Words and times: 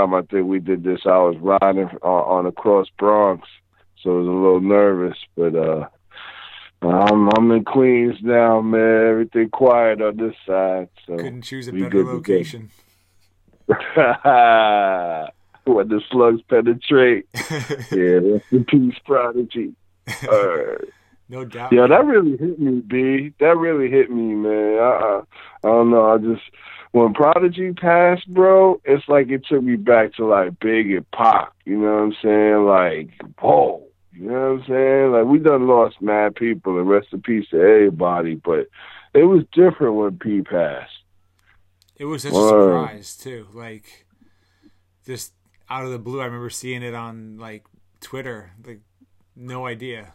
time 0.00 0.14
I 0.14 0.22
think 0.22 0.46
we 0.46 0.58
did 0.58 0.84
this, 0.84 1.00
I 1.04 1.18
was 1.18 1.36
riding 1.40 1.88
on, 2.02 2.38
on 2.38 2.46
across 2.46 2.88
Bronx, 2.98 3.46
so 4.02 4.10
I 4.10 4.14
was 4.14 4.26
a 4.26 4.30
little 4.30 4.60
nervous, 4.60 5.16
but 5.36 5.54
uh, 5.54 5.88
I'm 6.82 7.28
I'm 7.36 7.50
in 7.50 7.64
Queens 7.64 8.16
now, 8.22 8.60
man. 8.60 9.06
Everything 9.08 9.50
quiet 9.50 10.00
on 10.00 10.16
this 10.16 10.34
side, 10.46 10.88
so 11.06 11.16
couldn't 11.16 11.42
choose 11.42 11.68
a 11.68 11.72
better 11.72 12.04
location. 12.04 12.70
when 13.66 13.76
the 15.88 16.00
slugs 16.10 16.40
penetrate, 16.48 17.26
yeah, 17.34 18.18
that's 18.20 18.50
the 18.50 18.64
peace 18.66 18.98
prodigy. 19.04 19.74
Uh, 20.28 20.74
no 21.28 21.44
doubt. 21.44 21.72
Yeah, 21.72 21.86
that 21.86 22.04
really 22.04 22.36
hit 22.36 22.58
me, 22.58 22.80
B. 22.80 23.32
That 23.38 23.56
really 23.56 23.88
hit 23.88 24.10
me, 24.10 24.34
man. 24.34 24.78
I, 24.80 25.20
I 25.62 25.68
don't 25.68 25.90
know. 25.90 26.10
I 26.10 26.18
just 26.18 26.42
when 26.92 27.14
Prodigy 27.14 27.72
passed, 27.72 28.28
bro, 28.28 28.80
it's 28.84 29.08
like 29.08 29.28
it 29.28 29.46
took 29.46 29.62
me 29.62 29.76
back 29.76 30.14
to 30.14 30.26
like 30.26 30.58
Big 30.58 30.90
and 30.92 31.08
Pac. 31.12 31.52
You 31.64 31.78
know 31.78 31.94
what 31.94 32.02
I'm 32.02 32.16
saying? 32.22 32.64
Like, 32.64 33.10
whoa. 33.40 33.86
You 34.12 34.28
know 34.28 34.54
what 34.54 34.62
I'm 34.62 34.64
saying? 34.68 35.12
Like 35.12 35.24
we 35.24 35.38
done 35.38 35.66
lost 35.66 36.02
mad 36.02 36.34
people 36.34 36.78
and 36.78 36.88
rest 36.88 37.08
in 37.12 37.22
peace 37.22 37.48
to 37.50 37.60
everybody, 37.60 38.34
but 38.34 38.66
it 39.14 39.24
was 39.24 39.44
different 39.52 39.94
when 39.94 40.18
P 40.18 40.42
passed. 40.42 40.90
It 41.96 42.04
was 42.04 42.22
such 42.22 42.32
a 42.32 42.34
surprise 42.34 43.16
too. 43.16 43.46
Like 43.54 44.06
just 45.06 45.32
out 45.70 45.84
of 45.84 45.90
the 45.90 45.98
blue, 45.98 46.20
I 46.20 46.24
remember 46.24 46.50
seeing 46.50 46.82
it 46.82 46.94
on 46.94 47.38
like 47.38 47.64
Twitter. 48.00 48.50
Like 48.66 48.80
no 49.36 49.66
idea. 49.66 50.12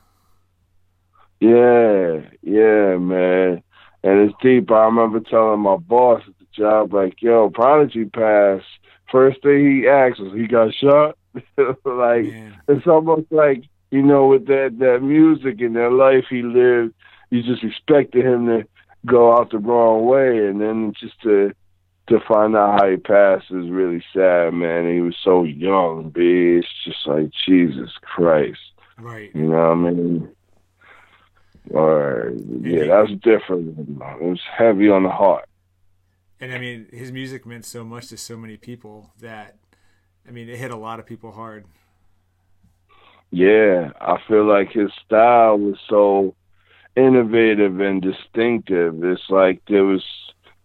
Yeah, 1.40 2.22
yeah, 2.42 2.98
man. 2.98 3.64
And 4.04 4.30
it's 4.30 4.36
deep. 4.42 4.70
I 4.72 4.86
remember 4.86 5.20
telling 5.20 5.62
my 5.62 5.78
boss 5.78 6.22
job, 6.56 6.94
like, 6.94 7.22
yo, 7.22 7.50
Prodigy 7.50 8.06
passed. 8.06 8.66
First 9.12 9.42
thing 9.42 9.82
he 9.82 9.88
asked 9.88 10.20
was, 10.20 10.34
he 10.34 10.48
got 10.48 10.74
shot? 10.74 11.18
like, 11.58 12.26
man. 12.26 12.60
it's 12.68 12.88
almost 12.88 13.32
like, 13.32 13.64
you 13.92 14.02
know, 14.02 14.28
with 14.28 14.48
that, 14.48 14.76
that 14.80 15.02
music 15.02 15.62
and 15.62 15.76
that 15.76 15.92
life 15.92 16.26
he 16.30 16.42
lived, 16.42 16.94
you 17.30 17.44
just 17.44 17.64
expected 17.64 18.26
him 18.26 18.48
to 18.48 18.68
go 19.06 19.38
out 19.38 19.52
the 19.52 19.58
wrong 19.58 20.06
way. 20.06 20.48
And 20.48 20.60
then 20.60 20.94
just 21.00 21.22
to, 21.24 21.54
to 22.08 22.20
find 22.28 22.56
out 22.56 22.80
how 22.80 22.90
he 22.90 22.98
passed 22.98 23.46
is 23.52 23.70
really 23.70 24.04
sad, 24.14 24.54
man. 24.54 24.92
He 24.92 25.02
was 25.02 25.16
so 25.24 25.44
young, 25.44 26.10
B. 26.10 26.60
It's 26.60 26.68
just 26.84 27.06
like, 27.08 27.30
Jesus 27.46 27.92
Christ. 28.02 28.60
Right. 28.98 29.32
You 29.36 29.44
know 29.44 29.70
what 29.70 29.72
I 29.72 29.76
mean? 29.76 30.30
Or 31.72 32.34
yeah, 32.62 32.86
that's 32.88 33.12
different. 33.22 33.78
It 33.80 34.22
was 34.22 34.42
heavy 34.56 34.90
on 34.90 35.04
the 35.04 35.10
heart. 35.10 35.48
And 36.40 36.54
I 36.54 36.58
mean, 36.58 36.88
his 36.92 37.12
music 37.12 37.46
meant 37.46 37.66
so 37.66 37.84
much 37.84 38.08
to 38.10 38.18
so 38.18 38.38
many 38.38 38.58
people 38.58 39.12
that, 39.20 39.56
I 40.28 40.32
mean, 40.32 40.50
it 40.50 40.58
hit 40.58 40.72
a 40.72 40.76
lot 40.76 41.00
of 41.00 41.06
people 41.06 41.32
hard. 41.32 41.66
Yeah, 43.32 43.92
I 44.00 44.18
feel 44.28 44.46
like 44.46 44.72
his 44.72 44.92
style 45.06 45.58
was 45.58 45.78
so 45.90 46.36
innovative 46.96 47.80
and 47.80 48.02
distinctive. 48.02 49.04
It's 49.04 49.30
like 49.30 49.62
there 49.68 49.84
was, 49.84 50.04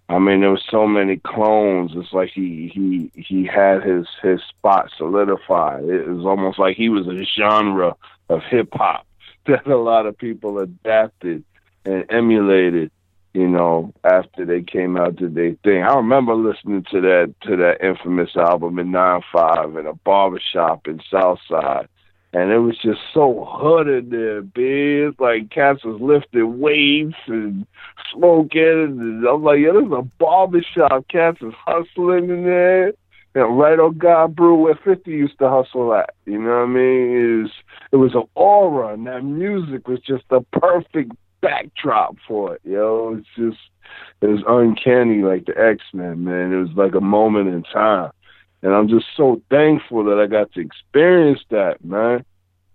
I 0.09 0.19
mean, 0.19 0.41
there 0.41 0.51
was 0.51 0.65
so 0.71 0.87
many 0.87 1.17
clones. 1.17 1.93
It's 1.95 2.13
like 2.13 2.31
he 2.31 2.71
he 2.73 3.11
he 3.21 3.45
had 3.47 3.83
his 3.83 4.07
his 4.23 4.41
spot 4.49 4.91
solidified. 4.97 5.85
It 5.85 6.09
was 6.09 6.25
almost 6.25 6.59
like 6.59 6.77
he 6.77 6.89
was 6.89 7.07
a 7.09 7.25
genre 7.25 7.97
of 8.29 8.43
hip 8.49 8.69
hop 8.73 9.07
that 9.47 9.67
a 9.67 9.77
lot 9.77 10.07
of 10.07 10.19
people 10.19 10.59
adapted 10.59 11.45
and 11.85 12.05
emulated, 12.11 12.91
you 13.33 13.49
know, 13.49 13.93
after 14.05 14.45
they 14.45 14.63
came 14.63 14.97
out 14.97 15.19
to 15.19 15.29
their 15.29 15.55
thing. 15.63 15.83
I 15.83 15.95
remember 15.95 16.35
listening 16.35 16.85
to 16.91 17.01
that 17.01 17.35
to 17.43 17.57
that 17.57 17.85
infamous 17.85 18.37
album 18.37 18.79
in 18.79 18.91
nine 18.91 19.23
five 19.33 19.77
in 19.77 19.87
a 19.87 19.95
barbershop 19.95 20.87
in 20.87 21.01
Southside. 21.11 21.89
And 22.33 22.53
it 22.53 22.59
was 22.59 22.79
just 22.79 23.01
so 23.13 23.45
hooded 23.45 24.11
there, 24.11 24.41
big. 24.41 25.21
Like 25.21 25.51
cats 25.51 25.85
was 25.85 26.01
lifting 26.01 26.61
weights 26.61 27.17
and 27.27 27.67
smoking. 28.13 28.61
And 28.63 29.27
I'm 29.27 29.43
like, 29.43 29.59
yeah, 29.59 29.73
there's 29.73 29.91
a 29.91 30.03
barbershop. 30.19 31.09
Cats 31.09 31.39
is 31.43 31.55
hustling 31.67 32.31
in 32.31 32.45
there 32.45 32.93
know, 33.35 33.55
right 33.55 33.79
on 33.79 33.99
God 33.99 34.35
Brew 34.35 34.57
where 34.57 34.79
50 34.85 35.11
used 35.11 35.39
to 35.39 35.49
hustle 35.49 35.95
at. 35.95 36.15
You 36.27 36.39
know 36.39 36.51
what 36.51 36.63
I 36.63 36.67
mean? 36.67 37.17
It 37.17 37.43
was, 37.43 37.51
it 37.93 37.97
was 37.97 38.15
an 38.15 38.25
aura, 38.35 38.95
and 38.95 39.07
that 39.07 39.23
music 39.23 39.89
was 39.89 40.01
just 40.01 40.25
the 40.31 40.41
perfect 40.53 41.13
backdrop 41.41 42.17
for 42.27 42.55
it. 42.55 42.61
Yo, 42.65 43.17
it's 43.19 43.29
just, 43.37 43.63
it 44.21 44.27
was 44.27 44.43
uncanny 44.47 45.23
like 45.23 45.47
the 45.47 45.59
X 45.59 45.83
Men, 45.93 46.25
man. 46.25 46.53
It 46.53 46.57
was 46.57 46.73
like 46.75 46.95
a 46.95 47.01
moment 47.01 47.49
in 47.49 47.63
time. 47.63 48.13
And 48.63 48.75
I'm 48.75 48.89
just 48.89 49.07
so 49.17 49.41
thankful 49.51 50.05
that 50.05 50.19
I 50.21 50.27
got 50.27 50.53
to 50.53 50.61
experience 50.61 51.41
that, 51.51 51.85
man. 51.85 52.25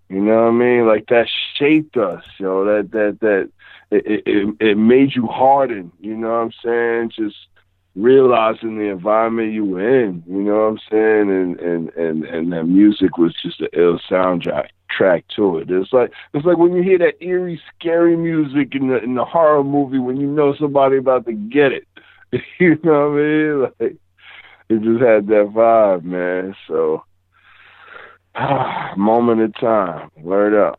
You 0.08 0.20
know 0.20 0.44
what 0.44 0.48
I 0.48 0.52
mean? 0.52 0.86
Like 0.86 1.06
that 1.08 1.28
shaped 1.54 1.96
us, 1.96 2.24
yo. 2.38 2.64
That 2.64 2.90
that 2.92 3.18
that 3.20 3.50
it 3.90 4.22
it, 4.26 4.56
it 4.60 4.78
made 4.78 5.14
you 5.14 5.26
harden. 5.26 5.92
You 6.00 6.16
know 6.16 6.28
what 6.28 6.34
I'm 6.34 6.52
saying? 6.64 7.10
Just 7.16 7.36
realizing 7.96 8.76
the 8.76 8.84
environment 8.84 9.52
you 9.52 9.64
were 9.64 10.04
in, 10.04 10.22
you 10.26 10.42
know 10.42 10.54
what 10.54 10.72
I'm 10.72 10.78
saying? 10.90 11.30
And 11.30 11.60
and 11.60 11.88
and 11.94 12.24
and 12.24 12.52
that 12.52 12.64
music 12.64 13.16
was 13.18 13.34
just 13.42 13.60
an 13.60 13.68
ill 13.72 13.98
soundtrack 14.10 14.68
track 14.90 15.24
to 15.36 15.58
it. 15.58 15.70
It's 15.70 15.92
like 15.92 16.12
it's 16.34 16.44
like 16.44 16.58
when 16.58 16.74
you 16.74 16.82
hear 16.82 16.98
that 16.98 17.22
eerie, 17.22 17.60
scary 17.74 18.16
music 18.16 18.74
in 18.74 18.88
the 18.88 19.02
in 19.02 19.14
the 19.14 19.24
horror 19.24 19.64
movie 19.64 19.98
when 19.98 20.18
you 20.18 20.26
know 20.26 20.54
somebody 20.54 20.98
about 20.98 21.26
to 21.26 21.32
get 21.32 21.72
it. 21.72 21.88
you 22.60 22.78
know 22.84 23.10
what 23.10 23.18
I 23.18 23.22
mean? 23.22 23.60
Like 23.62 23.96
it 24.68 24.82
just 24.82 25.02
had 25.02 25.26
that 25.28 25.52
vibe, 25.54 26.04
man. 26.04 26.54
So 26.68 27.02
ah, 28.34 28.92
moment 28.96 29.40
in 29.40 29.52
time. 29.52 30.10
Word 30.16 30.54
up. 30.54 30.78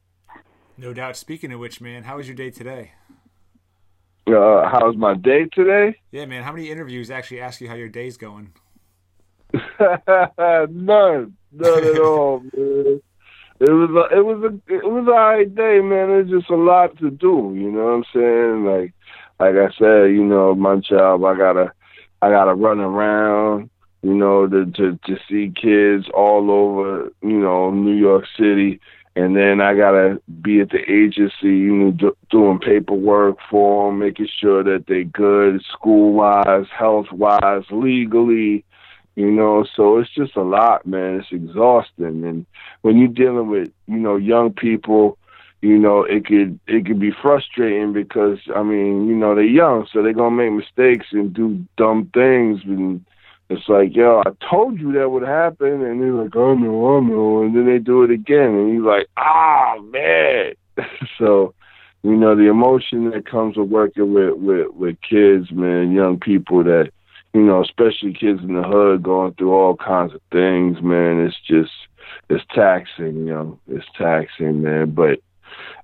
No 0.78 0.94
doubt. 0.94 1.18
Speaking 1.18 1.52
of 1.52 1.60
which, 1.60 1.82
man, 1.82 2.04
how 2.04 2.18
was 2.18 2.28
your 2.28 2.36
day 2.36 2.52
today? 2.52 2.92
Uh, 4.28 4.68
how's 4.70 4.98
my 4.98 5.14
day 5.14 5.46
today? 5.54 5.96
Yeah, 6.12 6.26
man. 6.26 6.44
How 6.44 6.52
many 6.52 6.70
interviews 6.70 7.10
actually 7.10 7.40
ask 7.40 7.62
you 7.62 7.70
how 7.70 7.76
your 7.76 7.88
day's 7.88 8.18
going? 8.18 8.52
none, 9.54 9.64
none 10.70 11.84
at 11.84 12.00
all, 12.02 12.42
man. 12.54 13.02
It 13.60 13.72
was 13.72 13.90
a, 13.90 14.18
it 14.18 14.26
was 14.26 14.44
a, 14.44 14.74
it 14.74 14.84
was 14.84 15.08
a 15.08 15.12
alright 15.12 15.56
day, 15.56 15.80
man. 15.80 16.12
It's 16.12 16.30
just 16.30 16.50
a 16.50 16.56
lot 16.56 16.98
to 16.98 17.10
do. 17.10 17.54
You 17.56 17.72
know 17.72 17.86
what 17.86 17.92
I'm 17.92 18.04
saying? 18.14 18.66
Like, 18.66 18.94
like 19.40 19.56
I 19.56 19.74
said, 19.78 20.12
you 20.12 20.26
know, 20.26 20.54
my 20.54 20.76
job, 20.76 21.24
I 21.24 21.36
gotta, 21.36 21.72
I 22.22 22.30
gotta 22.30 22.54
run 22.54 22.80
around. 22.80 23.70
You 24.04 24.14
know, 24.14 24.46
to 24.48 24.66
to 24.66 25.00
to 25.06 25.18
see 25.28 25.52
kids 25.60 26.06
all 26.14 26.52
over, 26.52 27.12
you 27.22 27.40
know, 27.40 27.72
New 27.72 27.96
York 27.96 28.26
City 28.38 28.80
and 29.18 29.36
then 29.36 29.62
I 29.62 29.74
gotta 29.74 30.22
be 30.44 30.62
at 30.62 30.70
the 30.70 30.80
agency, 30.88 31.48
you 31.48 31.74
know, 31.74 31.92
do, 31.92 32.16
doing 32.30 32.60
paperwork 32.60 33.38
for 33.50 33.90
them, 33.90 33.98
making 33.98 34.28
sure 34.40 34.64
that 34.64 34.86
they're 34.88 35.06
good, 35.06 35.64
school 35.64 36.14
wise, 36.14 36.68
health 36.70 37.12
wise, 37.12 37.64
legally, 37.72 38.64
you 39.16 39.32
know. 39.32 39.66
So 39.76 39.98
it's 39.98 40.14
just 40.14 40.36
a 40.36 40.44
lot, 40.44 40.86
man. 40.86 41.16
It's 41.16 41.32
exhausting, 41.32 42.24
and 42.26 42.46
when 42.84 43.00
you're 43.00 43.08
dealing 43.08 43.50
with, 43.50 43.72
you 43.88 43.98
know, 43.98 44.18
young 44.18 44.54
people, 44.54 45.18
you 45.64 45.80
know, 45.80 46.04
it 46.04 46.28
could 46.28 46.60
it 46.68 46.86
could 46.86 47.00
be 47.00 47.12
frustrating 47.12 47.94
because 47.94 48.38
I 48.56 48.62
mean, 48.62 49.08
you 49.08 49.16
know, 49.16 49.34
they're 49.34 49.44
young, 49.46 49.88
so 49.92 50.04
they're 50.04 50.14
gonna 50.14 50.36
make 50.36 50.52
mistakes 50.52 51.08
and 51.12 51.34
do 51.34 51.66
dumb 51.76 52.12
things 52.14 52.62
and 52.66 53.04
it's 53.50 53.70
like, 53.70 53.96
yo, 53.96 54.22
I 54.26 54.32
told 54.50 54.80
you 54.80 54.92
that 54.94 55.10
would 55.10 55.26
happen, 55.26 55.82
and 55.82 56.02
they're 56.02 56.12
like, 56.12 56.36
oh 56.36 56.54
no, 56.54 56.98
I 56.98 57.00
know, 57.00 57.44
and 57.44 57.56
then 57.56 57.66
they 57.66 57.80
do 57.80 58.04
it 58.04 58.12
again, 58.12 58.50
and 58.50 58.74
you're 58.74 58.84
like, 58.84 59.08
ah, 59.16 59.76
man. 59.82 60.54
so, 61.18 61.54
you 62.04 62.16
know, 62.16 62.36
the 62.36 62.50
emotion 62.50 63.10
that 63.12 63.30
comes 63.30 63.56
with 63.56 63.70
working 63.70 64.14
with 64.14 64.36
with 64.36 64.68
with 64.74 64.98
kids, 65.02 65.52
man, 65.52 65.94
young 65.94 66.20
people 66.20 66.64
that, 66.66 66.92
you 67.34 67.42
know, 67.42 67.64
especially 67.64 68.14
kids 68.14 68.42
in 68.44 68.56
the 68.56 68.64
hood 68.64 69.04
going 69.04 69.34
through 69.34 69.54
all 69.54 69.78
kinds 69.78 70.14
of 70.14 70.22
things, 70.32 70.82
man. 70.82 71.26
It's 71.26 71.38
just, 71.48 71.72
it's 72.30 72.44
taxing, 72.54 73.16
you 73.28 73.34
know, 73.34 73.60
it's 73.68 73.88
taxing, 73.98 74.62
man. 74.62 74.92
But 74.92 75.20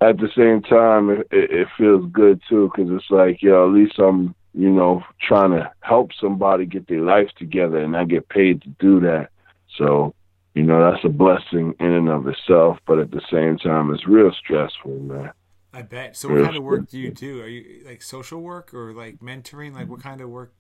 at 0.02 0.18
the 0.18 0.30
same 0.36 0.62
time, 0.62 1.10
it, 1.10 1.28
it 1.32 1.68
feels 1.78 2.12
good 2.12 2.42
too, 2.50 2.70
because 2.76 2.92
it's 2.92 3.10
like, 3.10 3.42
yo, 3.42 3.68
at 3.68 3.74
least 3.74 3.98
I'm 4.00 4.36
you 4.54 4.70
know, 4.70 5.04
trying 5.22 5.52
to 5.52 5.72
help 5.82 6.12
somebody 6.20 6.66
get 6.66 6.88
their 6.88 7.02
life 7.02 7.30
together 7.38 7.78
and 7.78 7.98
I 7.98 8.06
get 8.06 8.30
paid 8.30 8.62
to 8.62 8.70
do 8.80 9.00
that. 9.02 9.30
So, 9.78 10.14
you 10.54 10.64
know, 10.64 10.92
that's 10.92 11.04
a 11.04 11.10
blessing 11.10 11.74
in 11.80 11.92
and 11.92 12.10
of 12.10 12.28
itself, 12.28 12.78
but 12.86 13.00
at 13.00 13.12
the 13.12 13.22
same 13.32 13.58
time 13.58 13.94
it's 13.94 14.08
real 14.08 14.32
stressful, 14.32 15.00
man. 15.00 15.32
I 15.74 15.82
bet. 15.82 16.16
So 16.16 16.30
what 16.30 16.44
kind 16.44 16.56
of 16.56 16.64
work 16.64 16.88
do 16.88 17.00
you 17.00 17.12
do? 17.12 17.42
Are 17.42 17.48
you 17.48 17.84
like 17.86 18.04
social 18.04 18.42
work 18.42 18.74
or 18.76 18.94
like 18.94 19.20
mentoring? 19.20 19.74
Like 19.74 19.90
what 19.90 20.04
kind 20.04 20.22
of 20.22 20.30
work 20.30 20.54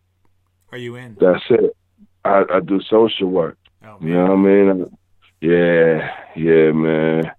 are 0.71 0.77
you 0.77 0.95
in? 0.95 1.15
That's 1.19 1.43
it. 1.51 1.77
I, 2.25 2.43
I 2.51 2.59
do 2.61 2.81
social 2.89 3.29
work. 3.29 3.57
Oh, 3.85 3.97
you 4.01 4.13
know 4.13 4.23
what 4.23 4.31
I 4.31 4.35
mean? 4.37 4.97
Yeah, 5.41 6.09
yeah, 6.35 6.71
man. 6.71 7.31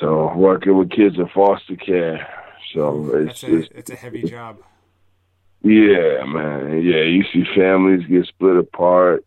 So 0.00 0.32
working 0.34 0.76
with 0.76 0.90
kids 0.90 1.16
in 1.16 1.28
foster 1.28 1.76
care. 1.76 2.26
So 2.74 3.14
it's, 3.14 3.42
That's 3.42 3.44
a, 3.44 3.56
it's, 3.58 3.68
it's 3.74 3.90
a 3.90 3.96
heavy 3.96 4.22
job. 4.24 4.58
Yeah, 5.62 6.24
man. 6.26 6.82
Yeah, 6.82 7.02
you 7.02 7.24
see 7.32 7.44
families 7.54 8.06
get 8.06 8.26
split 8.26 8.56
apart. 8.56 9.24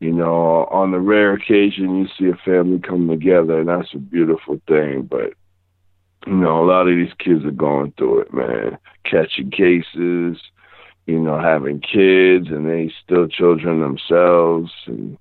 you 0.00 0.12
know, 0.12 0.66
on 0.70 0.90
the 0.92 1.00
rare 1.00 1.32
occasion 1.32 1.96
you 1.96 2.06
see 2.18 2.28
a 2.30 2.36
family 2.44 2.78
come 2.78 3.08
together, 3.08 3.60
and 3.60 3.68
that's 3.68 3.94
a 3.94 3.98
beautiful 3.98 4.60
thing. 4.68 5.02
But 5.10 5.32
you 6.26 6.34
know, 6.34 6.62
a 6.62 6.66
lot 6.66 6.88
of 6.88 6.96
these 6.96 7.14
kids 7.18 7.44
are 7.44 7.50
going 7.50 7.92
through 7.96 8.20
it, 8.20 8.32
man. 8.34 8.78
Catching 9.04 9.50
cases, 9.50 10.40
you 11.06 11.18
know, 11.20 11.38
having 11.40 11.80
kids, 11.80 12.48
and 12.48 12.68
they 12.68 12.92
still 13.04 13.28
children 13.28 13.80
themselves, 13.80 14.72
and 14.86 15.18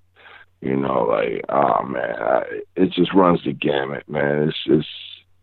you 0.62 0.76
know, 0.76 1.04
like, 1.10 1.44
oh 1.50 1.84
man, 1.84 2.16
I, 2.20 2.44
it 2.76 2.92
just 2.92 3.14
runs 3.14 3.44
the 3.46 3.54
gamut, 3.54 4.08
man. 4.10 4.50
It's 4.50 4.64
just, 4.66 4.90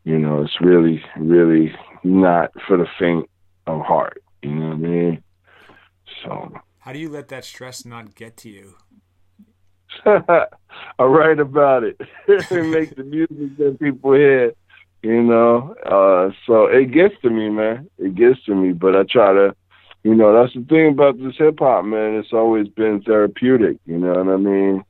you 0.04 0.18
know, 0.18 0.42
it's 0.42 0.60
really, 0.60 1.02
really 1.18 1.74
not 2.04 2.52
for 2.66 2.76
the 2.76 2.86
faint 2.98 3.28
of 3.66 3.82
heart. 3.82 4.22
You 4.42 4.50
know 4.50 4.66
what 4.68 4.74
I 4.74 4.76
mean? 4.76 5.22
So. 6.22 6.52
How 6.78 6.92
do 6.92 6.98
you 6.98 7.10
let 7.10 7.28
that 7.28 7.44
stress 7.44 7.84
not 7.84 8.14
get 8.14 8.36
to 8.38 8.48
you? 8.48 8.76
I 10.06 10.46
write 11.02 11.40
about 11.40 11.84
it 11.84 12.00
and 12.50 12.70
make 12.70 12.94
the 12.96 13.04
music 13.04 13.56
that 13.58 13.78
people 13.80 14.12
hear. 14.14 14.54
You 15.02 15.22
know, 15.22 15.74
uh, 15.86 16.30
so 16.46 16.66
it 16.66 16.92
gets 16.92 17.14
to 17.22 17.30
me, 17.30 17.48
man. 17.48 17.88
It 17.98 18.14
gets 18.14 18.42
to 18.44 18.54
me, 18.54 18.72
but 18.72 18.94
I 18.94 19.04
try 19.04 19.32
to, 19.32 19.54
you 20.02 20.14
know, 20.14 20.32
that's 20.34 20.52
the 20.54 20.62
thing 20.68 20.88
about 20.88 21.18
this 21.18 21.36
hip 21.38 21.58
hop, 21.58 21.86
man. 21.86 22.16
It's 22.16 22.34
always 22.34 22.68
been 22.68 23.00
therapeutic. 23.00 23.78
You 23.86 23.96
know 23.96 24.12
what 24.12 24.28
I 24.28 24.36
mean? 24.36 24.84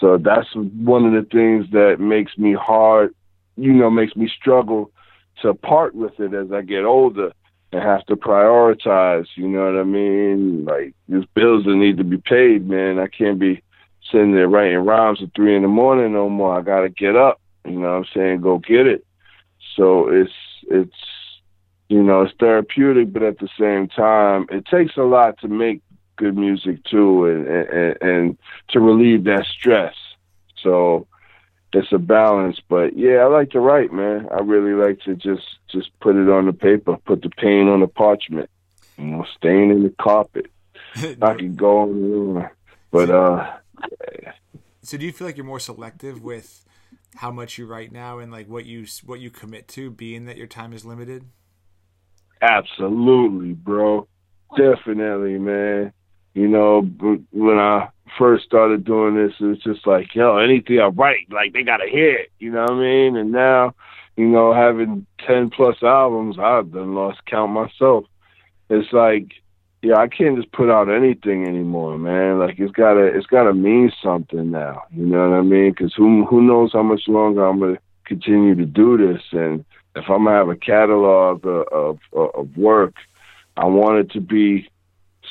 So 0.00 0.18
that's 0.18 0.48
one 0.54 1.06
of 1.06 1.12
the 1.12 1.26
things 1.30 1.70
that 1.72 1.96
makes 1.98 2.36
me 2.36 2.52
hard, 2.52 3.14
you 3.56 3.72
know, 3.72 3.90
makes 3.90 4.14
me 4.16 4.28
struggle 4.28 4.92
to 5.40 5.54
part 5.54 5.94
with 5.94 6.20
it 6.20 6.34
as 6.34 6.52
I 6.52 6.60
get 6.60 6.84
older 6.84 7.32
and 7.72 7.82
have 7.82 8.04
to 8.06 8.16
prioritize. 8.16 9.26
You 9.34 9.48
know 9.48 9.64
what 9.72 9.80
I 9.80 9.84
mean? 9.84 10.64
Like 10.64 10.94
there's 11.08 11.26
bills 11.34 11.64
that 11.64 11.76
need 11.76 11.98
to 11.98 12.04
be 12.04 12.18
paid, 12.18 12.68
man. 12.68 12.98
I 12.98 13.08
can't 13.08 13.38
be 13.38 13.62
sitting 14.10 14.34
there 14.34 14.48
writing 14.48 14.78
rhymes 14.78 15.22
at 15.22 15.34
three 15.34 15.56
in 15.56 15.62
the 15.62 15.68
morning 15.68 16.12
no 16.12 16.28
more. 16.28 16.58
I 16.58 16.62
gotta 16.62 16.88
get 16.88 17.16
up. 17.16 17.40
You 17.64 17.78
know 17.78 17.90
what 17.90 17.96
I'm 17.96 18.06
saying? 18.14 18.40
Go 18.40 18.58
get 18.58 18.86
it. 18.86 19.04
So 19.76 20.08
it's 20.08 20.32
it's 20.70 20.96
you 21.88 22.02
know 22.02 22.22
it's 22.22 22.34
therapeutic, 22.38 23.12
but 23.12 23.22
at 23.22 23.38
the 23.38 23.48
same 23.58 23.88
time, 23.88 24.46
it 24.50 24.64
takes 24.66 24.96
a 24.96 25.02
lot 25.02 25.38
to 25.40 25.48
make 25.48 25.82
good 26.16 26.36
music 26.36 26.84
too, 26.84 27.26
and 27.26 27.46
and, 27.46 27.96
and 28.00 28.38
to 28.70 28.80
relieve 28.80 29.24
that 29.24 29.44
stress. 29.46 29.94
So 30.62 31.06
it's 31.72 31.92
a 31.92 31.98
balance. 31.98 32.60
But 32.68 32.96
yeah, 32.96 33.18
I 33.18 33.26
like 33.26 33.50
to 33.50 33.60
write, 33.60 33.92
man. 33.92 34.28
I 34.30 34.40
really 34.40 34.72
like 34.72 35.00
to 35.02 35.14
just 35.14 35.46
just 35.70 35.90
put 36.00 36.16
it 36.16 36.28
on 36.28 36.46
the 36.46 36.52
paper, 36.52 36.96
put 37.04 37.22
the 37.22 37.30
paint 37.30 37.68
on 37.68 37.80
the 37.80 37.88
parchment, 37.88 38.50
you 38.96 39.04
know, 39.04 39.26
stain 39.36 39.70
in 39.70 39.82
the 39.82 39.94
carpet. 40.00 40.46
I 40.96 41.34
can 41.34 41.54
go 41.54 41.78
on, 41.80 42.50
but 42.90 43.10
uh. 43.10 43.56
So 44.82 44.96
do 44.96 45.04
you 45.04 45.12
feel 45.12 45.26
like 45.26 45.36
you're 45.36 45.44
more 45.44 45.60
selective 45.60 46.22
with 46.22 46.64
how 47.16 47.30
much 47.30 47.58
you 47.58 47.66
write 47.66 47.92
now 47.92 48.18
and 48.18 48.32
like 48.32 48.48
what 48.48 48.64
you 48.64 48.86
what 49.04 49.20
you 49.20 49.30
commit 49.30 49.68
to, 49.68 49.90
being 49.90 50.24
that 50.26 50.36
your 50.36 50.46
time 50.46 50.72
is 50.72 50.84
limited? 50.84 51.24
Absolutely, 52.40 53.52
bro. 53.52 54.06
Definitely, 54.56 55.38
man. 55.38 55.92
You 56.38 56.46
know, 56.46 56.82
when 57.32 57.58
I 57.58 57.88
first 58.16 58.44
started 58.44 58.84
doing 58.84 59.16
this, 59.16 59.34
it 59.40 59.44
was 59.44 59.58
just 59.58 59.84
like, 59.88 60.14
yo, 60.14 60.36
anything 60.36 60.78
I 60.78 60.86
write, 60.86 61.26
like 61.32 61.52
they 61.52 61.64
gotta 61.64 61.88
hear 61.90 62.14
it. 62.14 62.30
You 62.38 62.52
know 62.52 62.62
what 62.62 62.74
I 62.74 62.80
mean? 62.80 63.16
And 63.16 63.32
now, 63.32 63.74
you 64.16 64.28
know, 64.28 64.54
having 64.54 65.04
ten 65.26 65.50
plus 65.50 65.82
albums, 65.82 66.38
I've 66.38 66.70
done 66.70 66.94
lost 66.94 67.26
count 67.26 67.50
myself. 67.50 68.04
It's 68.70 68.92
like, 68.92 69.32
yeah, 69.82 69.96
I 69.96 70.06
can't 70.06 70.36
just 70.36 70.52
put 70.52 70.70
out 70.70 70.88
anything 70.88 71.44
anymore, 71.44 71.98
man. 71.98 72.38
Like 72.38 72.60
it's 72.60 72.70
gotta, 72.70 73.06
it's 73.06 73.26
gotta 73.26 73.52
mean 73.52 73.90
something 74.00 74.52
now. 74.52 74.84
You 74.94 75.06
know 75.06 75.28
what 75.28 75.38
I 75.38 75.42
mean? 75.42 75.72
Because 75.72 75.92
who, 75.96 76.24
who 76.24 76.40
knows 76.40 76.72
how 76.72 76.84
much 76.84 77.08
longer 77.08 77.44
I'm 77.44 77.58
gonna 77.58 77.78
continue 78.04 78.54
to 78.54 78.64
do 78.64 78.96
this? 78.96 79.22
And 79.32 79.64
if 79.96 80.08
I'm 80.08 80.22
gonna 80.22 80.36
have 80.36 80.50
a 80.50 80.54
catalog 80.56 81.44
of, 81.44 81.98
of, 82.12 82.30
of 82.32 82.56
work, 82.56 82.94
I 83.56 83.64
want 83.64 83.98
it 83.98 84.12
to 84.12 84.20
be 84.20 84.68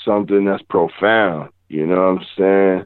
something 0.08 0.46
that's 0.46 0.64
profound. 0.64 1.52
You 1.70 1.86
know 1.86 2.14
what 2.14 2.22
I'm 2.22 2.26
saying? 2.38 2.86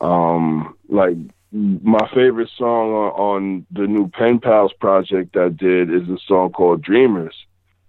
Um, 0.00 0.76
like 0.88 1.16
my 1.50 2.08
favorite 2.14 2.50
song 2.56 2.92
on, 2.92 3.10
on 3.12 3.66
the 3.70 3.86
new 3.86 4.08
Pen 4.08 4.38
Pals 4.38 4.72
project 4.74 5.36
I 5.36 5.48
did 5.48 5.92
is 5.92 6.08
a 6.08 6.18
song 6.26 6.52
called 6.52 6.82
Dreamers. 6.82 7.34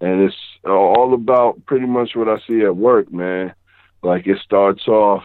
And 0.01 0.21
it's 0.21 0.35
all 0.65 1.13
about 1.13 1.65
pretty 1.65 1.85
much 1.85 2.15
what 2.15 2.29
I 2.29 2.37
see 2.47 2.61
at 2.61 2.77
work, 2.77 3.11
man. 3.11 3.53
Like 4.01 4.27
it 4.27 4.39
starts 4.39 4.87
off, 4.87 5.23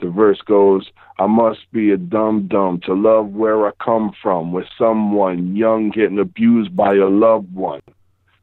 the 0.00 0.10
verse 0.10 0.40
goes, 0.42 0.90
I 1.18 1.26
must 1.26 1.60
be 1.72 1.92
a 1.92 1.96
dumb 1.96 2.48
dumb 2.48 2.80
to 2.86 2.94
love 2.94 3.28
where 3.28 3.66
I 3.66 3.70
come 3.82 4.12
from 4.20 4.52
with 4.52 4.66
someone 4.76 5.56
young 5.56 5.90
getting 5.90 6.18
abused 6.18 6.74
by 6.74 6.94
a 6.94 7.06
loved 7.06 7.54
one. 7.54 7.80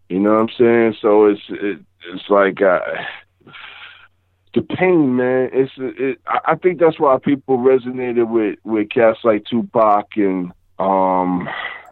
You 0.10 0.20
know 0.20 0.32
what 0.32 0.40
I'm 0.40 0.50
saying? 0.58 0.96
So 1.02 1.26
it's 1.26 1.42
it, 1.50 1.80
it's 2.14 2.30
like 2.30 2.62
uh, 2.62 2.80
the 4.54 4.62
pain, 4.62 5.16
man. 5.16 5.50
It's 5.52 5.72
it, 5.78 6.20
I 6.26 6.56
think 6.56 6.80
that's 6.80 7.00
why 7.00 7.18
people 7.18 7.58
resonated 7.58 8.30
with 8.30 8.60
with 8.64 8.90
cats 8.90 9.20
like 9.24 9.46
Tupac 9.46 10.16
and 10.16 10.52
um, 10.80 11.50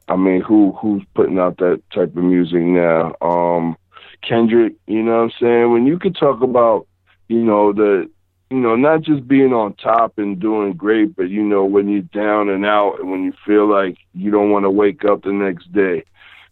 I 0.07 0.15
mean, 0.15 0.41
who 0.41 0.73
who's 0.73 1.03
putting 1.15 1.39
out 1.39 1.57
that 1.57 1.81
type 1.93 2.15
of 2.15 2.23
music 2.23 2.61
now? 2.61 3.15
Um, 3.21 3.77
Kendrick. 4.21 4.73
You 4.87 5.03
know 5.03 5.17
what 5.17 5.23
I'm 5.23 5.31
saying? 5.39 5.71
When 5.71 5.85
you 5.85 5.97
could 5.97 6.15
talk 6.15 6.41
about, 6.41 6.87
you 7.27 7.39
know, 7.39 7.73
the 7.73 8.09
you 8.49 8.57
know, 8.59 8.75
not 8.75 9.01
just 9.01 9.27
being 9.27 9.53
on 9.53 9.73
top 9.75 10.17
and 10.17 10.39
doing 10.39 10.73
great, 10.73 11.15
but 11.15 11.29
you 11.29 11.41
know, 11.41 11.63
when 11.63 11.87
you're 11.87 12.01
down 12.01 12.49
and 12.49 12.65
out 12.65 12.99
and 12.99 13.09
when 13.09 13.23
you 13.23 13.33
feel 13.45 13.67
like 13.67 13.97
you 14.13 14.29
don't 14.29 14.51
want 14.51 14.65
to 14.65 14.69
wake 14.69 15.05
up 15.05 15.23
the 15.23 15.31
next 15.31 15.71
day. 15.71 16.03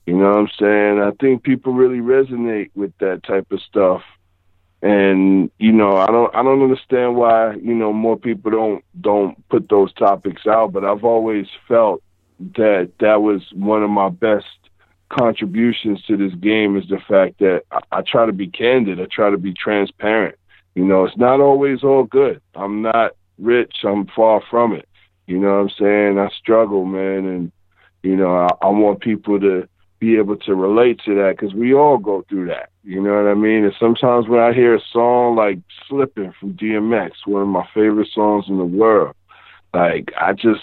You 0.05 0.17
know 0.17 0.29
what 0.29 0.37
I'm 0.37 0.49
saying? 0.59 0.99
I 1.01 1.11
think 1.19 1.43
people 1.43 1.73
really 1.73 1.99
resonate 1.99 2.71
with 2.73 2.93
that 2.99 3.21
type 3.23 3.51
of 3.51 3.61
stuff 3.61 4.01
and 4.81 5.51
you 5.59 5.71
know 5.71 5.97
i 5.97 6.05
don't 6.05 6.33
i 6.33 6.41
don't 6.41 6.61
understand 6.63 7.15
why 7.15 7.53
you 7.55 7.73
know 7.73 7.91
more 7.91 8.17
people 8.17 8.49
don't 8.49 8.83
don't 9.01 9.49
put 9.49 9.67
those 9.69 9.91
topics 9.93 10.47
out 10.47 10.71
but 10.71 10.85
i've 10.85 11.03
always 11.03 11.47
felt 11.67 12.01
that 12.55 12.89
that 12.99 13.21
was 13.21 13.41
one 13.53 13.83
of 13.83 13.89
my 13.89 14.09
best 14.09 14.45
contributions 15.09 16.01
to 16.03 16.15
this 16.15 16.33
game 16.35 16.77
is 16.77 16.87
the 16.87 16.99
fact 17.07 17.39
that 17.39 17.63
I, 17.71 17.79
I 17.91 18.01
try 18.01 18.25
to 18.25 18.31
be 18.31 18.47
candid. 18.47 19.01
I 19.01 19.07
try 19.11 19.29
to 19.29 19.37
be 19.37 19.53
transparent. 19.53 20.35
You 20.75 20.85
know 20.85 21.05
it's 21.05 21.17
not 21.17 21.41
always 21.41 21.83
all 21.83 22.03
good. 22.03 22.41
I'm 22.55 22.81
not 22.81 23.11
rich. 23.37 23.77
I'm 23.83 24.07
far 24.15 24.41
from 24.49 24.73
it. 24.73 24.87
You 25.27 25.39
know 25.39 25.55
what 25.55 25.61
i'm 25.61 25.69
saying? 25.79 26.19
I 26.19 26.29
struggle 26.37 26.85
man. 26.85 27.25
And 27.25 27.51
you 28.03 28.15
know 28.15 28.35
i, 28.35 28.47
I 28.61 28.69
want 28.69 29.01
people 29.01 29.39
to 29.39 29.67
be 29.99 30.17
able 30.17 30.37
to 30.37 30.55
relate 30.55 30.99
to 31.05 31.15
that 31.15 31.35
because 31.37 31.53
we 31.53 31.73
all 31.73 31.97
go 31.97 32.25
through 32.29 32.47
that. 32.47 32.69
You 32.83 33.01
know 33.01 33.21
what 33.21 33.29
I 33.29 33.33
mean? 33.33 33.65
And 33.65 33.73
sometimes 33.79 34.27
when 34.27 34.39
I 34.39 34.53
hear 34.53 34.75
a 34.75 34.81
song 34.91 35.35
like 35.35 35.59
"Slipping" 35.87 36.33
from 36.39 36.53
DMX, 36.53 37.11
one 37.25 37.41
of 37.41 37.47
my 37.47 37.67
favorite 37.73 38.09
songs 38.13 38.45
in 38.47 38.57
the 38.57 38.65
world, 38.65 39.15
like 39.73 40.11
I 40.19 40.33
just 40.33 40.61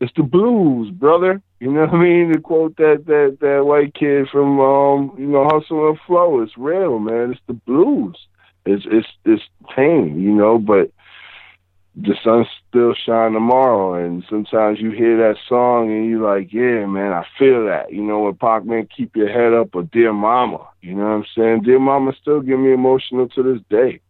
it's 0.00 0.12
the 0.16 0.22
blues, 0.22 0.90
brother. 0.90 1.40
You 1.60 1.72
know 1.72 1.80
what 1.80 1.94
I 1.94 2.02
mean? 2.02 2.32
To 2.32 2.40
quote 2.40 2.76
that 2.76 3.04
that 3.06 3.38
that 3.40 3.64
white 3.64 3.94
kid 3.94 4.28
from 4.30 4.60
um, 4.60 5.14
you 5.18 5.26
know, 5.26 5.48
Hustle 5.48 5.88
and 5.88 5.98
Flow, 6.06 6.42
it's 6.42 6.58
real, 6.58 6.98
man. 6.98 7.32
It's 7.32 7.40
the 7.46 7.54
blues. 7.54 8.16
It's 8.66 8.84
it's 8.90 9.08
it's 9.24 9.42
pain, 9.74 10.20
you 10.20 10.32
know, 10.32 10.58
but 10.58 10.90
the 11.96 12.16
sun 12.24 12.44
still 12.68 12.94
shine 12.94 13.32
tomorrow. 13.32 13.94
And 13.94 14.24
sometimes 14.28 14.80
you 14.80 14.90
hear 14.90 15.16
that 15.18 15.36
song 15.48 15.90
and 15.90 16.08
you're 16.08 16.26
like, 16.26 16.52
yeah, 16.52 16.86
man, 16.86 17.12
I 17.12 17.24
feel 17.38 17.66
that. 17.66 17.92
You 17.92 18.02
know, 18.02 18.20
when 18.20 18.34
Pac 18.34 18.64
Man, 18.64 18.88
keep 18.94 19.14
your 19.14 19.28
head 19.28 19.52
up 19.52 19.74
or 19.74 19.84
Dear 19.84 20.12
Mama, 20.12 20.66
you 20.80 20.94
know 20.94 21.04
what 21.04 21.10
I'm 21.10 21.26
saying? 21.36 21.62
Dear 21.62 21.78
Mama 21.78 22.12
still 22.20 22.40
get 22.40 22.58
me 22.58 22.72
emotional 22.72 23.28
to 23.30 23.42
this 23.42 23.62
day. 23.70 24.00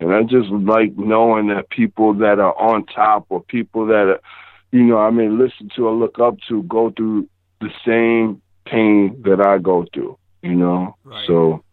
And 0.00 0.12
I 0.12 0.22
just 0.22 0.48
like 0.50 0.96
knowing 0.96 1.48
that 1.48 1.70
people 1.70 2.14
that 2.14 2.38
are 2.38 2.58
on 2.58 2.84
top 2.86 3.26
or 3.28 3.42
people 3.42 3.86
that 3.86 4.08
are, 4.08 4.20
you 4.70 4.82
know, 4.82 4.98
I 4.98 5.10
mean, 5.10 5.38
listen 5.38 5.70
to 5.76 5.86
or 5.86 5.94
look 5.94 6.18
up 6.18 6.36
to 6.48 6.62
go 6.64 6.90
through 6.90 7.28
the 7.60 7.70
same 7.86 8.42
pain 8.66 9.22
that 9.24 9.40
I 9.40 9.58
go 9.58 9.86
through, 9.94 10.18
you 10.42 10.54
know? 10.54 10.96
Right. 11.04 11.26
So 11.26 11.64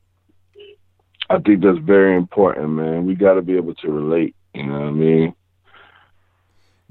I 1.29 1.39
think 1.39 1.63
that's 1.63 1.79
very 1.79 2.15
important, 2.15 2.69
man. 2.69 3.05
We 3.05 3.15
got 3.15 3.33
to 3.33 3.41
be 3.41 3.57
able 3.57 3.75
to 3.75 3.91
relate, 3.91 4.35
you 4.53 4.65
know 4.67 4.79
what 4.79 4.87
I 4.87 4.91
mean? 4.91 5.35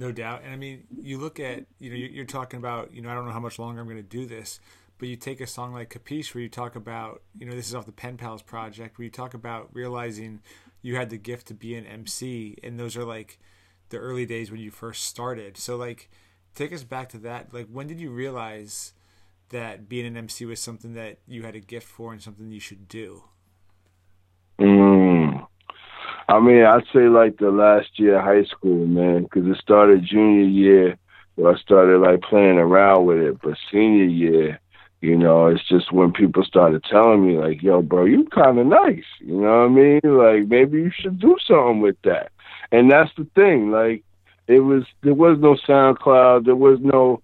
No 0.02 0.10
doubt. 0.10 0.42
And 0.42 0.52
I 0.52 0.56
mean, 0.56 0.82
you 1.00 1.16
look 1.16 1.38
at, 1.38 1.64
you 1.78 1.90
know, 1.90 1.94
you're 1.94 2.24
talking 2.24 2.58
about, 2.58 2.92
you 2.92 3.00
know, 3.00 3.08
I 3.08 3.14
don't 3.14 3.24
know 3.24 3.30
how 3.30 3.38
much 3.38 3.60
longer 3.60 3.80
I'm 3.80 3.86
going 3.86 3.98
to 3.98 4.02
do 4.02 4.26
this, 4.26 4.58
but 4.98 5.08
you 5.08 5.14
take 5.14 5.40
a 5.40 5.46
song 5.46 5.72
like 5.72 5.94
Capiche 5.94 6.34
where 6.34 6.42
you 6.42 6.48
talk 6.48 6.74
about, 6.74 7.22
you 7.38 7.46
know, 7.46 7.54
this 7.54 7.68
is 7.68 7.74
off 7.76 7.86
the 7.86 7.92
Pen 7.92 8.16
Pals 8.16 8.42
project, 8.42 8.98
where 8.98 9.04
you 9.04 9.12
talk 9.12 9.32
about 9.32 9.68
realizing 9.72 10.40
you 10.82 10.96
had 10.96 11.08
the 11.08 11.18
gift 11.18 11.46
to 11.46 11.54
be 11.54 11.76
an 11.76 11.86
MC. 11.86 12.58
And 12.64 12.80
those 12.80 12.96
are 12.96 13.04
like 13.04 13.38
the 13.90 13.98
early 13.98 14.26
days 14.26 14.50
when 14.50 14.58
you 14.58 14.72
first 14.72 15.04
started. 15.04 15.56
So, 15.56 15.76
like, 15.76 16.10
take 16.56 16.72
us 16.72 16.82
back 16.82 17.08
to 17.10 17.18
that. 17.18 17.54
Like, 17.54 17.68
when 17.68 17.86
did 17.86 18.00
you 18.00 18.10
realize 18.10 18.94
that 19.50 19.88
being 19.88 20.04
an 20.04 20.16
MC 20.16 20.46
was 20.46 20.58
something 20.58 20.94
that 20.94 21.18
you 21.28 21.44
had 21.44 21.54
a 21.54 21.60
gift 21.60 21.86
for 21.86 22.12
and 22.12 22.20
something 22.20 22.50
you 22.50 22.58
should 22.58 22.88
do? 22.88 23.22
I 26.32 26.40
mean, 26.40 26.64
I'd 26.64 26.86
say 26.94 27.08
like 27.08 27.36
the 27.36 27.50
last 27.50 27.98
year 27.98 28.16
of 28.16 28.24
high 28.24 28.44
school, 28.44 28.86
man, 28.86 29.24
because 29.24 29.46
it 29.46 29.58
started 29.58 30.06
junior 30.06 30.46
year 30.46 30.96
where 31.34 31.52
I 31.52 31.58
started 31.58 31.98
like 31.98 32.22
playing 32.22 32.56
around 32.56 33.04
with 33.04 33.18
it. 33.18 33.38
But 33.42 33.58
senior 33.70 34.06
year, 34.06 34.58
you 35.02 35.14
know, 35.14 35.48
it's 35.48 35.68
just 35.68 35.92
when 35.92 36.10
people 36.10 36.42
started 36.42 36.84
telling 36.84 37.26
me 37.26 37.36
like, 37.36 37.62
"Yo, 37.62 37.82
bro, 37.82 38.06
you 38.06 38.24
kind 38.34 38.58
of 38.58 38.66
nice," 38.66 39.04
you 39.20 39.42
know 39.42 39.60
what 39.60 39.66
I 39.66 39.68
mean? 39.68 40.00
Like 40.04 40.48
maybe 40.48 40.78
you 40.78 40.90
should 40.90 41.20
do 41.20 41.36
something 41.46 41.82
with 41.82 42.00
that. 42.04 42.32
And 42.70 42.90
that's 42.90 43.14
the 43.18 43.26
thing. 43.34 43.70
Like 43.70 44.02
it 44.46 44.60
was, 44.60 44.84
there 45.02 45.12
was 45.12 45.38
no 45.38 45.54
SoundCloud, 45.54 46.46
there 46.46 46.56
was 46.56 46.78
no 46.80 47.20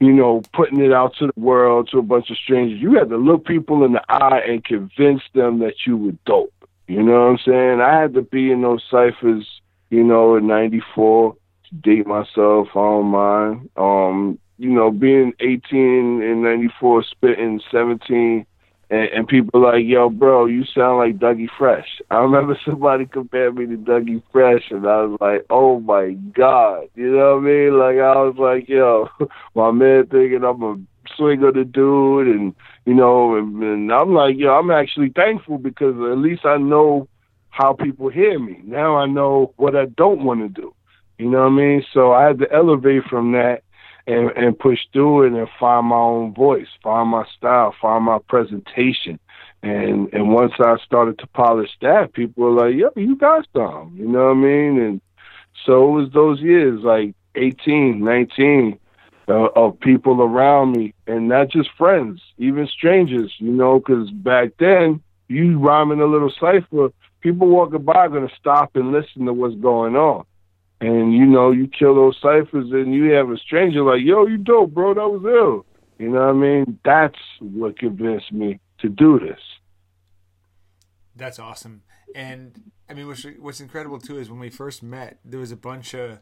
you 0.00 0.12
know, 0.12 0.42
putting 0.52 0.82
it 0.82 0.92
out 0.92 1.16
to 1.16 1.28
the 1.28 1.40
world 1.40 1.88
to 1.90 1.98
a 1.98 2.02
bunch 2.02 2.28
of 2.28 2.36
strangers. 2.36 2.78
You 2.78 2.98
had 2.98 3.08
to 3.08 3.16
look 3.16 3.46
people 3.46 3.82
in 3.82 3.92
the 3.92 4.02
eye 4.10 4.40
and 4.40 4.62
convince 4.62 5.22
them 5.32 5.60
that 5.60 5.86
you 5.86 5.96
were 5.96 6.12
dope. 6.26 6.52
You 6.88 7.02
know 7.02 7.24
what 7.24 7.30
I'm 7.30 7.38
saying? 7.44 7.80
I 7.80 8.00
had 8.00 8.14
to 8.14 8.22
be 8.22 8.50
in 8.50 8.62
those 8.62 8.82
ciphers, 8.90 9.46
you 9.90 10.04
know, 10.04 10.36
in 10.36 10.46
'94 10.46 11.34
to 11.34 11.74
date 11.74 12.06
myself. 12.06 12.68
I 12.72 12.78
don't 12.78 13.06
mind. 13.06 13.70
Um, 13.76 14.38
you 14.58 14.70
know, 14.70 14.90
being 14.90 15.32
18 15.40 16.22
in 16.22 16.42
'94, 16.42 17.04
spitting 17.04 17.60
17 17.70 18.46
and, 18.88 19.08
and 19.08 19.28
people 19.28 19.62
like, 19.62 19.84
yo, 19.84 20.10
bro, 20.10 20.46
you 20.46 20.64
sound 20.64 20.98
like 20.98 21.18
Dougie 21.18 21.48
Fresh. 21.58 22.00
I 22.10 22.18
remember 22.18 22.58
somebody 22.64 23.06
compared 23.06 23.56
me 23.56 23.66
to 23.66 23.76
Dougie 23.76 24.22
Fresh, 24.32 24.70
and 24.70 24.86
I 24.86 25.02
was 25.02 25.18
like, 25.20 25.44
oh 25.50 25.80
my 25.80 26.12
god, 26.12 26.88
you 26.94 27.10
know 27.10 27.36
what 27.36 27.42
I 27.42 27.46
mean? 27.46 27.78
Like 27.78 27.96
I 27.96 28.14
was 28.22 28.36
like, 28.38 28.68
yo, 28.68 29.08
my 29.54 29.70
man 29.72 30.06
thinking 30.06 30.44
I'm 30.44 30.62
a 30.62 30.76
swinger 31.16 31.52
the 31.52 31.64
dude, 31.64 32.28
and 32.28 32.54
you 32.84 32.94
know, 32.94 33.36
and, 33.36 33.62
and 33.62 33.92
I'm 33.92 34.14
like, 34.14 34.36
yo, 34.36 34.50
I'm 34.58 34.70
actually 34.70 35.10
thankful 35.10 35.58
because 35.58 35.94
at 35.94 36.18
least 36.18 36.44
I 36.44 36.56
know 36.56 37.08
how 37.50 37.72
people 37.72 38.08
hear 38.08 38.38
me. 38.38 38.60
Now 38.64 38.96
I 38.96 39.06
know 39.06 39.52
what 39.56 39.76
I 39.76 39.86
don't 39.86 40.24
want 40.24 40.40
to 40.40 40.48
do. 40.48 40.74
You 41.18 41.30
know 41.30 41.40
what 41.40 41.52
I 41.52 41.56
mean? 41.56 41.84
So 41.92 42.12
I 42.12 42.24
had 42.24 42.38
to 42.40 42.52
elevate 42.52 43.04
from 43.04 43.32
that 43.32 43.62
and, 44.06 44.30
and 44.36 44.58
push 44.58 44.78
through 44.92 45.24
it 45.24 45.32
and 45.32 45.48
find 45.58 45.86
my 45.86 45.96
own 45.96 46.34
voice, 46.34 46.68
find 46.82 47.08
my 47.08 47.24
style, 47.36 47.74
find 47.80 48.04
my 48.04 48.18
presentation. 48.28 49.18
And 49.62 50.12
and 50.12 50.32
once 50.32 50.52
I 50.60 50.76
started 50.84 51.18
to 51.18 51.26
polish 51.28 51.70
that, 51.80 52.12
people 52.12 52.44
were 52.44 52.50
like, 52.50 52.76
"Yo, 52.76 52.90
you 52.94 53.16
got 53.16 53.46
some," 53.52 53.96
you 53.98 54.06
know 54.06 54.26
what 54.26 54.32
I 54.32 54.34
mean? 54.34 54.78
And 54.78 55.00
so 55.64 55.88
it 55.88 56.02
was 56.02 56.12
those 56.12 56.40
years, 56.40 56.82
like 56.82 57.14
18, 57.34 58.04
19, 58.04 58.78
uh, 59.28 59.48
of 59.56 59.78
people 59.80 60.22
around 60.22 60.72
me, 60.76 60.94
and 61.06 61.28
not 61.28 61.48
just 61.48 61.68
friends, 61.76 62.20
even 62.38 62.66
strangers, 62.66 63.32
you 63.38 63.50
know, 63.50 63.78
because 63.78 64.10
back 64.10 64.50
then, 64.58 65.02
you 65.28 65.58
rhyming 65.58 66.00
a 66.00 66.06
little 66.06 66.32
cipher, 66.40 66.90
people 67.20 67.48
walking 67.48 67.82
by 67.82 67.94
are 67.94 68.08
going 68.08 68.28
to 68.28 68.34
stop 68.36 68.76
and 68.76 68.92
listen 68.92 69.26
to 69.26 69.32
what's 69.32 69.56
going 69.56 69.96
on. 69.96 70.24
And 70.80 71.14
you 71.14 71.24
know 71.24 71.50
you 71.50 71.68
kill 71.68 71.94
those 71.94 72.16
ciphers 72.20 72.70
and 72.70 72.94
you 72.94 73.10
have 73.12 73.30
a 73.30 73.38
stranger 73.38 73.82
like 73.82 74.02
yo 74.02 74.26
you 74.26 74.36
dope 74.36 74.72
bro 74.74 74.92
that 74.94 75.08
was 75.08 75.22
ill. 75.24 75.64
You 75.98 76.10
know 76.12 76.20
what 76.20 76.28
i 76.28 76.32
mean? 76.32 76.78
That's 76.84 77.18
what 77.40 77.78
convinced 77.78 78.30
me 78.30 78.60
to 78.80 78.90
do 78.90 79.18
this. 79.18 79.40
That's 81.14 81.38
awesome. 81.38 81.82
And 82.14 82.72
i 82.90 82.94
mean 82.94 83.06
what's, 83.06 83.26
what's 83.38 83.60
incredible 83.60 83.98
too 83.98 84.18
is 84.18 84.30
when 84.30 84.38
we 84.38 84.50
first 84.50 84.82
met 84.82 85.18
there 85.24 85.40
was 85.40 85.50
a 85.50 85.56
bunch 85.56 85.94
of 85.94 86.20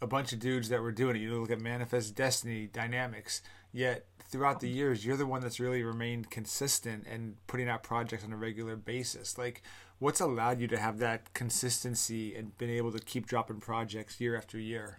a 0.00 0.06
bunch 0.06 0.32
of 0.32 0.38
dudes 0.38 0.68
that 0.68 0.80
were 0.80 0.92
doing 0.92 1.16
it 1.16 1.20
you 1.20 1.40
look 1.40 1.50
at 1.50 1.60
manifest 1.60 2.14
destiny 2.14 2.68
dynamics 2.72 3.42
yet 3.72 4.06
throughout 4.20 4.60
the 4.60 4.68
years 4.68 5.04
you're 5.04 5.16
the 5.16 5.26
one 5.26 5.40
that's 5.40 5.60
really 5.60 5.82
remained 5.82 6.30
consistent 6.30 7.06
and 7.10 7.36
putting 7.46 7.68
out 7.68 7.82
projects 7.82 8.24
on 8.24 8.32
a 8.32 8.36
regular 8.36 8.76
basis 8.76 9.38
like 9.38 9.62
what's 9.98 10.20
allowed 10.20 10.60
you 10.60 10.68
to 10.68 10.78
have 10.78 10.98
that 10.98 11.32
consistency 11.34 12.34
and 12.34 12.56
been 12.58 12.70
able 12.70 12.92
to 12.92 12.98
keep 12.98 13.26
dropping 13.26 13.60
projects 13.60 14.20
year 14.20 14.36
after 14.36 14.58
year? 14.58 14.98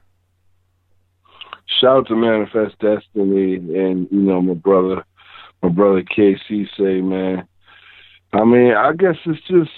Shout 1.80 1.98
out 1.98 2.08
to 2.08 2.16
Manifest 2.16 2.80
Destiny 2.80 3.56
and 3.56 4.08
you 4.12 4.20
know 4.20 4.42
my 4.42 4.54
brother, 4.54 5.06
my 5.62 5.70
brother 5.70 6.04
KC 6.04 6.68
say 6.78 7.02
man. 7.02 7.48
I 8.34 8.44
mean, 8.44 8.74
I 8.74 8.94
guess 8.94 9.16
it's 9.26 9.42
just 9.48 9.72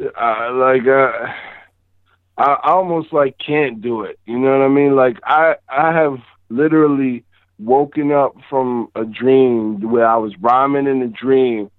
uh, 0.00 0.52
like 0.52 0.86
uh, 0.86 1.26
I 2.38 2.56
almost 2.62 3.12
like 3.12 3.36
can't 3.44 3.82
do 3.82 4.02
it. 4.02 4.18
You 4.24 4.38
know 4.38 4.56
what 4.56 4.64
I 4.64 4.68
mean? 4.68 4.94
Like 4.94 5.18
I 5.24 5.56
I 5.68 5.92
have 5.92 6.18
literally 6.48 7.24
woken 7.58 8.12
up 8.12 8.36
from 8.48 8.88
a 8.94 9.04
dream 9.04 9.80
where 9.90 10.06
I 10.06 10.16
was 10.16 10.32
rhyming 10.40 10.86
in 10.86 11.02
a 11.02 11.08
dream 11.08 11.70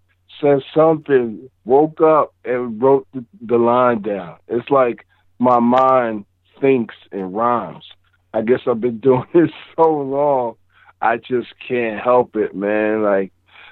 said 0.42 0.60
something, 0.74 1.50
woke 1.66 2.02
up 2.02 2.34
and 2.46 2.82
wrote 2.82 3.08
the, 3.14 3.26
the 3.42 3.58
line 3.58 4.02
down. 4.02 4.38
It's 4.48 4.70
like 4.70 5.06
my 5.40 5.60
mind 5.60 6.26
thinks 6.62 6.96
in 7.12 7.32
rhymes. 7.32 7.86
I 8.34 8.42
guess 8.42 8.62
I've 8.68 8.82
been 8.82 9.00
doing 9.00 9.26
this 9.34 9.52
so 9.76 9.90
long, 9.92 10.56
I 11.02 11.18
just 11.18 11.48
can't 11.66 12.02
help 12.02 12.36
it, 12.36 12.56
man. 12.56 13.04
Like 13.04 13.32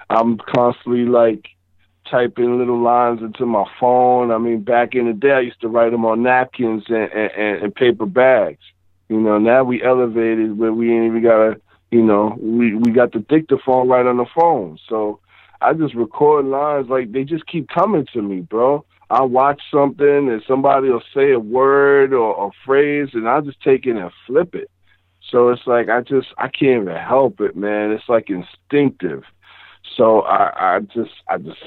I'm 0.10 0.38
constantly 0.38 1.06
like 1.06 1.46
typing 2.10 2.58
little 2.58 2.82
lines 2.82 3.22
into 3.22 3.46
my 3.46 3.66
phone. 3.80 4.32
I 4.32 4.38
mean, 4.38 4.62
back 4.62 4.96
in 4.96 5.08
the 5.08 5.14
day, 5.14 5.32
I 5.32 5.40
used 5.42 5.62
to 5.62 5.68
write 5.68 5.92
them 5.92 6.06
on 6.06 6.24
napkins 6.24 6.86
and, 6.88 7.12
and, 7.12 7.64
and 7.64 7.76
paper 7.76 8.06
bags. 8.06 8.64
You 9.10 9.20
know, 9.20 9.38
now 9.38 9.64
we 9.64 9.84
elevated 9.84 10.58
where 10.58 10.74
we 10.74 10.94
ain't 10.94 11.06
even 11.06 11.24
gotta, 11.24 11.62
you 11.92 12.02
know, 12.02 12.38
we 12.40 12.76
we 12.76 12.92
got 12.92 13.14
the 13.14 13.20
dictaphone 13.20 13.88
right 13.88 14.06
on 14.06 14.18
the 14.18 14.26
phone. 14.36 14.78
So 14.90 15.20
I 15.62 15.74
just 15.74 15.96
record 15.96 16.46
lines 16.46 16.90
like 16.90 17.12
they 17.12 17.24
just 17.24 17.48
keep 17.48 17.70
coming 17.70 18.06
to 18.14 18.22
me, 18.22 18.42
bro. 18.42 18.86
I 19.10 19.22
watch 19.22 19.62
something 19.72 20.30
and 20.30 20.44
somebody 20.46 20.90
will 20.90 21.04
say 21.14 21.32
a 21.32 21.40
word 21.40 22.14
or 22.14 22.48
a 22.48 22.52
phrase 22.66 23.10
and 23.14 23.28
I 23.30 23.40
just 23.40 23.62
take 23.62 23.86
it 23.86 23.96
and 23.96 24.12
flip 24.26 24.54
it. 24.54 24.70
So 25.32 25.50
it's 25.50 25.66
like 25.66 25.90
I 25.90 26.02
just 26.02 26.28
I 26.38 26.50
can't 26.50 26.84
even 26.84 26.96
help 26.96 27.40
it, 27.40 27.56
man. 27.56 27.92
It's 27.92 28.10
like 28.10 28.30
instinctive. 28.30 29.24
So 29.96 30.22
I 30.22 30.76
I 30.76 30.80
just 30.82 31.12
I 31.30 31.38
just 31.38 31.60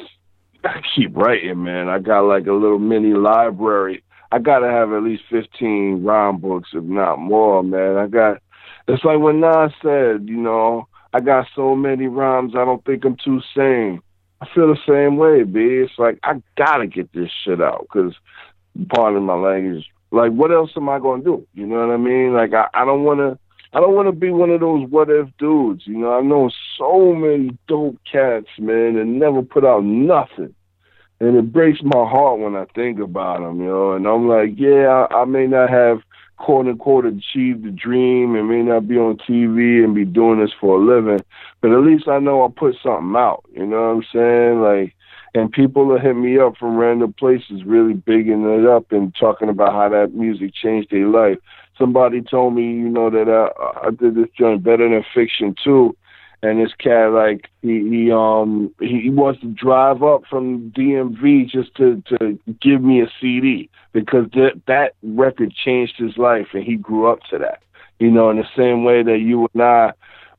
I 0.65 0.81
keep 0.95 1.17
writing, 1.17 1.63
man. 1.63 1.89
I 1.89 1.99
got 1.99 2.21
like 2.21 2.47
a 2.47 2.53
little 2.53 2.79
mini 2.79 3.15
library. 3.15 4.03
I 4.33 4.39
gotta 4.39 4.69
have 4.69 4.93
at 4.93 5.03
least 5.03 5.25
fifteen 5.31 6.03
rhyme 6.05 6.39
books, 6.39 6.71
if 6.73 6.85
not 6.85 7.19
more, 7.19 7.63
man. 7.63 7.97
I 7.97 8.07
got 8.07 8.43
it's 8.89 9.05
like 9.05 9.19
when 9.19 9.41
Nas 9.41 9.73
said, 9.83 10.29
you 10.29 10.37
know, 10.37 10.89
I 11.13 11.21
got 11.21 11.47
so 11.55 11.75
many 11.75 12.07
rhymes, 12.07 12.55
I 12.55 12.65
don't 12.65 12.85
think 12.85 13.05
I'm 13.05 13.17
too 13.17 13.41
sane. 13.57 14.01
I 14.41 14.47
feel 14.55 14.69
the 14.69 14.79
same 14.89 15.17
way, 15.17 15.43
B. 15.43 15.61
It's 15.61 15.93
like 15.99 16.19
I 16.23 16.43
gotta 16.57 16.87
get 16.87 17.13
this 17.13 17.31
shit 17.45 17.61
out 17.61 17.87
because, 17.91 18.15
pardon 18.89 19.25
my 19.25 19.35
language, 19.35 19.87
like 20.11 20.33
what 20.33 20.53
else 20.53 20.71
am 20.77 20.89
I 20.89 20.99
gonna 20.99 21.23
do? 21.23 21.47
You 21.55 21.67
know 21.67 21.87
what 21.87 21.95
I 21.95 21.97
mean? 21.97 22.33
Like 22.33 22.53
I, 22.55 22.69
I 22.75 22.85
don't 22.85 23.05
wanna, 23.05 23.39
I 23.73 23.81
don't 23.81 23.95
wanna 23.95 24.13
be 24.13 24.31
one 24.31 24.51
of 24.51 24.61
those 24.61 24.89
what 24.89 25.11
if 25.11 25.29
dudes. 25.39 25.87
You 25.87 25.99
know, 25.99 26.19
I 26.19 26.23
know 26.23 26.51
so 26.77 27.15
many 27.15 27.57
dope 27.69 27.99
cats, 28.11 28.49
man, 28.59 28.97
and 28.97 29.19
never 29.19 29.43
put 29.43 29.65
out 29.65 29.85
nothing, 29.85 30.55
and 31.21 31.37
it 31.37 31.53
breaks 31.53 31.81
my 31.83 32.09
heart 32.09 32.41
when 32.41 32.57
I 32.57 32.65
think 32.75 32.99
about 32.99 33.41
them. 33.41 33.61
You 33.61 33.67
know, 33.67 33.93
and 33.93 34.07
I'm 34.07 34.29
like, 34.29 34.51
yeah, 34.57 35.07
I, 35.11 35.23
I 35.23 35.25
may 35.25 35.47
not 35.47 35.71
have 35.71 36.01
quote 36.41 36.67
unquote 36.67 37.05
achieved 37.05 37.65
the 37.65 37.71
dream 37.71 38.35
and 38.35 38.49
may 38.49 38.63
not 38.63 38.89
be 38.89 38.97
on 38.97 39.19
TV 39.19 39.85
and 39.85 39.95
be 39.95 40.05
doing 40.05 40.41
this 40.41 40.53
for 40.59 40.77
a 40.77 40.85
living, 40.85 41.21
but 41.61 41.71
at 41.71 41.81
least 41.81 42.09
I 42.09 42.19
know 42.19 42.45
I 42.45 42.49
put 42.49 42.77
something 42.83 43.15
out. 43.15 43.45
You 43.53 43.67
know 43.67 43.95
what 43.95 43.97
I'm 43.97 44.05
saying? 44.13 44.63
Like, 44.63 44.95
and 45.35 45.53
people 45.53 45.85
will 45.85 46.01
hit 46.01 46.15
me 46.17 46.39
up 46.39 46.57
from 46.57 46.77
random 46.77 47.13
places, 47.13 47.63
really 47.65 47.95
bigging 47.95 48.45
it 48.45 48.67
up 48.67 48.91
and 48.91 49.15
talking 49.15 49.49
about 49.49 49.73
how 49.73 49.89
that 49.91 50.15
music 50.15 50.55
changed 50.55 50.91
their 50.91 51.07
life. 51.07 51.39
Somebody 51.81 52.21
told 52.21 52.55
me, 52.55 52.65
you 52.65 52.91
know, 52.91 53.09
that 53.09 53.29
I, 53.29 53.87
I 53.87 53.91
did 53.91 54.15
this 54.15 54.29
joint 54.39 54.63
better 54.63 54.89
than 54.89 55.03
fiction 55.15 55.55
too, 55.65 55.97
and 56.43 56.61
this 56.61 56.73
cat 56.79 57.13
like 57.13 57.49
he, 57.63 57.89
he 57.89 58.13
um 58.13 58.75
he, 58.81 59.01
he 59.01 59.11
wants 59.11 59.41
to 59.41 59.49
drive 59.49 60.03
up 60.03 60.23
from 60.29 60.71
DMV 60.73 61.49
just 61.49 61.75
to 61.77 62.03
to 62.09 62.39
give 62.61 62.83
me 62.83 63.01
a 63.01 63.11
CD 63.21 63.69
because 63.93 64.27
that 64.33 64.61
that 64.67 64.93
record 65.03 65.53
changed 65.53 65.95
his 65.97 66.17
life 66.17 66.49
and 66.53 66.65
he 66.65 66.77
grew 66.77 67.11
up 67.11 67.21
to 67.31 67.39
that. 67.39 67.63
You 67.99 68.11
know, 68.11 68.31
in 68.31 68.37
the 68.37 68.49
same 68.57 68.85
way 68.85 69.03
that 69.03 69.19
you 69.19 69.49
and 69.53 69.63
I 69.63 69.93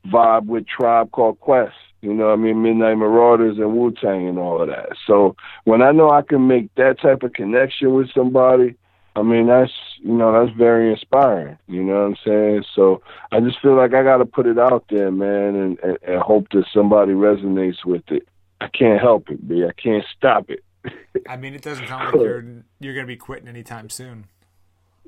vibe 0.06 0.46
with 0.46 0.66
Tribe 0.66 1.12
Called 1.12 1.40
Quest. 1.40 1.74
You 2.00 2.12
know, 2.12 2.32
I 2.32 2.36
mean 2.36 2.62
Midnight 2.62 2.96
Marauders 2.96 3.58
and 3.58 3.76
Wu 3.76 3.92
Tang 3.92 4.26
and 4.28 4.38
all 4.38 4.60
of 4.60 4.68
that. 4.68 4.96
So 5.06 5.36
when 5.64 5.82
I 5.82 5.92
know 5.92 6.10
I 6.10 6.22
can 6.22 6.48
make 6.48 6.74
that 6.74 7.00
type 7.00 7.22
of 7.22 7.32
connection 7.32 7.94
with 7.94 8.12
somebody, 8.12 8.74
I 9.14 9.22
mean, 9.22 9.46
that's 9.46 9.72
you 9.98 10.12
know 10.12 10.32
that's 10.32 10.56
very 10.56 10.90
inspiring. 10.90 11.58
You 11.66 11.82
know 11.82 11.94
what 11.94 12.06
I'm 12.06 12.16
saying? 12.24 12.64
So 12.74 13.02
I 13.30 13.40
just 13.40 13.60
feel 13.60 13.76
like 13.76 13.94
I 13.94 14.02
got 14.02 14.18
to 14.18 14.24
put 14.24 14.46
it 14.46 14.58
out 14.58 14.84
there, 14.88 15.10
man, 15.10 15.54
and, 15.54 15.78
and, 15.80 15.98
and 16.02 16.22
hope 16.22 16.46
that 16.52 16.64
somebody 16.72 17.12
resonates 17.12 17.84
with 17.84 18.04
it. 18.08 18.26
I 18.60 18.68
can't 18.68 19.00
help 19.00 19.28
it, 19.28 19.46
B. 19.46 19.64
I 19.64 19.72
can't 19.80 20.04
stop 20.16 20.50
it. 20.50 20.64
I 21.28 21.36
mean, 21.36 21.54
it 21.54 21.62
doesn't 21.62 21.88
sound 21.88 22.06
like 22.06 22.14
you're 22.14 22.44
you're 22.80 22.94
gonna 22.94 23.06
be 23.06 23.16
quitting 23.16 23.48
anytime 23.48 23.90
soon. 23.90 24.26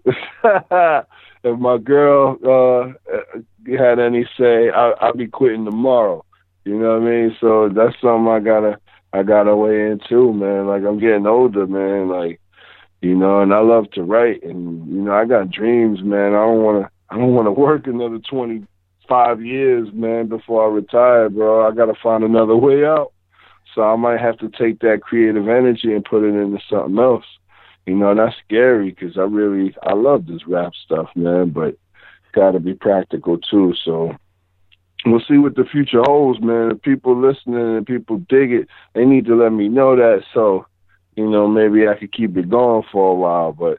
if 0.07 1.59
my 1.59 1.79
girl 1.79 2.37
uh, 2.45 3.15
had 3.79 3.99
any 3.99 4.29
say, 4.39 4.71
I, 4.71 4.93
I'll 5.01 5.15
be 5.15 5.29
quitting 5.29 5.65
tomorrow. 5.65 6.25
You 6.65 6.79
know 6.79 6.99
what 6.99 7.09
I 7.09 7.11
mean? 7.11 7.37
So 7.41 7.69
that's 7.69 7.95
something 8.01 8.29
I 8.29 8.41
gotta 8.41 8.79
I 9.13 9.23
gotta 9.23 9.55
weigh 9.55 9.91
in 9.91 10.01
too, 10.09 10.33
man. 10.33 10.67
Like 10.67 10.83
I'm 10.83 10.99
getting 10.99 11.27
older, 11.27 11.67
man. 11.67 12.09
Like 12.09 12.41
you 13.05 13.15
know, 13.15 13.41
and 13.41 13.53
I 13.53 13.61
love 13.61 13.91
to 13.93 14.03
write, 14.03 14.43
and 14.43 14.89
you 14.89 15.03
know, 15.03 15.13
I 15.13 15.27
got 15.27 15.51
dreams, 15.51 16.03
man. 16.03 16.35
I 16.35 16.45
don't 16.47 16.63
want 16.63 16.85
to, 16.85 16.91
I 17.11 17.19
don't 17.19 17.35
want 17.35 17.47
to 17.47 17.53
work 17.53 17.87
another 17.87 18.19
twenty 18.19 18.67
five 19.09 19.43
years, 19.43 19.89
man, 19.93 20.29
before 20.29 20.65
I 20.65 20.75
retire, 20.75 21.29
bro. 21.29 21.69
I 21.69 21.75
got 21.75 21.87
to 21.87 22.01
find 22.03 22.25
another 22.25 22.57
way 22.57 22.85
out. 22.87 23.13
So 23.75 23.83
I 23.83 23.97
might 23.97 24.21
have 24.21 24.39
to 24.39 24.49
take 24.49 24.81
that 24.81 25.03
creative 25.03 25.49
energy 25.49 25.93
and 25.93 26.05
put 26.05 26.23
it 26.23 26.35
into 26.35 26.59
something 26.71 26.99
else. 26.99 27.25
You 27.87 27.97
know, 27.97 28.13
and 28.13 28.19
that's 28.19 28.37
scary 28.47 28.91
because 28.91 29.19
I 29.19 29.23
really, 29.23 29.77
I 29.83 29.93
love 29.93 30.27
this 30.27 30.47
rap 30.47 30.73
stuff, 30.87 31.09
man, 31.15 31.51
but 31.51 31.77
got 32.33 32.53
to 32.53 32.61
be 32.61 32.73
practical 32.73 33.37
too. 33.37 33.75
So 33.85 34.17
we'll 35.05 35.23
see 35.29 35.37
what 35.37 35.57
the 35.57 35.65
future 35.65 36.03
holds, 36.03 36.41
man. 36.41 36.71
If 36.71 36.83
people 36.83 37.21
listening 37.21 37.77
and 37.77 37.87
people 37.87 38.19
dig 38.29 38.53
it, 38.53 38.69
they 38.95 39.05
need 39.05 39.27
to 39.27 39.37
let 39.37 39.53
me 39.53 39.69
know 39.69 39.97
that. 39.97 40.23
So, 40.33 40.67
you 41.17 41.29
know, 41.29 41.47
maybe 41.47 41.89
I 41.89 41.95
could 41.95 42.13
keep 42.13 42.37
it 42.37 42.49
going 42.49 42.85
for 42.91 43.13
a 43.13 43.15
while. 43.15 43.53
But, 43.53 43.79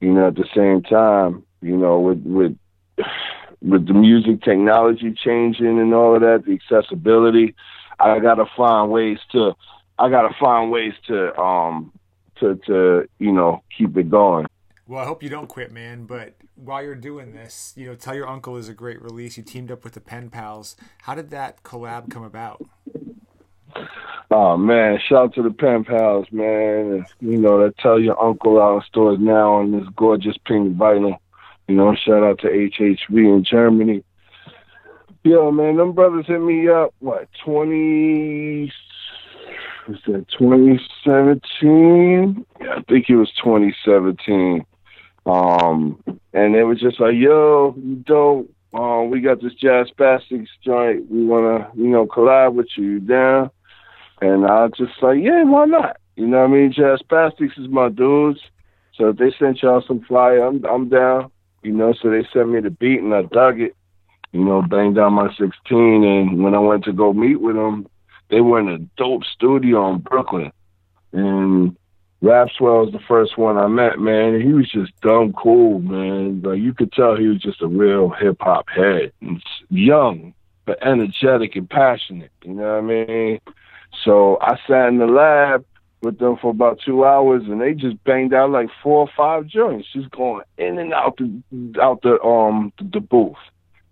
you 0.00 0.12
know, 0.12 0.28
at 0.28 0.34
the 0.34 0.48
same 0.54 0.82
time, 0.82 1.44
you 1.60 1.76
know, 1.76 2.00
with 2.00 2.22
with 2.24 2.56
with 3.62 3.86
the 3.86 3.94
music 3.94 4.42
technology 4.42 5.12
changing 5.12 5.78
and 5.78 5.94
all 5.94 6.14
of 6.14 6.22
that, 6.22 6.44
the 6.46 6.52
accessibility, 6.52 7.54
I 7.98 8.18
gotta 8.20 8.46
find 8.56 8.90
ways 8.90 9.18
to 9.32 9.54
I 9.98 10.10
gotta 10.10 10.34
find 10.38 10.70
ways 10.70 10.94
to 11.08 11.38
um 11.38 11.92
to 12.40 12.56
to, 12.66 13.08
you 13.18 13.32
know, 13.32 13.62
keep 13.76 13.96
it 13.96 14.10
going. 14.10 14.46
Well, 14.86 15.00
I 15.00 15.06
hope 15.06 15.22
you 15.22 15.30
don't 15.30 15.48
quit, 15.48 15.72
man. 15.72 16.04
But 16.04 16.34
while 16.56 16.82
you're 16.82 16.94
doing 16.94 17.32
this, 17.32 17.72
you 17.74 17.86
know, 17.86 17.94
Tell 17.94 18.14
Your 18.14 18.28
Uncle 18.28 18.56
is 18.58 18.68
a 18.68 18.74
great 18.74 19.00
release. 19.00 19.38
You 19.38 19.42
teamed 19.42 19.70
up 19.70 19.82
with 19.82 19.94
the 19.94 20.00
Pen 20.00 20.28
Pals. 20.28 20.76
How 21.02 21.14
did 21.14 21.30
that 21.30 21.62
collab 21.62 22.10
come 22.10 22.22
about? 22.22 22.60
Oh 24.36 24.56
man, 24.56 24.98
shout 24.98 25.26
out 25.26 25.34
to 25.34 25.44
the 25.44 25.52
Pen 25.52 25.84
Pals, 25.84 26.26
man. 26.32 27.06
You 27.20 27.38
know, 27.38 27.62
that 27.62 27.78
Tell 27.78 28.00
Your 28.00 28.20
Uncle 28.20 28.60
out 28.60 28.78
in 28.78 28.82
stores 28.82 29.20
now 29.20 29.52
on 29.52 29.70
this 29.70 29.86
gorgeous 29.94 30.36
pink 30.44 30.76
vinyl. 30.76 31.18
You 31.68 31.76
know, 31.76 31.94
shout 31.94 32.24
out 32.24 32.40
to 32.40 32.48
HHV 32.48 33.10
in 33.10 33.44
Germany. 33.48 34.02
Yo, 35.22 35.52
man, 35.52 35.76
them 35.76 35.92
brothers 35.92 36.26
hit 36.26 36.40
me 36.40 36.68
up, 36.68 36.92
what, 36.98 37.28
20, 37.44 38.72
was 39.86 39.98
that 40.08 40.26
2017? 40.36 42.44
Yeah, 42.60 42.74
I 42.74 42.82
think 42.88 43.08
it 43.08 43.14
was 43.14 43.30
2017. 43.40 44.66
Um, 45.26 46.02
and 46.32 46.56
it 46.56 46.64
was 46.64 46.80
just 46.80 46.98
like, 46.98 47.14
yo, 47.14 47.72
you 47.78 48.02
dope. 48.04 48.50
Um, 48.72 49.10
we 49.10 49.20
got 49.20 49.40
this 49.40 49.54
Jazz 49.54 49.92
Spastiks 49.96 50.48
joint. 50.64 51.08
We 51.08 51.24
want 51.24 51.72
to, 51.72 51.78
you 51.80 51.88
know, 51.88 52.04
collab 52.04 52.54
with 52.54 52.66
you. 52.76 52.84
You 52.84 52.98
down? 52.98 53.52
And 54.24 54.46
I 54.46 54.64
was 54.64 54.72
just 54.78 55.02
like, 55.02 55.18
yeah, 55.20 55.44
why 55.44 55.66
not? 55.66 55.98
You 56.16 56.26
know 56.26 56.38
what 56.38 56.50
I 56.50 56.52
mean? 56.52 56.72
Jazz 56.72 57.02
Spastiks 57.02 57.58
is 57.58 57.68
my 57.68 57.90
dudes. 57.90 58.40
So 58.94 59.08
if 59.08 59.18
they 59.18 59.32
sent 59.38 59.62
y'all 59.62 59.84
some 59.86 60.00
flyer, 60.00 60.46
I'm, 60.46 60.64
I'm 60.64 60.88
down. 60.88 61.30
You 61.62 61.72
know, 61.72 61.92
so 61.92 62.08
they 62.08 62.26
sent 62.32 62.48
me 62.48 62.60
the 62.60 62.70
beat 62.70 63.00
and 63.00 63.14
I 63.14 63.22
dug 63.22 63.60
it. 63.60 63.76
You 64.32 64.42
know, 64.42 64.62
banged 64.62 64.96
down 64.96 65.12
my 65.12 65.28
16. 65.28 65.52
And 66.04 66.42
when 66.42 66.54
I 66.54 66.58
went 66.58 66.84
to 66.84 66.92
go 66.92 67.12
meet 67.12 67.40
with 67.40 67.56
them, 67.56 67.86
they 68.30 68.40
were 68.40 68.60
in 68.60 68.68
a 68.68 68.78
dope 68.96 69.24
studio 69.24 69.92
in 69.92 69.98
Brooklyn. 69.98 70.52
And 71.12 71.76
Rapswell 72.22 72.86
was 72.86 72.92
the 72.92 73.04
first 73.06 73.36
one 73.36 73.58
I 73.58 73.66
met, 73.66 73.98
man. 73.98 74.40
He 74.40 74.54
was 74.54 74.70
just 74.70 74.98
dumb 75.02 75.34
cool, 75.34 75.80
man. 75.80 76.40
Like 76.42 76.60
you 76.60 76.72
could 76.72 76.92
tell 76.92 77.14
he 77.14 77.28
was 77.28 77.42
just 77.42 77.60
a 77.60 77.68
real 77.68 78.08
hip 78.08 78.38
hop 78.40 78.70
head. 78.70 79.12
And 79.20 79.42
young, 79.68 80.32
but 80.64 80.78
energetic 80.82 81.56
and 81.56 81.68
passionate. 81.68 82.32
You 82.42 82.54
know 82.54 82.80
what 82.80 82.84
I 82.84 83.06
mean? 83.06 83.40
So 84.02 84.38
I 84.40 84.58
sat 84.66 84.88
in 84.88 84.98
the 84.98 85.06
lab 85.06 85.64
with 86.02 86.18
them 86.18 86.36
for 86.36 86.50
about 86.50 86.80
two 86.84 87.04
hours, 87.04 87.42
and 87.46 87.60
they 87.60 87.72
just 87.72 88.02
banged 88.04 88.34
out 88.34 88.50
like 88.50 88.68
four 88.82 89.00
or 89.00 89.10
five 89.16 89.46
joints, 89.46 89.88
just 89.92 90.10
going 90.10 90.44
in 90.58 90.78
and 90.78 90.92
out 90.92 91.16
the 91.16 91.80
out 91.80 92.02
the 92.02 92.20
um 92.22 92.72
the, 92.78 93.00
booth. 93.00 93.36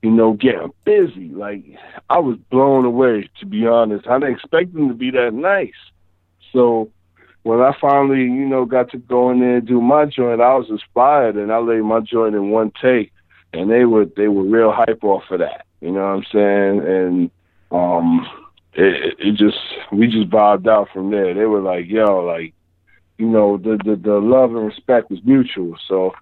You 0.03 0.11
know, 0.11 0.33
getting 0.33 0.73
busy. 0.85 1.29
Like 1.29 1.65
I 2.11 2.19
was 2.19 2.37
blown 2.51 2.85
away, 2.85 3.31
to 3.41 3.47
be 3.47 3.67
honest. 3.67 4.07
I 4.07 4.19
didn't 4.19 4.35
expect 4.35 4.75
them 4.75 4.89
to 4.89 4.95
be 4.95 5.11
that 5.13 5.33
nice. 5.33 5.71
So 6.53 6.91
when 7.45 7.61
I 7.61 7.73
finally, 7.81 8.23
you 8.23 8.47
know, 8.47 8.65
got 8.65 8.91
to 8.91 8.99
go 8.99 9.31
in 9.31 9.41
there 9.41 9.57
and 9.57 9.67
do 9.67 9.81
my 9.81 10.05
joint, 10.05 10.41
I 10.41 10.55
was 10.55 10.71
inspired, 10.71 11.37
and 11.37 11.53
I 11.53 11.59
laid 11.59 11.83
my 11.83 12.01
joint 12.01 12.35
in 12.35 12.51
one 12.51 12.73
take, 12.81 13.13
and 13.53 13.71
they 13.71 13.85
were 13.85 14.05
they 14.05 14.29
were 14.29 14.45
real 14.45 14.73
hype 14.73 15.03
off 15.03 15.31
of 15.31 15.39
that. 15.39 15.67
You 15.81 15.93
know 15.93 16.01
what 16.01 16.17
I'm 16.17 16.25
saying? 16.33 16.87
And 16.87 17.31
um 17.71 18.27
it, 18.75 19.17
it 19.19 19.37
just 19.37 19.59
we 19.93 20.07
just 20.07 20.31
vibed 20.31 20.67
out 20.67 20.89
from 20.93 21.11
there. 21.11 21.35
They 21.35 21.45
were 21.45 21.61
like, 21.61 21.87
yo, 21.89 22.21
like, 22.21 22.55
you 23.19 23.27
know, 23.27 23.57
the 23.57 23.79
the 23.85 23.97
the 23.97 24.19
love 24.19 24.55
and 24.55 24.67
respect 24.67 25.11
was 25.11 25.21
mutual. 25.25 25.77
So 25.89 26.13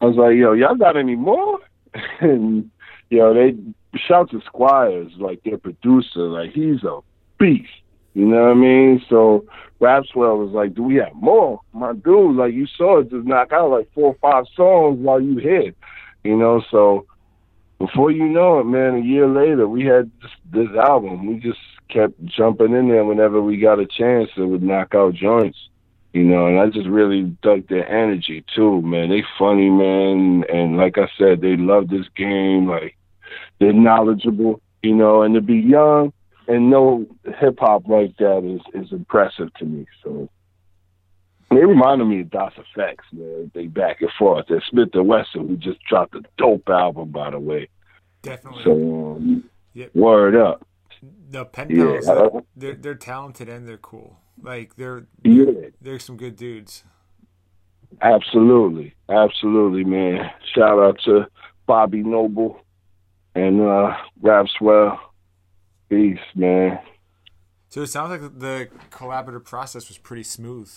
I 0.00 0.06
was 0.06 0.16
like, 0.16 0.36
yo, 0.36 0.52
y'all 0.52 0.76
got 0.76 0.96
any 0.96 1.16
more? 1.16 1.58
and 2.20 2.70
you 3.10 3.18
know, 3.18 3.34
they 3.34 3.56
shout 3.98 4.30
to 4.30 4.40
Squires, 4.46 5.12
like 5.18 5.42
their 5.44 5.58
producer, 5.58 6.20
like 6.20 6.52
he's 6.52 6.82
a 6.84 7.00
beast. 7.38 7.68
You 8.14 8.24
know 8.24 8.44
what 8.44 8.52
I 8.52 8.54
mean? 8.54 9.04
So 9.10 9.44
Rapswell 9.78 10.38
was 10.38 10.52
like, 10.54 10.74
"Do 10.74 10.82
we 10.82 10.94
have 10.96 11.14
more?" 11.14 11.60
My 11.74 11.92
dude, 11.92 12.36
like 12.36 12.54
you 12.54 12.66
saw 12.66 13.00
it 13.00 13.10
just 13.10 13.26
knock 13.26 13.52
out 13.52 13.70
like 13.70 13.92
four 13.92 14.14
or 14.14 14.16
five 14.22 14.44
songs 14.56 14.98
while 15.00 15.20
you 15.20 15.36
hit. 15.36 15.76
You 16.24 16.36
know, 16.36 16.62
so 16.70 17.06
before 17.78 18.10
you 18.10 18.24
know 18.24 18.58
it, 18.58 18.64
man, 18.64 18.94
a 18.94 19.00
year 19.00 19.28
later 19.28 19.68
we 19.68 19.84
had 19.84 20.10
this, 20.22 20.30
this 20.50 20.76
album. 20.78 21.26
We 21.26 21.40
just 21.40 21.58
kept 21.88 22.24
jumping 22.24 22.74
in 22.74 22.88
there 22.88 23.04
whenever 23.04 23.40
we 23.40 23.58
got 23.58 23.80
a 23.80 23.86
chance 23.86 24.30
and 24.36 24.50
would 24.50 24.62
knock 24.62 24.94
out 24.94 25.14
joints. 25.14 25.58
You 26.12 26.24
know, 26.24 26.46
and 26.46 26.58
I 26.58 26.70
just 26.70 26.88
really 26.88 27.24
dug 27.42 27.68
their 27.68 27.86
energy 27.86 28.42
too, 28.54 28.80
man. 28.80 29.10
They 29.10 29.22
funny, 29.38 29.68
man, 29.68 30.44
and 30.48 30.78
like 30.78 30.96
I 30.96 31.08
said, 31.18 31.42
they 31.42 31.56
love 31.56 31.88
this 31.88 32.06
game. 32.16 32.66
Like 32.66 32.96
they're 33.60 33.74
knowledgeable, 33.74 34.62
you 34.82 34.94
know, 34.94 35.22
and 35.22 35.34
to 35.34 35.42
be 35.42 35.56
young 35.56 36.14
and 36.48 36.70
know 36.70 37.06
hip 37.38 37.58
hop 37.58 37.86
like 37.86 38.16
that 38.18 38.44
is 38.44 38.60
is 38.80 38.92
impressive 38.92 39.52
to 39.54 39.64
me. 39.64 39.86
So 40.02 40.28
they 41.50 41.64
reminded 41.64 42.06
me 42.06 42.20
of 42.20 42.30
Das 42.30 42.52
EFX, 42.54 42.96
man. 43.12 43.50
They 43.54 43.66
back 43.66 44.00
and 44.00 44.10
forth. 44.18 44.46
They're 44.48 44.62
Smif-N-Wessun, 44.72 45.48
who 45.48 45.56
just 45.56 45.80
dropped 45.88 46.14
a 46.14 46.22
dope 46.38 46.68
album, 46.68 47.10
by 47.10 47.30
the 47.30 47.38
way. 47.38 47.68
Definitely. 48.22 48.64
So 48.64 49.16
um, 49.16 49.44
yep. 49.74 49.94
word 49.94 50.34
up. 50.34 50.66
The 51.30 51.44
pen 51.44 51.68
pals, 51.68 52.06
yeah. 52.06 52.40
they're 52.56 52.74
they're 52.74 52.94
talented 52.94 53.48
and 53.48 53.68
they're 53.68 53.76
cool. 53.76 54.18
Like 54.42 54.76
they're 54.76 55.06
yeah. 55.22 55.70
they're 55.80 55.98
some 55.98 56.16
good 56.16 56.36
dudes. 56.36 56.84
Absolutely, 58.00 58.94
absolutely, 59.08 59.84
man. 59.84 60.30
Shout 60.54 60.78
out 60.78 60.98
to 61.04 61.26
Bobby 61.66 62.02
Noble 62.02 62.60
and 63.34 63.60
uh 63.60 63.96
Rapswell. 64.22 64.98
Peace, 65.88 66.18
man. 66.34 66.80
So 67.68 67.82
it 67.82 67.88
sounds 67.88 68.10
like 68.10 68.38
the 68.38 68.68
collaborative 68.90 69.44
process 69.44 69.88
was 69.88 69.98
pretty 69.98 70.24
smooth. 70.24 70.70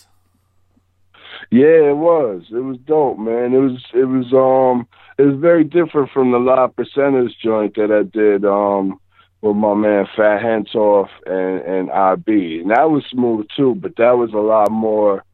Yeah, 1.50 1.90
it 1.90 1.96
was. 1.96 2.44
It 2.50 2.60
was 2.60 2.78
dope, 2.84 3.18
man. 3.18 3.52
It 3.52 3.58
was 3.58 3.84
it 3.94 4.04
was 4.04 4.32
um 4.32 4.86
it 5.18 5.22
was 5.22 5.38
very 5.40 5.64
different 5.64 6.10
from 6.10 6.32
the 6.32 6.38
live 6.38 6.70
percenters 6.76 7.30
joint 7.42 7.74
that 7.76 7.90
I 7.90 8.02
did 8.02 8.44
um 8.44 9.00
with 9.42 9.56
my 9.56 9.74
man 9.74 10.06
Fat 10.16 10.42
Hentoff 10.42 11.08
and 11.26 11.60
and 11.62 11.90
IB. 11.90 12.60
And 12.60 12.70
that 12.70 12.90
was 12.90 13.04
smooth 13.10 13.46
too, 13.56 13.74
but 13.74 13.96
that 13.96 14.12
was 14.12 14.32
a 14.32 14.38
lot 14.38 14.70
more 14.70 15.24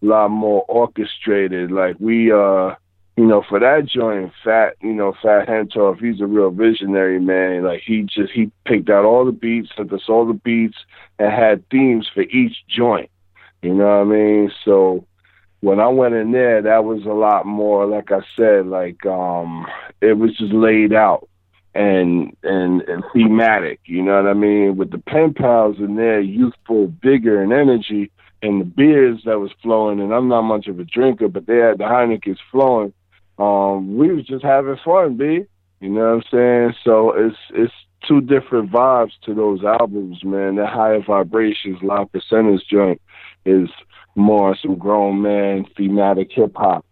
lot 0.00 0.28
more 0.28 0.64
orchestrated. 0.68 1.70
Like 1.70 1.96
we 2.00 2.32
uh 2.32 2.74
you 3.16 3.26
know, 3.26 3.42
for 3.46 3.60
that 3.60 3.84
joint, 3.86 4.32
Fat, 4.42 4.74
you 4.80 4.94
know, 4.94 5.12
Fat 5.22 5.46
Hentoff, 5.46 6.00
he's 6.00 6.20
a 6.22 6.26
real 6.26 6.50
visionary 6.50 7.20
man. 7.20 7.62
Like 7.62 7.82
he 7.84 8.02
just 8.02 8.32
he 8.32 8.50
picked 8.64 8.88
out 8.88 9.04
all 9.04 9.26
the 9.26 9.32
beats, 9.32 9.68
sent 9.76 9.92
us 9.92 10.08
all 10.08 10.26
the 10.26 10.32
beats, 10.32 10.78
and 11.18 11.30
had 11.30 11.68
themes 11.68 12.08
for 12.12 12.22
each 12.22 12.56
joint. 12.68 13.10
You 13.60 13.74
know 13.74 13.84
what 13.84 14.00
I 14.00 14.04
mean? 14.04 14.52
So 14.64 15.06
when 15.60 15.78
I 15.78 15.88
went 15.88 16.14
in 16.14 16.32
there, 16.32 16.62
that 16.62 16.84
was 16.84 17.04
a 17.04 17.10
lot 17.10 17.46
more, 17.46 17.86
like 17.86 18.10
I 18.10 18.20
said, 18.34 18.66
like 18.66 19.04
um, 19.06 19.66
it 20.00 20.14
was 20.14 20.36
just 20.36 20.52
laid 20.52 20.92
out 20.92 21.28
and 21.74 22.36
and 22.42 22.82
and 22.82 23.04
thematic. 23.12 23.80
You 23.84 24.02
know 24.02 24.22
what 24.22 24.30
I 24.30 24.34
mean? 24.34 24.76
With 24.76 24.90
the 24.90 24.98
pen 24.98 25.34
pals 25.34 25.76
in 25.78 25.96
there, 25.96 26.20
youthful 26.20 26.92
vigor 27.02 27.42
and 27.42 27.52
energy, 27.52 28.10
and 28.42 28.60
the 28.60 28.64
beers 28.64 29.22
that 29.24 29.40
was 29.40 29.50
flowing. 29.62 30.00
And 30.00 30.12
I'm 30.12 30.28
not 30.28 30.42
much 30.42 30.66
of 30.66 30.78
a 30.78 30.84
drinker, 30.84 31.28
but 31.28 31.46
they 31.46 31.56
had 31.56 31.78
the 31.78 31.84
Heineken's 31.84 32.40
flowing 32.50 32.92
um, 33.38 33.96
we 33.96 34.12
was 34.12 34.24
just 34.24 34.44
having 34.44 34.76
fun, 34.84 35.16
B. 35.16 35.44
You 35.80 35.88
know 35.90 36.00
what 36.00 36.14
I'm 36.14 36.22
saying? 36.30 36.74
So 36.84 37.12
it's 37.12 37.36
it's 37.50 37.72
two 38.06 38.20
different 38.20 38.70
vibes 38.70 39.12
to 39.24 39.34
those 39.34 39.64
albums, 39.64 40.22
man. 40.24 40.56
The 40.56 40.66
higher 40.66 41.02
vibrations, 41.04 41.78
live 41.82 42.08
percenters 42.12 42.60
joint 42.70 43.00
is 43.44 43.68
more 44.14 44.56
some 44.60 44.76
grown 44.76 45.22
man 45.22 45.66
thematic 45.76 46.30
hip 46.30 46.52
hop. 46.54 46.84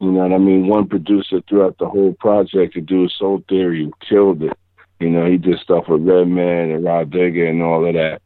You 0.00 0.12
know 0.12 0.20
what 0.20 0.32
I 0.32 0.38
mean? 0.38 0.66
One 0.66 0.86
producer 0.88 1.40
throughout 1.48 1.78
the 1.78 1.88
whole 1.88 2.14
project 2.14 2.74
to 2.74 2.80
do 2.80 3.08
Soul 3.08 3.42
Theory 3.48 3.90
killed 4.06 4.42
it. 4.42 4.56
You 5.00 5.10
know, 5.10 5.26
he 5.26 5.36
did 5.36 5.58
stuff 5.60 5.88
with 5.88 6.06
Redman 6.06 6.70
and 6.70 6.84
Rod 6.84 7.10
Digger 7.10 7.46
and 7.46 7.62
all 7.62 7.86
of 7.86 7.94
that. 7.94 8.20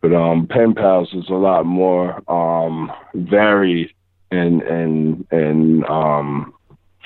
But 0.00 0.14
um 0.14 0.46
Pen 0.48 0.74
Pals 0.74 1.12
is 1.14 1.28
a 1.28 1.34
lot 1.34 1.64
more 1.64 2.22
um 2.30 2.90
varied 3.14 3.92
and 4.30 4.62
and 4.62 5.26
and 5.30 5.84
um 5.86 6.54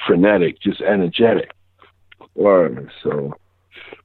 frenetic, 0.07 0.61
just 0.61 0.81
energetic. 0.81 1.52
Or 2.35 2.90
so 3.02 3.35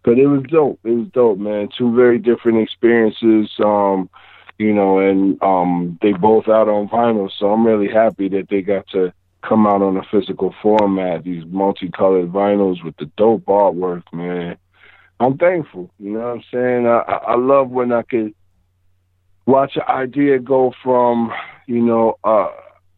but 0.03 0.17
it 0.17 0.27
was 0.27 0.43
dope. 0.49 0.79
It 0.83 0.91
was 0.91 1.07
dope, 1.13 1.37
man. 1.37 1.69
Two 1.77 1.95
very 1.95 2.17
different 2.17 2.59
experiences. 2.59 3.51
Um, 3.63 4.09
you 4.57 4.73
know, 4.73 4.99
and 4.99 5.41
um, 5.41 5.97
they 6.01 6.13
both 6.13 6.47
out 6.47 6.69
on 6.69 6.87
vinyl, 6.87 7.31
so 7.37 7.51
I'm 7.51 7.65
really 7.65 7.87
happy 7.87 8.29
that 8.29 8.47
they 8.49 8.61
got 8.61 8.87
to 8.89 9.11
come 9.47 9.67
out 9.67 9.81
on 9.81 9.97
a 9.97 10.03
physical 10.11 10.53
format. 10.61 11.23
These 11.23 11.45
multicolored 11.47 12.31
vinyls 12.31 12.83
with 12.83 12.95
the 12.97 13.05
dope 13.17 13.45
artwork, 13.45 14.03
man. 14.13 14.57
I'm 15.19 15.37
thankful. 15.37 15.91
You 15.99 16.11
know 16.11 16.19
what 16.19 16.27
I'm 16.27 16.43
saying? 16.51 16.87
I 16.87 16.99
I 16.99 17.35
love 17.35 17.69
when 17.69 17.91
I 17.91 18.01
could 18.01 18.33
watch 19.45 19.75
an 19.75 19.83
idea 19.87 20.39
go 20.39 20.73
from 20.83 21.31
you 21.67 21.81
know 21.81 22.17
uh 22.23 22.49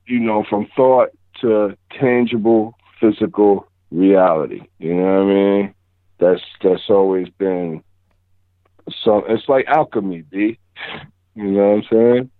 you 0.05 0.19
know 0.19 0.45
from 0.49 0.67
thought 0.75 1.09
to 1.41 1.77
tangible 1.99 2.75
physical 2.99 3.67
reality. 3.91 4.61
You 4.79 4.95
know 4.95 5.03
what 5.03 5.31
I 5.31 5.33
mean? 5.33 5.73
That's 6.19 6.41
that's 6.61 6.89
always 6.89 7.27
been 7.29 7.83
so. 9.03 9.23
It's 9.27 9.47
like 9.47 9.65
alchemy, 9.67 10.23
B. 10.23 10.57
You 11.35 11.45
know 11.45 11.69
what 11.69 11.75
I'm 11.77 11.83
saying? 11.91 12.31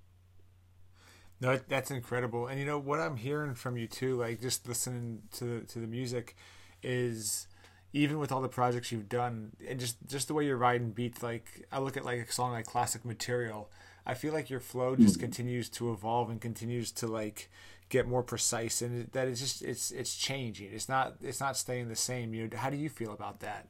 No, 1.44 1.60
that's 1.68 1.92
incredible. 1.92 2.48
And 2.48 2.58
you 2.58 2.66
know 2.66 2.80
what 2.80 3.02
I'm 3.02 3.18
hearing 3.18 3.54
from 3.54 3.76
you 3.76 3.86
too, 3.86 4.16
like 4.16 4.42
just 4.42 4.66
listening 4.66 5.24
to 5.34 5.62
to 5.62 5.80
the 5.80 5.88
music, 5.88 6.38
is 6.82 7.48
even 7.92 8.18
with 8.18 8.32
all 8.32 8.42
the 8.42 8.48
projects 8.48 8.94
you've 8.94 9.10
done 9.10 9.52
and 9.68 9.78
just 9.78 9.98
just 10.08 10.30
the 10.30 10.34
way 10.34 10.46
you're 10.46 10.58
writing 10.58 10.92
beats. 10.92 11.22
Like 11.22 11.68
I 11.70 11.80
look 11.80 11.98
at 11.98 12.06
like 12.06 12.20
a 12.20 12.32
song 12.32 12.54
like 12.54 12.66
Classic 12.66 13.04
Material. 13.04 13.70
I 14.06 14.14
feel 14.14 14.34
like 14.34 14.50
your 14.50 14.62
flow 14.62 14.96
just 14.96 15.16
mm-hmm. 15.16 15.22
continues 15.22 15.68
to 15.70 15.92
evolve 15.92 16.30
and 16.30 16.40
continues 16.40 16.92
to 16.94 17.08
like 17.08 17.50
get 17.90 18.08
more 18.08 18.24
precise 18.24 18.82
and 18.82 19.12
that 19.12 19.28
it's 19.28 19.42
just 19.42 19.62
it's 19.62 19.92
it's 19.92 20.16
changing 20.16 20.70
it's 20.74 20.90
not 20.90 21.14
it's 21.22 21.40
not 21.40 21.56
staying 21.56 21.90
the 21.90 21.96
same 21.96 22.34
you 22.34 22.48
know 22.48 22.58
how 22.58 22.70
do 22.72 22.78
you 22.78 22.90
feel 22.90 23.12
about 23.12 23.40
that 23.42 23.68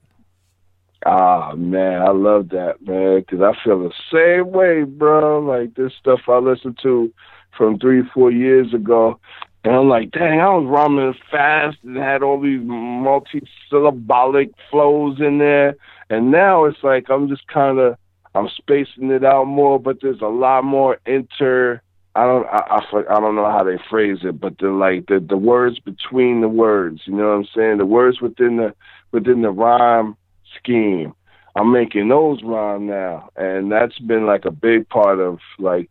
ah 1.06 1.54
man 1.58 2.02
i 2.02 2.10
love 2.10 2.48
that 2.48 2.76
man 2.82 3.20
because 3.20 3.42
i 3.42 3.52
feel 3.66 3.80
the 3.80 3.92
same 4.14 4.50
way 4.54 4.84
bro 4.84 5.42
like 5.42 5.76
this 5.76 5.92
stuff 6.00 6.22
i 6.30 6.38
listen 6.38 6.74
to 6.82 7.12
from 7.58 7.80
three 7.80 8.02
four 8.14 8.32
years 8.32 8.74
ago 8.74 9.20
and 9.64 9.76
i'm 9.76 9.90
like 9.90 10.12
dang 10.12 10.40
i 10.40 10.50
was 10.50 10.66
rhyming 10.68 11.14
fast 11.32 11.78
and 11.84 11.98
had 11.98 12.24
all 12.24 12.40
these 12.40 12.62
multi-syllabic 12.64 14.52
flows 14.70 15.20
in 15.20 15.38
there 15.40 15.76
and 16.10 16.32
now 16.32 16.66
it's 16.66 16.84
like 16.84 17.10
i'm 17.10 17.28
just 17.28 17.48
kind 17.48 17.80
of 17.80 17.96
i'm 18.36 18.50
spacing 18.58 19.12
it 19.12 19.24
out 19.24 19.46
more 19.46 19.80
but 19.80 19.98
there's 20.02 20.22
a 20.22 20.28
lot 20.28 20.64
more 20.64 20.98
inter 21.06 21.82
I 22.16 22.26
don't 22.26 22.46
I, 22.46 22.60
I, 22.70 23.18
I 23.18 23.20
don't 23.20 23.36
know 23.36 23.50
how 23.50 23.64
they 23.64 23.80
phrase 23.90 24.20
it, 24.24 24.40
but 24.40 24.60
the 24.60 24.68
like 24.68 25.08
the 25.08 25.20
the 25.20 25.38
words 25.38 25.80
between 25.80 26.42
the 26.42 26.48
words, 26.48 27.02
you 27.06 27.14
know 27.14 27.30
what 27.30 27.38
I'm 27.38 27.48
saying? 27.56 27.78
The 27.80 27.88
words 27.88 28.22
within 28.22 28.58
the 28.58 28.76
within 29.12 29.42
the 29.42 29.50
rhyme 29.50 30.16
scheme. 30.56 31.14
I'm 31.56 31.72
making 31.72 32.10
those 32.10 32.42
rhyme 32.44 32.88
now, 32.88 33.30
and 33.36 33.72
that's 33.72 33.98
been 34.00 34.26
like 34.26 34.46
a 34.46 34.52
big 34.52 34.90
part 34.90 35.20
of 35.20 35.40
like 35.58 35.90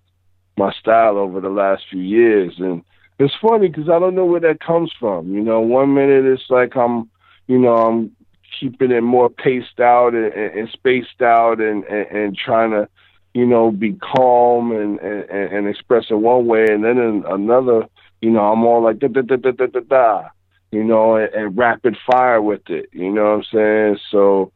my 0.56 0.72
style 0.72 1.16
over 1.16 1.40
the 1.40 1.48
last 1.48 1.82
few 1.90 2.02
years. 2.02 2.54
And 2.58 2.82
it's 3.18 3.34
funny 3.40 3.68
because 3.68 3.88
I 3.88 3.98
don't 3.98 4.14
know 4.14 4.26
where 4.26 4.40
that 4.40 4.60
comes 4.60 4.92
from. 4.98 5.32
You 5.32 5.42
know, 5.42 5.60
one 5.60 5.94
minute 5.94 6.24
it's 6.24 6.50
like 6.50 6.76
I'm, 6.76 7.10
you 7.46 7.58
know, 7.58 7.76
I'm 7.76 8.16
keeping 8.60 8.90
it 8.90 9.02
more 9.02 9.30
paced 9.30 9.80
out 9.80 10.14
and, 10.14 10.32
and, 10.32 10.58
and 10.58 10.68
spaced 10.72 11.22
out 11.22 11.60
and, 11.60 11.84
and, 11.84 12.06
and 12.08 12.36
trying 12.36 12.70
to 12.70 12.88
you 13.34 13.46
know, 13.46 13.70
be 13.70 13.94
calm 13.94 14.72
and, 14.72 14.98
and, 15.00 15.30
and 15.30 15.68
express 15.68 16.06
it 16.10 16.14
one 16.14 16.46
way, 16.46 16.66
and 16.68 16.84
then 16.84 16.98
in 16.98 17.24
another, 17.26 17.86
you 18.20 18.30
know, 18.30 18.52
I'm 18.52 18.64
all 18.64 18.82
like 18.82 18.98
da 18.98 19.08
da 19.08 19.22
da 19.22 19.36
da 19.36 19.52
da 19.52 19.66
da 19.66 19.80
da, 19.80 20.28
you 20.70 20.84
know, 20.84 21.16
and, 21.16 21.32
and 21.32 21.56
rapid 21.56 21.96
fire 22.06 22.42
with 22.42 22.68
it. 22.68 22.90
You 22.92 23.10
know 23.10 23.38
what 23.38 23.38
I'm 23.38 23.44
saying? 23.52 23.98
So 24.10 24.52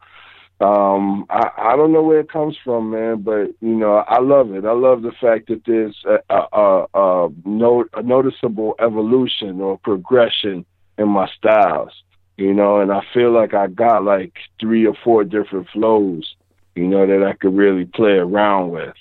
um 0.61 1.27
I, 1.29 1.51
I 1.59 1.77
don't 1.77 1.92
know 1.92 2.03
where 2.03 2.21
it 2.21 2.31
comes 2.31 2.57
from, 2.64 2.90
man, 2.90 3.23
but 3.23 3.49
you 3.61 3.75
know, 3.75 3.97
I 4.09 4.21
love 4.21 4.53
it. 4.55 4.64
I 4.64 4.73
love 4.73 5.03
the 5.03 5.12
fact 5.21 5.49
that 5.49 5.62
there's 5.66 5.97
a 6.07 6.19
a, 6.35 6.47
a, 6.53 6.87
a, 6.95 7.85
a 7.95 8.03
noticeable 8.03 8.75
evolution 8.81 9.61
or 9.61 9.79
progression 9.79 10.64
in 10.99 11.09
my 11.09 11.29
styles. 11.37 11.92
You 12.38 12.53
know, 12.53 12.81
and 12.81 12.92
I 12.92 13.01
feel 13.14 13.33
like 13.33 13.55
I 13.55 13.66
got 13.66 14.05
like 14.05 14.35
three 14.61 14.87
or 14.87 14.95
four 15.03 15.25
different 15.25 15.69
flows 15.73 16.37
you 16.77 16.87
know, 16.87 17.07
that 17.07 17.27
I 17.27 17.33
could 17.33 17.57
really 17.57 17.87
play 17.87 18.12
around 18.12 18.71
with. 18.71 18.95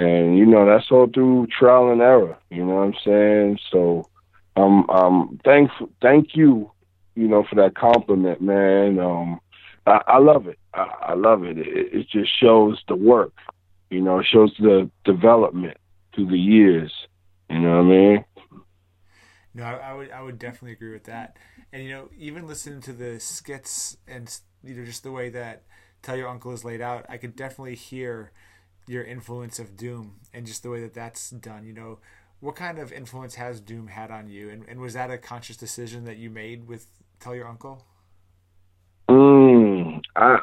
And, 0.00 0.36
you 0.36 0.44
know, 0.44 0.66
that's 0.66 0.90
all 0.90 1.08
through 1.12 1.46
trial 1.46 1.90
and 1.90 2.02
error, 2.02 2.36
you 2.50 2.64
know 2.64 2.74
what 2.74 2.82
I'm 2.82 2.94
saying? 3.04 3.58
So 3.70 4.08
um 4.56 4.90
um 4.90 5.40
thankful 5.44 5.88
thank 6.02 6.34
you, 6.36 6.70
you 7.14 7.28
know, 7.28 7.44
for 7.48 7.54
that 7.56 7.76
compliment, 7.76 8.40
man. 8.40 8.98
Um 8.98 9.40
I, 9.88 10.02
I 10.06 10.18
love 10.18 10.46
it. 10.46 10.58
I, 10.74 10.86
I 11.00 11.14
love 11.14 11.44
it. 11.44 11.58
it. 11.58 11.66
It 11.66 12.08
just 12.08 12.30
shows 12.38 12.82
the 12.88 12.96
work, 12.96 13.32
you 13.90 14.00
know, 14.00 14.18
it 14.18 14.26
shows 14.26 14.52
the 14.58 14.90
development 15.04 15.76
through 16.14 16.26
the 16.26 16.38
years. 16.38 16.92
You 17.48 17.60
know 17.60 17.82
what 17.82 17.94
I 17.94 17.96
mean? 17.96 18.24
No, 19.54 19.64
I, 19.64 19.72
I 19.72 19.94
would 19.94 20.10
I 20.10 20.22
would 20.22 20.38
definitely 20.38 20.72
agree 20.72 20.92
with 20.92 21.04
that. 21.04 21.36
And 21.72 21.82
you 21.82 21.90
know, 21.90 22.08
even 22.16 22.46
listening 22.46 22.80
to 22.82 22.92
the 22.92 23.18
skits 23.18 23.96
and 24.06 24.38
you 24.62 24.74
know 24.74 24.84
just 24.84 25.02
the 25.02 25.12
way 25.12 25.30
that 25.30 25.62
Tell 26.02 26.16
Your 26.16 26.28
Uncle 26.28 26.52
is 26.52 26.64
laid 26.64 26.80
out, 26.80 27.06
I 27.08 27.16
could 27.16 27.34
definitely 27.34 27.74
hear 27.74 28.32
your 28.86 29.04
influence 29.04 29.58
of 29.58 29.76
Doom 29.76 30.20
and 30.32 30.46
just 30.46 30.62
the 30.62 30.70
way 30.70 30.80
that 30.82 30.94
that's 30.94 31.30
done. 31.30 31.64
You 31.64 31.72
know, 31.72 31.98
what 32.40 32.56
kind 32.56 32.78
of 32.78 32.92
influence 32.92 33.34
has 33.36 33.60
Doom 33.60 33.88
had 33.88 34.10
on 34.10 34.28
you, 34.28 34.50
and, 34.50 34.64
and 34.68 34.80
was 34.80 34.94
that 34.94 35.10
a 35.10 35.18
conscious 35.18 35.56
decision 35.56 36.04
that 36.04 36.18
you 36.18 36.30
made 36.30 36.68
with 36.68 36.86
Tell 37.18 37.34
Your 37.34 37.48
Uncle? 37.48 37.84
Mm, 39.08 40.02
I, 40.16 40.38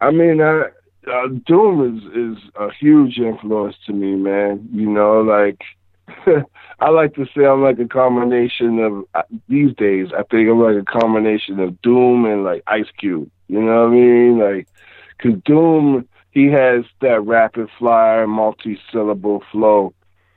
I 0.00 0.10
mean, 0.10 0.40
I, 0.40 0.64
uh, 1.10 1.28
Doom 1.46 1.96
is 1.96 2.38
is 2.38 2.50
a 2.56 2.72
huge 2.72 3.18
influence 3.18 3.76
to 3.86 3.92
me, 3.92 4.14
man. 4.14 4.68
You 4.72 4.88
know, 4.88 5.20
like 5.20 5.60
I 6.80 6.90
like 6.90 7.14
to 7.14 7.26
say 7.36 7.44
I'm 7.44 7.62
like 7.62 7.78
a 7.78 7.88
combination 7.88 8.78
of 8.78 9.04
uh, 9.14 9.22
these 9.48 9.74
days. 9.76 10.08
I 10.16 10.22
think 10.24 10.48
I'm 10.48 10.60
like 10.60 10.76
a 10.76 11.00
combination 11.00 11.60
of 11.60 11.80
Doom 11.82 12.24
and 12.24 12.44
like 12.44 12.62
Ice 12.66 12.90
Cube. 12.98 13.30
You 13.48 13.60
know 13.62 13.82
what 13.82 13.88
I 13.88 13.94
mean? 13.94 14.38
Like, 14.38 14.68
cause 15.18 15.34
Doom 15.44 16.08
he 16.30 16.46
has 16.46 16.84
that 17.02 17.20
rapid 17.26 17.68
fire, 17.78 18.26
multi-syllable 18.26 19.42
flow, 19.52 19.92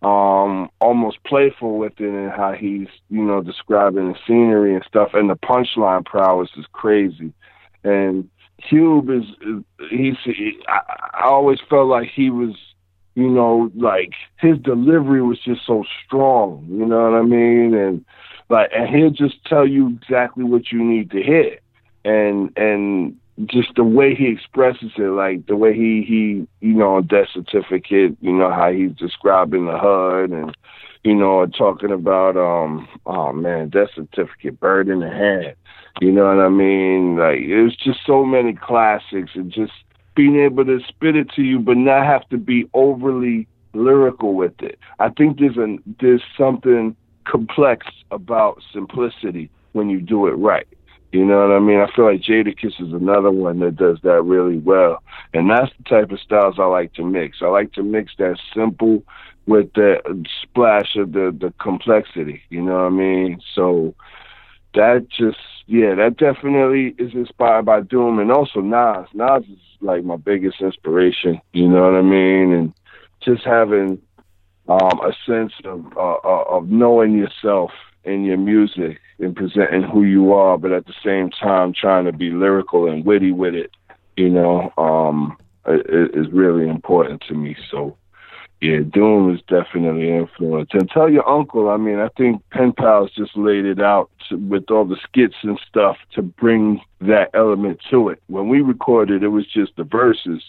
um, 0.05 0.69
almost 0.79 1.23
playful 1.23 1.77
with 1.79 1.99
it 1.99 2.09
and 2.09 2.31
how 2.31 2.53
he's 2.53 2.87
you 3.09 3.23
know 3.23 3.41
describing 3.41 4.11
the 4.11 4.19
scenery 4.27 4.75
and 4.75 4.83
stuff. 4.87 5.09
And 5.13 5.29
the 5.29 5.35
punchline 5.35 6.05
prowess 6.05 6.49
is 6.57 6.65
crazy. 6.71 7.33
And 7.83 8.29
Cube 8.69 9.09
is, 9.09 9.23
he's 9.89 10.15
he, 10.23 10.57
I, 10.67 10.79
I 11.13 11.23
always 11.25 11.59
felt 11.69 11.87
like 11.87 12.09
he 12.13 12.29
was 12.29 12.55
you 13.15 13.29
know, 13.29 13.71
like 13.75 14.11
his 14.39 14.57
delivery 14.59 15.21
was 15.21 15.39
just 15.39 15.65
so 15.65 15.85
strong, 16.05 16.67
you 16.69 16.85
know 16.85 17.09
what 17.09 17.17
I 17.17 17.23
mean? 17.23 17.73
And 17.73 18.05
like 18.49 18.69
and 18.75 18.93
he'll 18.93 19.09
just 19.09 19.43
tell 19.45 19.65
you 19.65 19.97
exactly 20.01 20.43
what 20.43 20.71
you 20.71 20.83
need 20.83 21.11
to 21.11 21.23
hear. 21.23 21.59
And 22.03 22.51
and 22.57 23.17
just 23.45 23.75
the 23.75 23.83
way 23.83 24.15
he 24.15 24.27
expresses 24.27 24.91
it, 24.97 25.01
like 25.01 25.45
the 25.47 25.57
way 25.57 25.73
he 25.73 26.03
he 26.07 26.47
you 26.65 26.73
know, 26.73 26.95
on 26.95 27.07
death 27.07 27.27
certificate, 27.33 28.15
you 28.21 28.31
know, 28.31 28.49
how 28.49 28.71
he's 28.71 28.93
describing 28.93 29.65
the 29.65 29.77
HUD 29.77 30.29
and 30.31 30.57
you 31.03 31.13
know, 31.13 31.45
talking 31.45 31.91
about 31.91 32.37
um 32.37 32.87
oh 33.05 33.33
man, 33.33 33.69
death 33.69 33.89
certificate, 33.95 34.59
bird 34.59 34.87
in 34.87 34.99
the 34.99 35.09
hand. 35.09 35.55
You 36.01 36.11
know 36.11 36.25
what 36.25 36.43
I 36.43 36.49
mean? 36.49 37.17
Like 37.17 37.39
it 37.39 37.61
was 37.61 37.75
just 37.75 37.99
so 38.05 38.23
many 38.23 38.53
classics 38.53 39.31
and 39.35 39.51
just 39.51 39.73
being 40.15 40.39
able 40.39 40.65
to 40.65 40.79
spit 40.87 41.15
it 41.15 41.29
to 41.31 41.41
you, 41.41 41.59
but 41.59 41.77
not 41.77 42.05
have 42.05 42.27
to 42.29 42.37
be 42.37 42.69
overly 42.73 43.47
lyrical 43.73 44.33
with 44.33 44.61
it. 44.61 44.79
I 44.99 45.09
think 45.09 45.39
there's 45.39 45.57
a 45.57 45.77
there's 45.99 46.23
something 46.37 46.95
complex 47.25 47.87
about 48.11 48.61
simplicity 48.71 49.49
when 49.73 49.89
you 49.89 49.99
do 49.99 50.27
it 50.27 50.31
right. 50.31 50.67
You 51.15 51.23
know 51.23 51.47
what 51.47 51.56
I 51.56 51.60
mean? 51.60 51.80
I 51.80 51.89
feel 51.95 52.12
like 52.12 52.19
Jadakiss 52.19 52.82
is 52.82 52.91
another 52.91 53.32
one 53.32 53.60
that 53.62 53.78
does 53.78 53.99
that 54.04 54.21
really 54.23 54.58
well. 54.58 55.01
And 55.34 55.49
that's 55.49 55.71
the 55.78 55.84
type 55.86 56.12
of 56.12 56.19
styles 56.19 56.56
I 56.60 56.65
like 56.65 56.91
to 56.95 57.06
mix. 57.06 57.38
I 57.41 57.45
like 57.45 57.71
to 57.75 57.84
mix 57.84 58.12
that 58.17 58.38
simple 58.54 59.01
with 59.45 59.71
the 59.75 60.01
splash 60.41 60.97
of 60.97 61.13
the, 61.13 61.34
the 61.39 61.54
complexity. 61.58 62.41
You 62.49 62.63
know 62.63 62.73
what 62.73 62.88
I 62.88 62.89
mean? 62.89 63.39
So 63.54 63.95
that 64.73 65.08
just 65.08 65.38
yeah, 65.67 65.95
that 65.95 66.17
definitely 66.17 66.95
is 66.97 67.13
inspired 67.13 67.63
by 67.63 67.80
Doom 67.80 68.19
and 68.19 68.30
also 68.30 68.60
Nas. 68.60 69.08
Nas 69.13 69.45
is 69.45 69.58
like 69.80 70.04
my 70.04 70.17
biggest 70.17 70.60
inspiration. 70.60 71.39
You 71.54 71.69
know 71.69 71.84
what 71.84 71.97
I 71.97 72.01
mean? 72.01 72.51
And 72.51 72.73
just 73.21 73.45
having 73.45 74.01
um, 74.67 74.99
a 75.01 75.13
sense 75.25 75.54
of 75.63 75.86
uh, 75.97 76.15
uh, 76.23 76.43
of 76.49 76.69
knowing 76.69 77.17
yourself 77.17 77.71
in 78.04 78.23
your 78.23 78.38
music 78.38 78.99
and 79.19 79.36
presenting 79.36 79.84
who 79.84 80.04
you 80.04 80.34
are, 80.34 80.58
but 80.58 80.71
at 80.71 80.86
the 80.86 80.93
same 81.04 81.30
time 81.30 81.73
trying 81.73 82.06
to 82.06 82.12
be 82.12 82.30
lyrical 82.30 82.88
and 82.88 83.06
witty 83.06 83.32
with 83.32 83.56
it. 83.56 83.71
You 84.17 84.30
know, 84.30 84.71
um, 84.78 85.38
is 85.67 86.32
really 86.32 86.69
important 86.69 87.21
to 87.28 87.34
me. 87.34 87.56
So 87.69 87.97
yeah, 88.62 88.80
Doom 88.80 89.36
is 89.36 89.41
definitely 89.47 90.10
an 90.10 90.21
influence. 90.21 90.69
And 90.73 90.89
tell 90.89 91.10
your 91.10 91.28
uncle, 91.28 91.69
I 91.69 91.78
mean, 91.78 91.99
I 91.99 92.08
think 92.17 92.41
Pen 92.51 92.73
Pals 92.73 93.12
just 93.15 93.36
laid 93.36 93.65
it 93.65 93.82
out 93.82 94.10
to, 94.30 94.38
with 94.38 94.71
all 94.71 94.86
the 94.86 94.97
skits 95.04 95.36
and 95.43 95.60
stuff 95.67 95.97
to 96.13 96.21
bring 96.21 96.82
that 97.01 97.30
element 97.34 97.80
to 97.91 98.10
it. 98.10 98.21
When 98.28 98.47
we 98.47 98.62
recorded, 98.62 99.23
it 99.23 99.28
was 99.28 99.45
just 99.45 99.75
the 99.75 99.84
verses, 99.84 100.41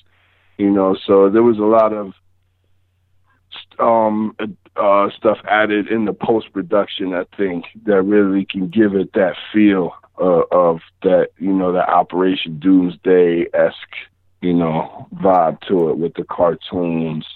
you 0.57 0.71
know, 0.71 0.97
so 1.07 1.29
there 1.29 1.43
was 1.43 1.59
a 1.59 1.63
lot 1.63 1.93
of 1.93 2.15
um 3.79 4.37
uh 4.77 5.09
stuff 5.17 5.39
added 5.49 5.89
in 5.89 6.05
the 6.05 6.13
post 6.13 6.53
production 6.53 7.13
I 7.15 7.25
think 7.37 7.65
that 7.85 8.03
really 8.03 8.45
can 8.45 8.69
give 8.69 8.95
it 8.95 9.13
that 9.15 9.35
feel 9.53 9.93
uh, 10.21 10.43
of 10.51 10.81
that 11.03 11.29
you 11.39 11.53
know 11.53 11.73
that 11.73 11.89
Operation 11.89 12.59
Doomsday 12.59 13.47
esque 13.55 13.77
you 14.41 14.55
know 14.55 15.09
vibe 15.15 15.61
to 15.69 15.91
it 15.91 15.99
with 15.99 16.15
the 16.15 16.25
cartoons 16.25 17.27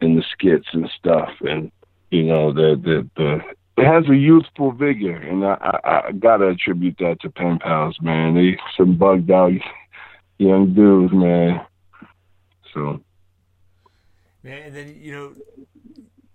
and 0.00 0.18
the 0.18 0.24
skits 0.32 0.68
and 0.72 0.90
stuff, 0.98 1.30
and 1.40 1.70
you 2.10 2.22
know 2.22 2.52
the 2.52 2.80
the 2.82 3.08
the 3.16 3.40
it 3.80 3.86
has 3.86 4.08
a 4.10 4.16
youthful 4.16 4.72
vigor, 4.72 5.16
and 5.16 5.44
I, 5.44 5.80
I, 5.84 6.08
I 6.08 6.12
gotta 6.12 6.48
attribute 6.48 6.96
that 6.98 7.20
to 7.22 7.30
Pen 7.30 7.58
Pals, 7.58 7.98
man. 8.00 8.34
They 8.34 8.58
some 8.76 8.96
bugged 8.96 9.30
out 9.30 9.52
young 10.38 10.74
dudes, 10.74 11.12
man. 11.12 11.64
So, 12.74 13.00
man, 14.42 14.62
and 14.62 14.74
then 14.74 14.96
you 15.00 15.12
know, 15.12 15.32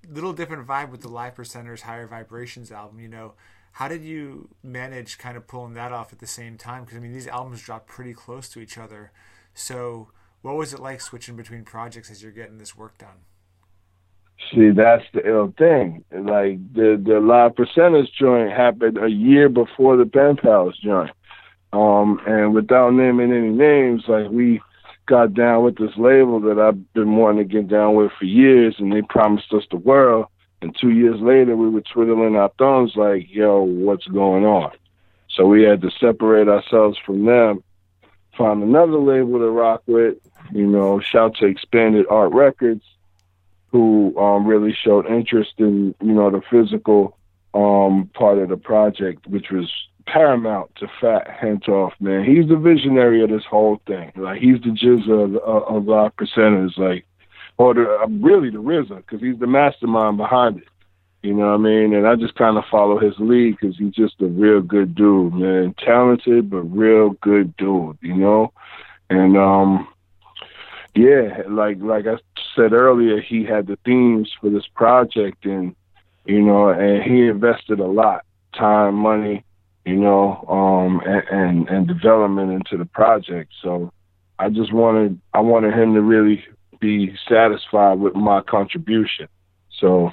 little 0.10 0.34
different 0.34 0.68
vibe 0.68 0.90
with 0.90 1.02
the 1.02 1.08
Live 1.08 1.36
Percenters 1.36 1.82
Higher 1.82 2.08
Vibrations 2.08 2.72
album. 2.72 3.00
You 3.00 3.08
know, 3.08 3.34
how 3.74 3.88
did 3.88 4.04
you 4.04 4.50
manage 4.64 5.18
kind 5.18 5.38
of 5.38 5.48
pulling 5.48 5.74
that 5.74 5.92
off 5.92 6.14
at 6.14 6.20
the 6.20 6.28
same 6.28 6.58
time? 6.58 6.84
Because 6.84 6.98
I 6.98 7.02
mean, 7.02 7.14
these 7.14 7.28
albums 7.28 7.62
dropped 7.62 7.88
pretty 7.88 8.14
close 8.14 8.50
to 8.50 8.60
each 8.60 8.78
other. 8.78 9.12
So, 9.54 10.10
what 10.42 10.56
was 10.56 10.74
it 10.74 10.80
like 10.80 11.02
switching 11.02 11.36
between 11.36 11.64
projects 11.64 12.12
as 12.12 12.22
you're 12.22 12.32
getting 12.32 12.58
this 12.58 12.76
work 12.76 12.98
done? 12.98 13.26
See, 14.54 14.70
that's 14.70 15.04
the 15.14 15.28
ill 15.28 15.54
thing. 15.58 16.04
Like 16.12 16.60
the 16.74 17.02
the 17.04 17.20
Live 17.20 17.54
Percenters 17.56 18.12
joint 18.14 18.52
happened 18.52 18.98
a 18.98 19.10
year 19.10 19.50
before 19.50 19.98
the 19.98 20.06
Pen 20.06 20.38
Pals 20.38 20.78
joint. 20.78 21.12
Um, 21.74 22.22
and 22.26 22.54
without 22.54 22.94
naming 22.94 23.34
any 23.34 23.50
names, 23.50 24.04
like 24.08 24.30
we 24.30 24.62
got 25.06 25.34
down 25.34 25.64
with 25.64 25.78
this 25.78 25.96
label 25.98 26.40
that 26.42 26.60
I've 26.60 26.94
been 26.94 27.16
wanting 27.16 27.48
to 27.48 27.54
get 27.54 27.68
down 27.68 27.96
with 27.96 28.12
for 28.18 28.26
years, 28.26 28.76
and 28.80 28.92
they 28.92 29.02
promised 29.02 29.54
us 29.54 29.64
the 29.70 29.78
world. 29.78 30.28
And 30.62 30.76
two 30.80 30.92
years 30.92 31.20
later, 31.20 31.56
we 31.56 31.70
were 31.70 31.82
twiddling 31.82 32.36
our 32.36 32.52
thumbs 32.58 32.94
like, 32.96 33.28
yo, 33.30 33.62
what's 33.62 34.08
going 34.08 34.46
on? 34.46 34.72
So 35.30 35.46
we 35.46 35.64
had 35.64 35.82
to 35.82 35.92
separate 35.92 36.48
ourselves 36.48 36.98
from 37.06 37.26
them, 37.26 37.64
find 38.38 38.64
another 38.64 38.98
label 38.98 39.40
to 39.40 39.50
rock 39.50 39.84
with, 39.86 40.16
you 40.52 40.66
know, 40.66 41.00
shout 41.00 41.36
to 41.38 41.46
Expanded 41.46 42.06
Art 42.10 42.32
Records 42.32 42.84
who 43.76 44.18
um, 44.18 44.48
really 44.48 44.74
showed 44.74 45.06
interest 45.06 45.52
in 45.58 45.94
you 46.02 46.14
know 46.14 46.32
the 46.32 46.42
physical 46.50 47.18
um, 47.54 48.10
part 48.14 48.38
of 48.38 48.48
the 48.48 48.56
project, 48.56 49.28
which 49.28 49.52
was 49.52 49.70
paramount 50.08 50.72
to 50.78 50.88
Fat 51.02 51.28
Hentoff. 51.28 51.92
Man, 52.00 52.24
he's 52.24 52.48
the 52.48 52.58
visionary 52.58 53.24
of 53.24 53.30
this 53.30 53.46
whole 53.50 53.82
thing. 53.88 54.12
Like 54.16 54.42
he's 54.42 54.62
the 54.62 54.70
GZA 54.70 55.38
of, 55.38 55.64
of, 55.64 55.90
our 55.90 56.12
percenters, 56.12 56.78
like 56.78 57.06
or 57.58 57.74
the, 57.74 58.00
uh, 58.04 58.08
really 58.08 58.50
the 58.50 58.62
RZA, 58.62 58.98
because 58.98 59.22
he's 59.22 59.40
the 59.40 59.48
mastermind 59.48 60.18
behind 60.18 60.58
it. 60.58 60.68
You 61.22 61.34
know 61.34 61.48
what 61.48 61.56
I 61.56 61.58
mean? 61.58 61.94
And 61.96 62.08
I 62.08 62.16
just 62.16 62.36
kind 62.36 62.58
of 62.58 62.66
follow 62.70 63.00
his 63.00 63.14
lead 63.18 63.58
because 63.60 63.78
he's 63.78 63.94
just 63.94 64.22
a 64.22 64.28
real 64.28 64.62
good 64.62 64.94
dude, 64.94 65.34
man. 65.34 65.74
Talented 65.84 66.50
but 66.50 66.62
real 66.62 67.12
good 67.22 67.56
dude. 67.58 67.98
You 68.02 68.16
know, 68.16 68.54
and 69.10 69.38
um 69.38 69.88
yeah, 70.96 71.42
like 71.50 71.78
like 71.82 72.06
I 72.08 72.16
said 72.56 72.72
earlier, 72.74 73.20
he 73.20 73.44
had 73.44 73.68
the 73.68 73.78
themes 73.84 74.32
for 74.40 74.50
this 74.50 74.68
project, 74.76 75.46
and 75.46 75.76
you 76.26 76.42
know, 76.42 76.70
and 76.70 77.04
he 77.04 77.28
invested 77.28 77.80
a 77.80 77.86
lot, 77.86 78.24
time, 78.58 78.96
money, 78.96 79.44
you 79.86 79.96
know, 79.96 80.44
um, 80.48 81.02
and, 81.06 81.24
and 81.30 81.70
and 81.70 81.88
development 81.88 82.52
into 82.52 82.78
the 82.78 82.86
project. 82.86 83.52
So 83.62 83.92
I 84.40 84.50
just 84.50 84.74
wanted 84.74 85.20
I 85.34 85.40
wanted 85.42 85.74
him 85.74 85.94
to 85.94 86.02
really 86.02 86.44
be 86.80 87.16
satisfied 87.30 88.00
with 88.00 88.16
my 88.16 88.42
contribution. 88.42 89.28
So 89.80 90.12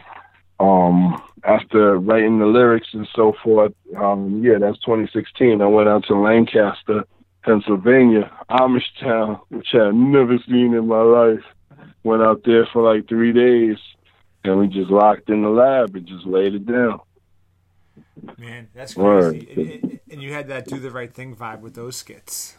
um, 0.61 1.21
after 1.45 1.99
writing 1.99 2.39
the 2.39 2.47
lyrics 2.47 2.89
and 2.93 3.09
so 3.15 3.33
forth, 3.43 3.73
um, 3.97 4.43
yeah, 4.45 4.59
that's 4.61 4.79
2016. 4.81 5.61
I 5.61 5.67
went 5.67 5.89
out 5.89 6.05
to 6.07 6.15
Lancaster 6.15 7.05
Pennsylvania, 7.45 8.31
Amish 8.51 8.85
town, 9.01 9.41
which 9.49 9.69
I've 9.75 9.95
never 9.95 10.39
seen 10.47 10.75
in 10.75 10.87
my 10.87 11.03
life. 11.03 11.45
Went 12.05 12.23
out 12.23 12.43
there 12.45 12.69
for 12.73 12.83
like 12.83 13.09
three 13.09 13.33
days, 13.33 13.77
and 14.45 14.59
we 14.59 14.69
just 14.69 14.91
locked 14.91 15.29
in 15.29 15.43
the 15.43 15.49
lab 15.49 15.95
and 15.95 16.07
just 16.07 16.27
laid 16.27 16.55
it 16.55 16.67
down. 16.67 17.01
Man, 18.39 18.69
that's 18.75 18.95
crazy. 18.95 19.81
And, 19.83 20.01
and, 20.11 20.23
you 20.23 20.33
had 20.33 20.49
that 20.49 20.67
do 20.67 20.79
the 20.79 20.91
right 20.91 21.13
thing 21.13 21.35
vibe 21.35 21.61
with 21.61 21.75
those 21.75 21.97
skits. 21.97 22.57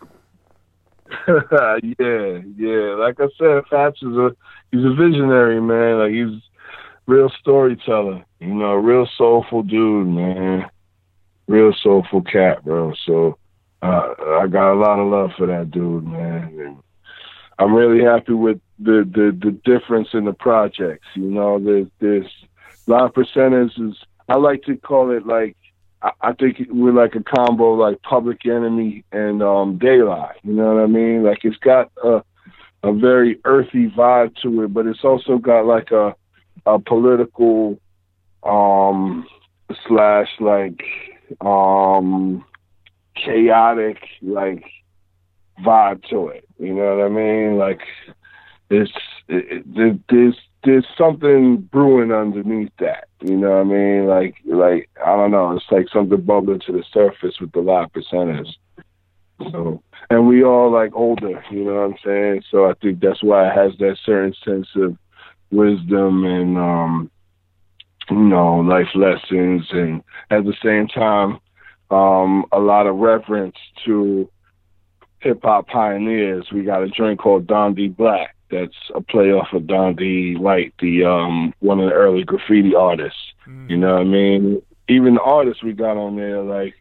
yeah, 1.27 2.39
yeah. 2.57 2.95
Like 2.97 3.19
I 3.19 3.27
said, 3.37 3.63
Fats 3.69 4.01
is 4.01 4.15
a 4.15 4.35
he's 4.71 4.85
a 4.85 4.93
visionary 4.93 5.61
man. 5.61 5.99
Like 5.99 6.11
he's 6.11 6.41
real 7.05 7.29
storyteller. 7.39 8.23
You 8.39 8.53
know, 8.53 8.73
real 8.75 9.07
soulful 9.17 9.63
dude, 9.63 10.07
man. 10.07 10.69
Real 11.47 11.73
soulful 11.81 12.21
cat, 12.21 12.63
bro. 12.63 12.93
So 13.05 13.37
uh, 13.81 14.13
I 14.39 14.47
got 14.47 14.73
a 14.73 14.79
lot 14.79 14.99
of 14.99 15.11
love 15.11 15.31
for 15.37 15.45
that 15.47 15.71
dude, 15.71 16.05
man. 16.05 16.57
And 16.59 16.77
I'm 17.59 17.73
really 17.73 18.03
happy 18.03 18.33
with 18.33 18.61
the, 18.79 19.07
the, 19.09 19.37
the 19.37 19.51
difference 19.51 20.09
in 20.13 20.25
the 20.25 20.33
projects. 20.33 21.07
You 21.15 21.29
know, 21.29 21.59
there's, 21.59 21.87
there's 21.99 22.31
Live 22.87 23.11
Percenters 23.13 23.71
is, 23.77 23.95
I 24.29 24.35
like 24.35 24.63
to 24.63 24.77
call 24.77 25.11
it 25.11 25.25
like, 25.25 25.55
I, 26.21 26.33
think 26.33 26.57
we're 26.69 26.91
like 26.91 27.15
a 27.15 27.23
combo 27.23 27.73
like 27.73 28.01
Public 28.01 28.45
Enemy 28.45 29.05
and 29.13 29.41
um, 29.41 29.77
Daylight. 29.77 30.35
You 30.43 30.53
know 30.53 30.73
what 30.73 30.83
I 30.83 30.87
mean? 30.87 31.23
Like 31.23 31.39
it's 31.43 31.57
got 31.57 31.91
a, 32.03 32.21
a 32.83 32.93
very 32.93 33.39
earthy 33.45 33.89
vibe 33.89 34.35
to 34.41 34.63
it, 34.63 34.73
but 34.73 34.85
it's 34.85 35.03
also 35.05 35.37
got 35.37 35.65
like 35.65 35.91
a, 35.91 36.13
a 36.65 36.77
political 36.77 37.79
um, 38.43 39.25
slash 39.87 40.27
like 40.39 40.81
um 41.39 42.43
chaotic 43.15 43.97
like 44.21 44.63
vibe 45.61 46.03
to 46.09 46.27
it. 46.27 46.45
You 46.59 46.73
know 46.73 46.97
what 46.97 47.05
I 47.05 47.09
mean? 47.09 47.57
Like 47.57 47.81
it's 48.69 48.91
it, 49.27 49.63
it, 49.75 50.07
there's 50.63 50.85
something 50.97 51.57
brewing 51.57 52.11
underneath 52.11 52.71
that. 52.79 53.07
You 53.21 53.37
know 53.37 53.49
what 53.49 53.61
I 53.61 53.63
mean? 53.63 54.07
Like 54.07 54.35
like 54.45 54.89
I 55.05 55.15
don't 55.15 55.31
know. 55.31 55.55
It's 55.55 55.65
like 55.71 55.87
something 55.91 56.21
bubbling 56.21 56.61
to 56.65 56.71
the 56.71 56.83
surface 56.93 57.35
with 57.39 57.51
the 57.51 57.61
live 57.61 57.89
percenters. 57.91 58.49
So 59.51 59.81
and 60.09 60.27
we 60.27 60.43
all 60.43 60.71
like 60.71 60.93
older. 60.93 61.43
You 61.51 61.65
know 61.65 61.73
what 61.73 61.91
I'm 61.91 61.95
saying? 62.05 62.43
So 62.49 62.69
I 62.69 62.73
think 62.81 62.99
that's 62.99 63.23
why 63.23 63.47
it 63.49 63.55
has 63.55 63.77
that 63.79 63.97
certain 64.05 64.33
sense 64.45 64.67
of 64.75 64.97
wisdom 65.51 66.25
and 66.25 66.57
um 66.57 67.11
you 68.09 68.17
know 68.17 68.57
life 68.57 68.87
lessons 68.95 69.67
and 69.71 70.03
at 70.31 70.43
the 70.45 70.55
same 70.63 70.87
time 70.87 71.39
um, 71.93 72.45
a 72.51 72.59
lot 72.59 72.87
of 72.87 72.95
reference 72.95 73.55
to 73.85 74.29
hip 75.19 75.39
hop 75.43 75.67
pioneers. 75.67 76.47
We 76.51 76.63
got 76.63 76.83
a 76.83 76.89
joint 76.89 77.19
called 77.19 77.47
Dondi 77.47 77.95
Black 77.95 78.35
that's 78.53 78.75
a 78.95 79.01
play 79.01 79.31
off 79.31 79.53
of 79.53 79.63
Dondi 79.63 80.37
White, 80.37 80.73
the 80.79 81.05
um, 81.05 81.53
one 81.59 81.79
of 81.79 81.89
the 81.89 81.95
early 81.95 82.23
graffiti 82.23 82.75
artists. 82.75 83.33
Mm. 83.47 83.69
You 83.69 83.77
know 83.77 83.93
what 83.93 84.01
I 84.01 84.05
mean? 84.05 84.61
Even 84.87 85.15
the 85.15 85.21
artists 85.21 85.63
we 85.63 85.73
got 85.73 85.97
on 85.97 86.15
there, 86.15 86.41
like 86.41 86.75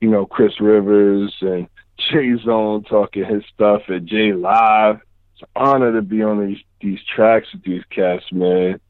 you 0.00 0.10
know 0.10 0.26
Chris 0.26 0.60
Rivers 0.60 1.34
and 1.40 1.68
Jay 2.10 2.34
Zone 2.44 2.84
talking 2.84 3.24
his 3.24 3.44
stuff 3.54 3.82
at 3.88 4.04
J 4.04 4.32
Live. 4.32 5.00
It's 5.34 5.42
an 5.42 5.48
honor 5.56 5.92
to 5.92 6.02
be 6.02 6.22
on 6.22 6.46
these 6.46 6.62
these 6.80 7.00
tracks 7.14 7.48
with 7.52 7.64
these 7.64 7.84
cats, 7.90 8.24
man. 8.32 8.80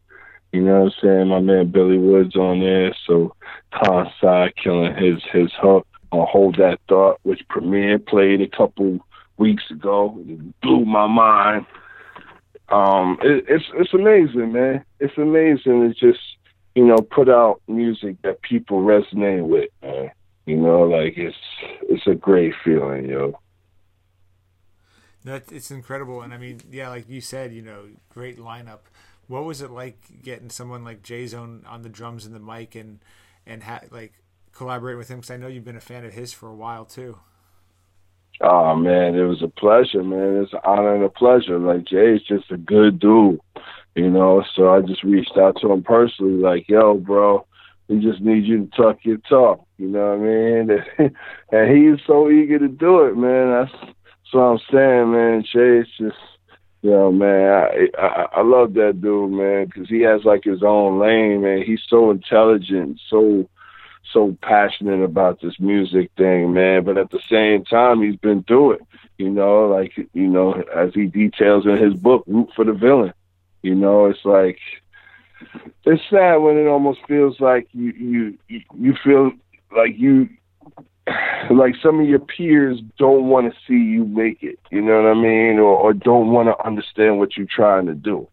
You 0.52 0.60
know 0.60 0.82
what 0.82 0.92
I'm 0.92 1.00
saying? 1.02 1.28
My 1.28 1.40
man 1.40 1.70
Billy 1.70 1.98
Woods 1.98 2.36
on 2.36 2.60
there, 2.60 2.94
so 3.06 3.34
Conside 3.72 4.54
killing 4.62 4.94
his 4.94 5.22
his 5.32 5.50
hook 5.60 5.86
on 6.10 6.26
Hold 6.30 6.56
That 6.56 6.78
Thought, 6.88 7.18
which 7.22 7.40
Premier 7.48 7.98
played 7.98 8.42
a 8.42 8.48
couple 8.48 9.00
weeks 9.38 9.64
ago. 9.70 10.18
It 10.26 10.60
blew 10.60 10.84
my 10.84 11.06
mind. 11.06 11.66
Um, 12.72 13.18
it, 13.22 13.44
it's 13.48 13.64
it's 13.74 13.94
amazing, 13.94 14.52
man. 14.52 14.84
It's 14.98 15.16
amazing 15.18 15.80
to 15.80 15.94
just 15.94 16.20
you 16.74 16.86
know 16.86 16.98
put 16.98 17.28
out 17.28 17.60
music 17.68 18.16
that 18.22 18.42
people 18.42 18.82
resonate 18.82 19.46
with, 19.46 19.70
man. 19.82 20.10
You 20.46 20.56
know, 20.56 20.82
like 20.82 21.14
it's 21.16 21.36
it's 21.82 22.06
a 22.06 22.14
great 22.14 22.54
feeling, 22.64 23.08
yo. 23.08 23.38
That 25.24 25.52
it's 25.52 25.70
incredible, 25.70 26.22
and 26.22 26.34
I 26.34 26.38
mean, 26.38 26.60
yeah, 26.70 26.88
like 26.88 27.08
you 27.08 27.20
said, 27.20 27.52
you 27.52 27.62
know, 27.62 27.84
great 28.10 28.38
lineup 28.38 28.80
what 29.32 29.44
was 29.44 29.62
it 29.62 29.70
like 29.70 29.98
getting 30.22 30.50
someone 30.50 30.84
like 30.84 31.02
J-Zone 31.02 31.64
on 31.66 31.82
the 31.82 31.88
drums 31.88 32.26
and 32.26 32.34
the 32.34 32.40
mic 32.40 32.74
and 32.74 32.98
and 33.46 33.62
ha- 33.62 33.80
like 33.90 34.12
collaborating 34.52 34.98
with 34.98 35.08
him? 35.08 35.18
Because 35.18 35.30
I 35.30 35.36
know 35.36 35.46
you've 35.46 35.64
been 35.64 35.76
a 35.76 35.80
fan 35.80 36.04
of 36.04 36.12
his 36.12 36.32
for 36.32 36.48
a 36.48 36.54
while 36.54 36.84
too. 36.84 37.18
Oh 38.42 38.74
man, 38.74 39.14
it 39.14 39.22
was 39.22 39.42
a 39.42 39.48
pleasure, 39.48 40.02
man. 40.02 40.42
It's 40.42 40.52
an 40.52 40.58
honor 40.64 40.96
and 40.96 41.04
a 41.04 41.08
pleasure. 41.08 41.58
Like 41.58 41.84
Jay's 41.84 42.22
just 42.22 42.50
a 42.50 42.56
good 42.56 42.98
dude. 42.98 43.40
You 43.94 44.10
know, 44.10 44.42
so 44.56 44.70
I 44.70 44.80
just 44.80 45.04
reached 45.04 45.36
out 45.36 45.58
to 45.60 45.70
him 45.70 45.82
personally, 45.82 46.40
like, 46.40 46.66
yo, 46.66 46.94
bro, 46.94 47.46
we 47.88 48.00
just 48.00 48.22
need 48.22 48.44
you 48.44 48.64
to 48.64 48.70
talk 48.76 48.98
your 49.02 49.18
talk. 49.28 49.64
You 49.76 49.88
know 49.88 50.16
what 50.16 50.98
I 50.98 51.04
mean? 51.04 51.14
and 51.52 51.76
he's 51.76 52.04
so 52.06 52.30
eager 52.30 52.58
to 52.58 52.68
do 52.68 53.02
it, 53.02 53.16
man. 53.16 53.50
That's, 53.50 53.72
that's 53.82 54.32
what 54.32 54.42
I'm 54.42 54.58
saying, 54.72 55.12
man. 55.12 55.42
Jay's 55.42 55.92
just, 55.98 56.16
you 56.80 56.90
know, 56.90 57.12
man, 57.12 57.50
I, 57.50 57.88
I, 58.00 58.26
I 58.36 58.42
love 58.42 58.72
that 58.74 59.00
dude, 59.02 59.30
man, 59.30 59.66
because 59.66 59.90
he 59.90 60.00
has 60.00 60.22
like 60.24 60.44
his 60.44 60.62
own 60.62 60.98
lane, 60.98 61.42
man. 61.42 61.62
He's 61.64 61.82
so 61.86 62.10
intelligent, 62.10 62.98
so 63.10 63.46
so 64.10 64.36
passionate 64.42 65.02
about 65.02 65.40
this 65.40 65.58
music 65.58 66.10
thing, 66.16 66.52
man. 66.52 66.84
But 66.84 66.98
at 66.98 67.10
the 67.10 67.20
same 67.30 67.64
time, 67.64 68.02
he's 68.02 68.16
been 68.16 68.42
through 68.42 68.72
it, 68.72 68.82
you 69.18 69.30
know, 69.30 69.66
like 69.66 69.96
you 70.12 70.28
know, 70.28 70.62
as 70.74 70.92
he 70.94 71.06
details 71.06 71.66
in 71.66 71.76
his 71.76 71.94
book, 71.94 72.24
"Root 72.26 72.50
for 72.54 72.64
the 72.64 72.72
Villain." 72.72 73.14
You 73.62 73.74
know, 73.74 74.06
it's 74.06 74.24
like 74.24 74.58
it's 75.84 76.02
sad 76.10 76.36
when 76.36 76.56
it 76.56 76.66
almost 76.66 77.00
feels 77.06 77.40
like 77.40 77.68
you 77.72 77.92
you 78.48 78.64
you 78.74 78.94
feel 79.02 79.32
like 79.74 79.96
you 79.96 80.28
like 81.50 81.74
some 81.82 82.00
of 82.00 82.08
your 82.08 82.20
peers 82.20 82.80
don't 82.98 83.28
want 83.28 83.52
to 83.52 83.58
see 83.66 83.74
you 83.74 84.04
make 84.04 84.42
it, 84.42 84.58
you 84.70 84.80
know 84.80 85.02
what 85.02 85.10
I 85.10 85.14
mean, 85.14 85.58
or, 85.58 85.76
or 85.76 85.92
don't 85.92 86.32
want 86.32 86.48
to 86.48 86.66
understand 86.66 87.18
what 87.18 87.36
you're 87.36 87.46
trying 87.46 87.86
to 87.86 87.94
do. 87.94 88.28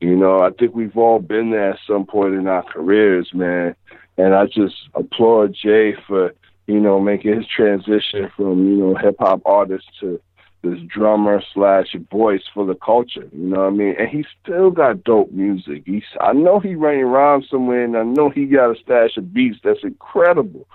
You 0.00 0.16
know, 0.16 0.40
I 0.40 0.50
think 0.50 0.74
we've 0.74 0.96
all 0.96 1.18
been 1.18 1.50
there 1.50 1.72
at 1.72 1.78
some 1.86 2.06
point 2.06 2.34
in 2.34 2.46
our 2.46 2.62
careers, 2.62 3.30
man. 3.34 3.74
And 4.20 4.34
I 4.34 4.46
just 4.46 4.74
applaud 4.94 5.54
Jay 5.54 5.94
for, 6.06 6.32
you 6.66 6.80
know, 6.80 7.00
making 7.00 7.36
his 7.36 7.46
transition 7.46 8.30
from, 8.36 8.66
you 8.66 8.76
know, 8.76 8.94
hip 8.94 9.16
hop 9.18 9.40
artist 9.44 9.86
to 10.00 10.20
this 10.62 10.78
drummer 10.94 11.42
slash 11.54 11.96
voice 12.10 12.42
for 12.52 12.66
the 12.66 12.74
culture. 12.74 13.28
You 13.32 13.48
know 13.48 13.60
what 13.60 13.66
I 13.68 13.70
mean? 13.70 13.94
And 13.98 14.08
he 14.08 14.24
still 14.42 14.70
got 14.70 15.04
dope 15.04 15.32
music. 15.32 15.84
He's 15.86 16.02
I 16.20 16.32
know 16.34 16.60
he 16.60 16.74
running 16.74 17.04
around 17.04 17.46
somewhere 17.50 17.84
and 17.84 17.96
I 17.96 18.02
know 18.02 18.28
he 18.28 18.44
got 18.46 18.76
a 18.76 18.80
stash 18.80 19.16
of 19.16 19.32
beats 19.32 19.58
that's 19.64 19.82
incredible 19.82 20.66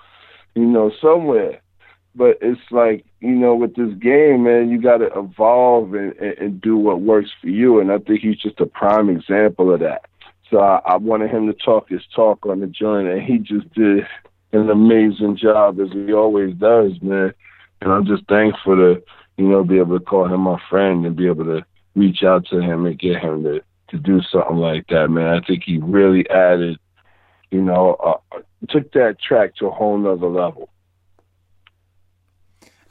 you 0.56 0.64
know, 0.64 0.90
somewhere. 1.00 1.60
But 2.16 2.38
it's 2.40 2.60
like, 2.70 3.04
you 3.20 3.32
know, 3.34 3.54
with 3.54 3.76
this 3.76 3.92
game, 3.98 4.44
man, 4.44 4.70
you 4.70 4.80
got 4.80 4.98
to 4.98 5.10
evolve 5.14 5.92
and, 5.94 6.14
and, 6.14 6.38
and 6.38 6.60
do 6.60 6.76
what 6.76 7.02
works 7.02 7.30
for 7.40 7.48
you. 7.48 7.78
And 7.78 7.92
I 7.92 7.98
think 7.98 8.20
he's 8.20 8.38
just 8.38 8.58
a 8.58 8.66
prime 8.66 9.10
example 9.10 9.72
of 9.72 9.80
that. 9.80 10.06
So 10.50 10.60
I, 10.60 10.80
I 10.84 10.96
wanted 10.96 11.30
him 11.30 11.46
to 11.46 11.52
talk 11.52 11.88
his 11.88 12.02
talk 12.14 12.46
on 12.46 12.60
the 12.60 12.66
joint, 12.66 13.08
and 13.08 13.22
he 13.22 13.38
just 13.38 13.72
did 13.74 14.06
an 14.52 14.70
amazing 14.70 15.36
job 15.36 15.80
as 15.80 15.90
he 15.92 16.12
always 16.12 16.54
does, 16.54 16.92
man. 17.02 17.34
And 17.80 17.92
I'm 17.92 18.06
just 18.06 18.26
thankful 18.28 18.76
to, 18.76 19.02
you 19.36 19.48
know, 19.48 19.64
be 19.64 19.78
able 19.78 19.98
to 19.98 20.04
call 20.04 20.26
him 20.26 20.40
my 20.40 20.60
friend 20.70 21.04
and 21.04 21.16
be 21.16 21.26
able 21.26 21.44
to 21.44 21.64
reach 21.94 22.22
out 22.22 22.46
to 22.46 22.60
him 22.60 22.86
and 22.86 22.98
get 22.98 23.20
him 23.20 23.42
to 23.44 23.62
to 23.88 23.98
do 23.98 24.20
something 24.22 24.56
like 24.56 24.86
that, 24.88 25.08
man. 25.08 25.28
I 25.28 25.46
think 25.46 25.62
he 25.64 25.78
really 25.78 26.28
added, 26.28 26.78
you 27.52 27.62
know, 27.62 27.94
uh, 28.04 28.40
took 28.68 28.92
that 28.92 29.20
track 29.20 29.54
to 29.56 29.66
a 29.66 29.70
whole 29.70 29.96
nother 29.96 30.26
level. 30.26 30.68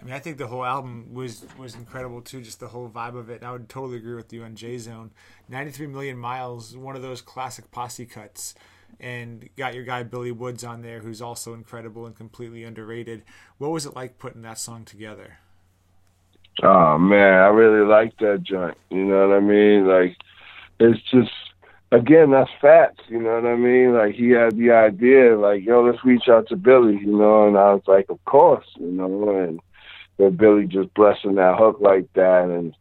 I 0.06 0.08
mean, 0.08 0.14
I 0.14 0.20
think 0.20 0.38
the 0.38 0.46
whole 0.46 0.64
album 0.64 1.16
was 1.16 1.48
was 1.58 1.74
incredible 1.74 2.22
too. 2.22 2.44
Just 2.44 2.60
the 2.60 2.68
whole 2.68 2.88
vibe 2.88 3.18
of 3.18 3.32
it. 3.32 3.38
And 3.42 3.46
I 3.46 3.52
would 3.52 3.68
totally 3.68 3.98
agree 3.98 4.14
with 4.14 4.32
you 4.32 4.44
on 4.44 4.56
J-Zone. 4.56 5.10
Ninety 5.50 5.72
three 5.72 5.88
million 5.88 6.16
miles, 6.16 6.78
one 6.78 6.96
of 6.96 7.02
those 7.02 7.24
classic 7.24 7.72
posse 7.72 8.06
cuts, 8.06 8.54
and 9.00 9.50
got 9.58 9.74
your 9.74 9.84
guy 9.84 10.04
Billy 10.04 10.32
Woods 10.32 10.64
on 10.64 10.84
there, 10.84 11.00
who's 11.00 11.24
also 11.24 11.56
incredible 11.56 12.06
and 12.06 12.16
completely 12.16 12.64
underrated. 12.64 13.24
What 13.58 13.72
was 13.72 13.88
it 13.88 13.96
like 13.96 14.20
putting 14.20 14.44
that 14.44 14.60
song 14.60 14.86
together? 14.86 15.40
Oh 16.62 17.00
man, 17.00 17.34
I 17.34 17.48
really 17.48 17.88
like 17.88 18.16
that 18.20 18.44
joint. 18.44 18.78
You 18.92 19.06
know 19.06 19.28
what 19.28 19.38
I 19.38 19.40
mean? 19.40 19.88
Like, 19.88 20.18
it's 20.80 21.02
just 21.10 21.32
again, 21.92 22.30
that's 22.30 22.52
facts. 22.62 23.06
You 23.08 23.24
know 23.24 23.42
what 23.42 23.48
I 23.48 23.56
mean? 23.56 23.96
Like 23.96 24.14
he 24.14 24.30
had 24.30 24.56
the 24.56 24.70
idea, 24.70 25.36
like, 25.36 25.66
yo, 25.66 25.82
let's 25.82 26.06
reach 26.06 26.30
out 26.30 26.48
to 26.50 26.56
Billy. 26.56 27.00
You 27.00 27.18
know, 27.18 27.48
and 27.48 27.58
I 27.58 27.74
was 27.74 27.82
like, 27.88 28.06
of 28.10 28.24
course. 28.26 28.68
You 28.76 28.92
know, 28.92 29.36
and 29.36 29.60
then 30.18 30.36
Billy 30.36 30.66
just 30.66 30.94
blessing 30.94 31.36
that 31.36 31.58
hook 31.58 31.78
like 31.80 32.12
that, 32.14 32.44
and 32.44 32.74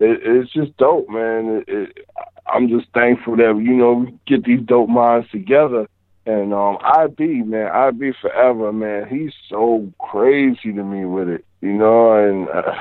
it, 0.00 0.20
it's 0.22 0.52
just 0.52 0.76
dope, 0.76 1.08
man. 1.08 1.64
It, 1.66 1.68
it, 1.68 2.06
I'm 2.46 2.68
just 2.68 2.86
thankful 2.94 3.36
that 3.36 3.60
you 3.62 3.74
know 3.74 3.92
we 3.92 4.18
get 4.26 4.44
these 4.44 4.64
dope 4.64 4.88
minds 4.88 5.30
together. 5.30 5.88
And 6.26 6.52
um, 6.52 6.76
IB, 6.82 7.42
man, 7.44 7.68
IB 7.68 8.12
forever, 8.20 8.70
man. 8.70 9.08
He's 9.08 9.32
so 9.48 9.90
crazy 9.98 10.74
to 10.74 10.84
me 10.84 11.06
with 11.06 11.28
it, 11.28 11.44
you 11.60 11.72
know, 11.72 12.12
and. 12.12 12.48
Uh, 12.48 12.72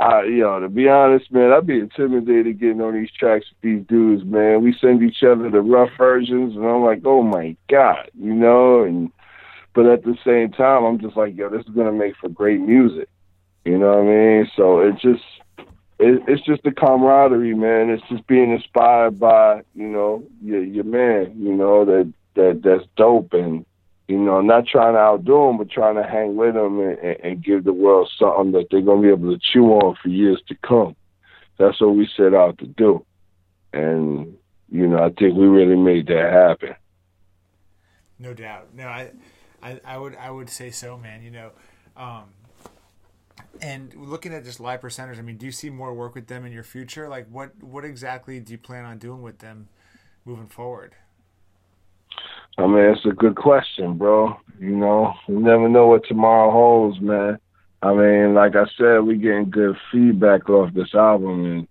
I, 0.00 0.22
you 0.24 0.38
know, 0.38 0.60
to 0.60 0.68
be 0.68 0.88
honest, 0.88 1.30
man, 1.32 1.52
I'd 1.52 1.66
be 1.66 1.80
intimidated 1.80 2.60
getting 2.60 2.80
on 2.80 2.94
these 2.94 3.10
tracks 3.18 3.46
with 3.50 3.60
these 3.62 3.86
dudes, 3.88 4.24
man. 4.24 4.62
We 4.62 4.76
send 4.80 5.02
each 5.02 5.24
other 5.24 5.50
the 5.50 5.60
rough 5.60 5.90
versions, 5.98 6.54
and 6.54 6.64
I'm 6.64 6.84
like, 6.84 7.02
oh 7.04 7.22
my 7.22 7.56
god, 7.68 8.08
you 8.16 8.32
know. 8.32 8.84
And 8.84 9.10
but 9.78 9.86
at 9.86 10.02
the 10.02 10.18
same 10.26 10.50
time, 10.50 10.82
I'm 10.82 10.98
just 10.98 11.16
like, 11.16 11.36
yo, 11.36 11.48
this 11.48 11.64
is 11.64 11.72
gonna 11.72 11.92
make 11.92 12.16
for 12.16 12.28
great 12.28 12.58
music, 12.58 13.08
you 13.64 13.78
know 13.78 13.90
what 13.90 13.98
I 13.98 14.02
mean? 14.02 14.50
So 14.56 14.80
it 14.80 14.94
just, 14.94 15.22
it, 16.00 16.20
it's 16.26 16.44
just 16.44 16.64
the 16.64 16.72
camaraderie, 16.72 17.54
man. 17.54 17.88
It's 17.88 18.02
just 18.08 18.26
being 18.26 18.50
inspired 18.50 19.20
by, 19.20 19.62
you 19.76 19.86
know, 19.86 20.24
your 20.42 20.64
your 20.64 20.82
man, 20.82 21.32
you 21.38 21.54
know, 21.54 21.84
that 21.84 22.12
that 22.34 22.62
that's 22.64 22.88
dope 22.96 23.32
and 23.34 23.64
you 24.08 24.18
know, 24.18 24.40
not 24.40 24.66
trying 24.66 24.94
to 24.94 24.98
outdo 24.98 25.46
them, 25.46 25.58
but 25.58 25.70
trying 25.70 25.94
to 25.94 26.02
hang 26.02 26.34
with 26.34 26.54
them 26.54 26.80
and, 26.80 26.98
and, 26.98 27.20
and 27.22 27.44
give 27.44 27.62
the 27.62 27.72
world 27.72 28.10
something 28.18 28.50
that 28.50 28.66
they're 28.72 28.80
to 28.80 29.00
be 29.00 29.10
able 29.10 29.32
to 29.32 29.38
chew 29.40 29.66
on 29.74 29.94
for 30.02 30.08
years 30.08 30.42
to 30.48 30.56
come. 30.56 30.96
That's 31.56 31.80
what 31.80 31.94
we 31.94 32.08
set 32.16 32.34
out 32.34 32.58
to 32.58 32.66
do. 32.66 33.06
And, 33.72 34.36
you 34.72 34.88
know, 34.88 35.04
I 35.04 35.10
think 35.10 35.36
we 35.36 35.46
really 35.46 35.76
made 35.76 36.08
that 36.08 36.32
happen. 36.32 36.74
No 38.18 38.34
doubt. 38.34 38.74
No, 38.74 38.88
I, 38.88 39.12
I, 39.62 39.80
I 39.84 39.98
would, 39.98 40.16
I 40.16 40.30
would 40.30 40.50
say 40.50 40.70
so, 40.70 40.96
man. 40.96 41.22
You 41.22 41.30
know, 41.30 41.50
um, 41.96 42.24
and 43.60 43.94
looking 43.94 44.32
at 44.32 44.44
just 44.44 44.60
live 44.60 44.80
percenters, 44.80 45.18
I 45.18 45.22
mean, 45.22 45.36
do 45.36 45.46
you 45.46 45.52
see 45.52 45.70
more 45.70 45.92
work 45.94 46.14
with 46.14 46.26
them 46.26 46.44
in 46.44 46.52
your 46.52 46.62
future? 46.62 47.08
Like, 47.08 47.26
what, 47.30 47.52
what 47.62 47.84
exactly 47.84 48.40
do 48.40 48.52
you 48.52 48.58
plan 48.58 48.84
on 48.84 48.98
doing 48.98 49.22
with 49.22 49.38
them 49.38 49.68
moving 50.24 50.46
forward? 50.46 50.94
I 52.56 52.66
mean, 52.66 52.84
it's 52.84 53.04
a 53.06 53.10
good 53.10 53.36
question, 53.36 53.96
bro. 53.96 54.36
You 54.58 54.76
know, 54.76 55.14
you 55.28 55.38
never 55.38 55.68
know 55.68 55.86
what 55.86 56.06
tomorrow 56.06 56.50
holds, 56.50 57.00
man. 57.00 57.38
I 57.82 57.94
mean, 57.94 58.34
like 58.34 58.56
I 58.56 58.64
said, 58.76 58.98
we 58.98 59.16
getting 59.16 59.50
good 59.50 59.76
feedback 59.92 60.48
off 60.50 60.74
this 60.74 60.94
album, 60.94 61.44
and 61.44 61.68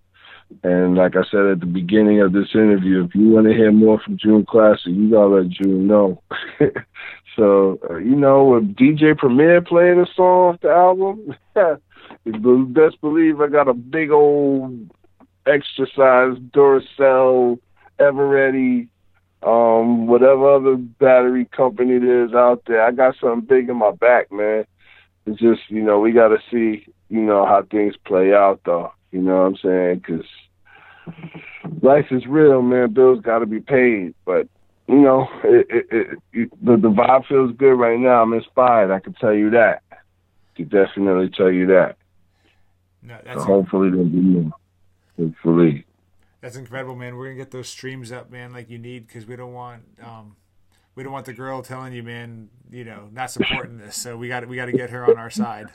and 0.62 0.96
like 0.96 1.16
I 1.16 1.22
said 1.30 1.46
at 1.46 1.60
the 1.60 1.66
beginning 1.66 2.20
of 2.20 2.32
this 2.32 2.48
interview, 2.54 3.04
if 3.04 3.14
you 3.14 3.28
want 3.28 3.46
to 3.46 3.54
hear 3.54 3.72
more 3.72 4.00
from 4.00 4.18
June 4.18 4.44
Classic, 4.44 4.86
you 4.86 5.10
gotta 5.10 5.26
let 5.26 5.48
June 5.48 5.86
know. 5.86 6.22
so, 7.36 7.78
uh, 7.90 7.96
you 7.96 8.16
know, 8.16 8.44
with 8.44 8.74
DJ 8.76 9.16
Premier 9.16 9.60
playing 9.60 10.00
a 10.00 10.06
song 10.14 10.54
off 10.54 10.60
the 10.60 10.70
album, 10.70 11.34
best 12.72 13.00
believe 13.00 13.40
I 13.40 13.48
got 13.48 13.68
a 13.68 13.74
big 13.74 14.10
old 14.10 14.90
extra 15.46 15.86
size 15.94 16.38
Duracell 16.52 17.58
Eveready 18.00 18.88
um, 19.42 20.06
whatever 20.06 20.54
other 20.54 20.76
battery 20.76 21.44
company 21.44 21.94
it 21.94 22.04
is 22.04 22.32
out 22.34 22.62
there. 22.66 22.82
I 22.82 22.90
got 22.90 23.16
something 23.20 23.46
big 23.46 23.68
in 23.68 23.76
my 23.76 23.92
back, 23.92 24.32
man. 24.32 24.64
It's 25.26 25.38
just, 25.38 25.60
you 25.68 25.82
know, 25.82 26.00
we 26.00 26.12
got 26.12 26.28
to 26.28 26.38
see, 26.50 26.86
you 27.08 27.20
know, 27.20 27.46
how 27.46 27.62
things 27.70 27.94
play 28.04 28.32
out, 28.34 28.60
though. 28.64 28.92
You 29.10 29.20
know 29.20 29.42
what 29.42 29.46
I'm 29.46 29.56
saying? 29.62 30.02
Because 30.06 30.26
life 31.82 32.06
is 32.10 32.26
real, 32.26 32.62
man. 32.62 32.92
Bills 32.92 33.20
got 33.20 33.38
to 33.38 33.46
be 33.46 33.60
paid. 33.60 34.14
But, 34.24 34.48
you 34.86 35.00
know, 35.00 35.26
it, 35.44 35.66
it, 35.70 36.18
it, 36.32 36.64
the, 36.64 36.76
the 36.76 36.90
vibe 36.90 37.26
feels 37.26 37.56
good 37.56 37.74
right 37.74 37.98
now. 37.98 38.22
I'm 38.22 38.32
inspired. 38.32 38.90
I 38.90 39.00
can 39.00 39.14
tell 39.14 39.34
you 39.34 39.50
that. 39.50 39.82
I 39.92 39.96
can 40.56 40.68
definitely 40.68 41.30
tell 41.30 41.50
you 41.50 41.66
that. 41.68 41.96
No, 43.02 43.18
that's 43.24 43.40
so 43.40 43.46
hopefully 43.46 43.90
there'll 43.90 44.04
be 44.04 44.16
more. 44.16 44.52
Hopefully. 45.16 45.84
That's 46.40 46.56
incredible, 46.56 46.94
man. 46.94 47.16
We're 47.16 47.26
gonna 47.26 47.36
get 47.36 47.50
those 47.50 47.68
streams 47.68 48.12
up, 48.12 48.30
man, 48.30 48.52
like 48.52 48.68
you 48.70 48.78
need, 48.78 49.06
because 49.06 49.26
we 49.26 49.36
don't 49.36 49.52
want 49.52 49.82
um, 50.02 50.36
we 50.94 51.02
don't 51.02 51.12
want 51.12 51.26
the 51.26 51.32
girl 51.32 51.62
telling 51.62 51.92
you, 51.92 52.02
man, 52.02 52.48
you 52.70 52.84
know, 52.84 53.08
not 53.12 53.30
supporting 53.30 53.78
this. 53.78 53.96
So 53.96 54.16
we 54.16 54.28
got 54.28 54.46
we 54.46 54.56
got 54.56 54.66
to 54.66 54.72
get 54.72 54.90
her 54.90 55.04
on 55.04 55.16
our 55.16 55.30
side. 55.30 55.66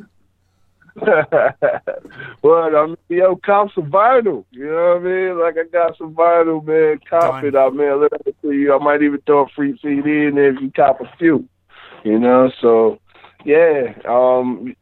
well, 2.41 2.75
I'm 2.75 2.95
yo, 3.09 3.35
cop 3.37 3.73
some 3.73 3.91
vinyl. 3.91 4.45
You 4.51 4.65
know 4.67 4.99
what 4.99 5.01
I 5.01 5.13
mean? 5.13 5.39
Like 5.39 5.55
I 5.57 5.63
got 5.71 5.97
some 5.97 6.13
vinyl, 6.13 6.63
man. 6.65 6.99
Cop 7.09 7.43
it 7.43 7.55
out, 7.55 7.75
man. 7.75 8.01
Let 8.01 8.25
me 8.25 8.33
see 8.41 8.57
you. 8.57 8.73
I 8.73 8.83
might 8.83 9.01
even 9.01 9.21
throw 9.25 9.45
a 9.45 9.47
free 9.55 9.77
CD 9.81 10.27
in 10.27 10.35
there 10.35 10.53
if 10.53 10.61
you 10.61 10.71
cop 10.71 11.01
a 11.01 11.11
few. 11.17 11.47
You 12.03 12.19
know, 12.19 12.51
so 12.61 12.99
yeah. 13.45 13.93
Um, 14.07 14.75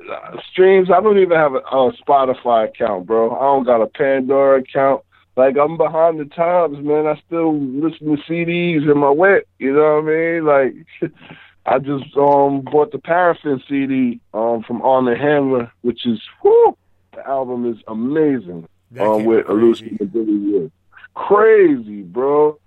streams. 0.51 0.89
I 0.91 1.01
don't 1.01 1.17
even 1.17 1.37
have 1.37 1.53
a, 1.53 1.59
a 1.59 1.93
Spotify 1.93 2.69
account, 2.69 3.05
bro. 3.05 3.35
I 3.35 3.39
don't 3.39 3.65
got 3.65 3.81
a 3.81 3.87
Pandora 3.87 4.59
account 4.59 5.03
like 5.37 5.55
I'm 5.57 5.77
behind 5.77 6.19
the 6.19 6.25
times, 6.25 6.77
man. 6.85 7.07
I 7.07 7.21
still 7.25 7.57
listen 7.57 8.07
to 8.07 8.23
CDs 8.29 8.89
in 8.89 8.97
my 8.97 9.09
wet. 9.09 9.43
You 9.59 9.73
know 9.73 10.01
what 10.01 10.11
I 10.11 10.15
mean? 10.15 10.45
Like 10.45 11.11
I 11.65 11.77
just 11.79 12.15
um 12.17 12.61
bought 12.61 12.91
the 12.91 12.97
Paraffin 12.97 13.61
CD 13.67 14.19
um 14.33 14.63
from 14.63 14.81
Armand 14.81 15.19
Hammer, 15.21 15.71
which 15.81 16.05
is 16.05 16.19
whoo, 16.43 16.77
the 17.13 17.25
album 17.27 17.71
is 17.71 17.77
amazing. 17.87 18.67
um 18.99 19.25
with 19.25 19.45
Elucid 19.47 19.99
and 19.99 20.11
Billy 20.11 20.37
Wood. 20.37 20.71
crazy, 21.13 22.01
bro. 22.01 22.57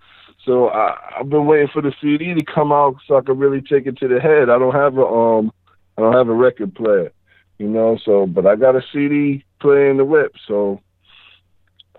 So 0.45 0.69
I, 0.69 1.19
I've 1.19 1.31
been 1.31 1.47
waiting 1.47 1.69
for 1.73 1.81
the 1.81 1.93
CD 2.01 2.35
to 2.35 2.45
come 2.45 2.71
out 2.71 2.97
so 3.07 3.17
I 3.17 3.23
can 3.23 3.39
really 3.39 3.63
take 3.63 3.87
it 3.87 3.97
to 3.99 4.09
the 4.09 4.21
head. 4.21 4.51
I 4.51 4.59
don't 4.59 4.75
have 4.75 4.97
a 4.99 5.05
um, 5.05 5.53
I 5.97 6.03
don't 6.03 6.15
have 6.15 6.29
a 6.29 6.35
record 6.35 6.75
player, 6.75 7.13
you 7.59 7.69
know. 7.69 7.99
So, 8.05 8.27
but 8.27 8.47
I 8.47 8.57
got 8.57 8.77
a 8.77 8.83
CD 8.93 9.45
player 9.61 9.91
in 9.91 9.97
the 9.97 10.05
whip, 10.05 10.35
so 10.47 10.81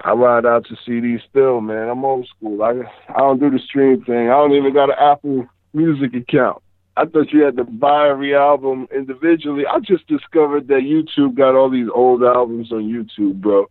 I 0.02 0.12
ride 0.12 0.46
out 0.46 0.66
to 0.68 0.76
CD 0.86 1.18
still, 1.30 1.62
man. 1.62 1.90
I'm 1.90 2.06
old 2.06 2.28
school. 2.28 2.62
I 2.62 2.84
I 3.10 3.20
don't 3.20 3.40
do 3.40 3.50
the 3.50 3.60
stream 3.60 4.04
thing. 4.04 4.30
I 4.30 4.34
don't 4.34 4.54
even 4.54 4.74
got 4.74 4.90
an 4.90 4.98
Apple 5.00 5.48
Music 5.74 6.14
account. 6.14 6.62
I 6.98 7.06
thought 7.06 7.32
you 7.32 7.42
had 7.42 7.58
to 7.58 7.66
buy 7.66 8.10
every 8.10 8.36
album 8.36 8.88
individually. 8.96 9.66
I 9.66 9.80
just 9.80 10.08
discovered 10.08 10.68
that 10.70 10.82
YouTube 10.82 11.36
got 11.36 11.56
all 11.56 11.70
these 11.70 11.90
old 11.94 12.24
albums 12.24 12.72
on 12.72 12.84
YouTube, 12.84 13.42
bro. 13.42 13.70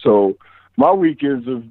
So 0.00 0.36
my 0.76 0.92
weekends 0.92 1.46
have 1.46 1.64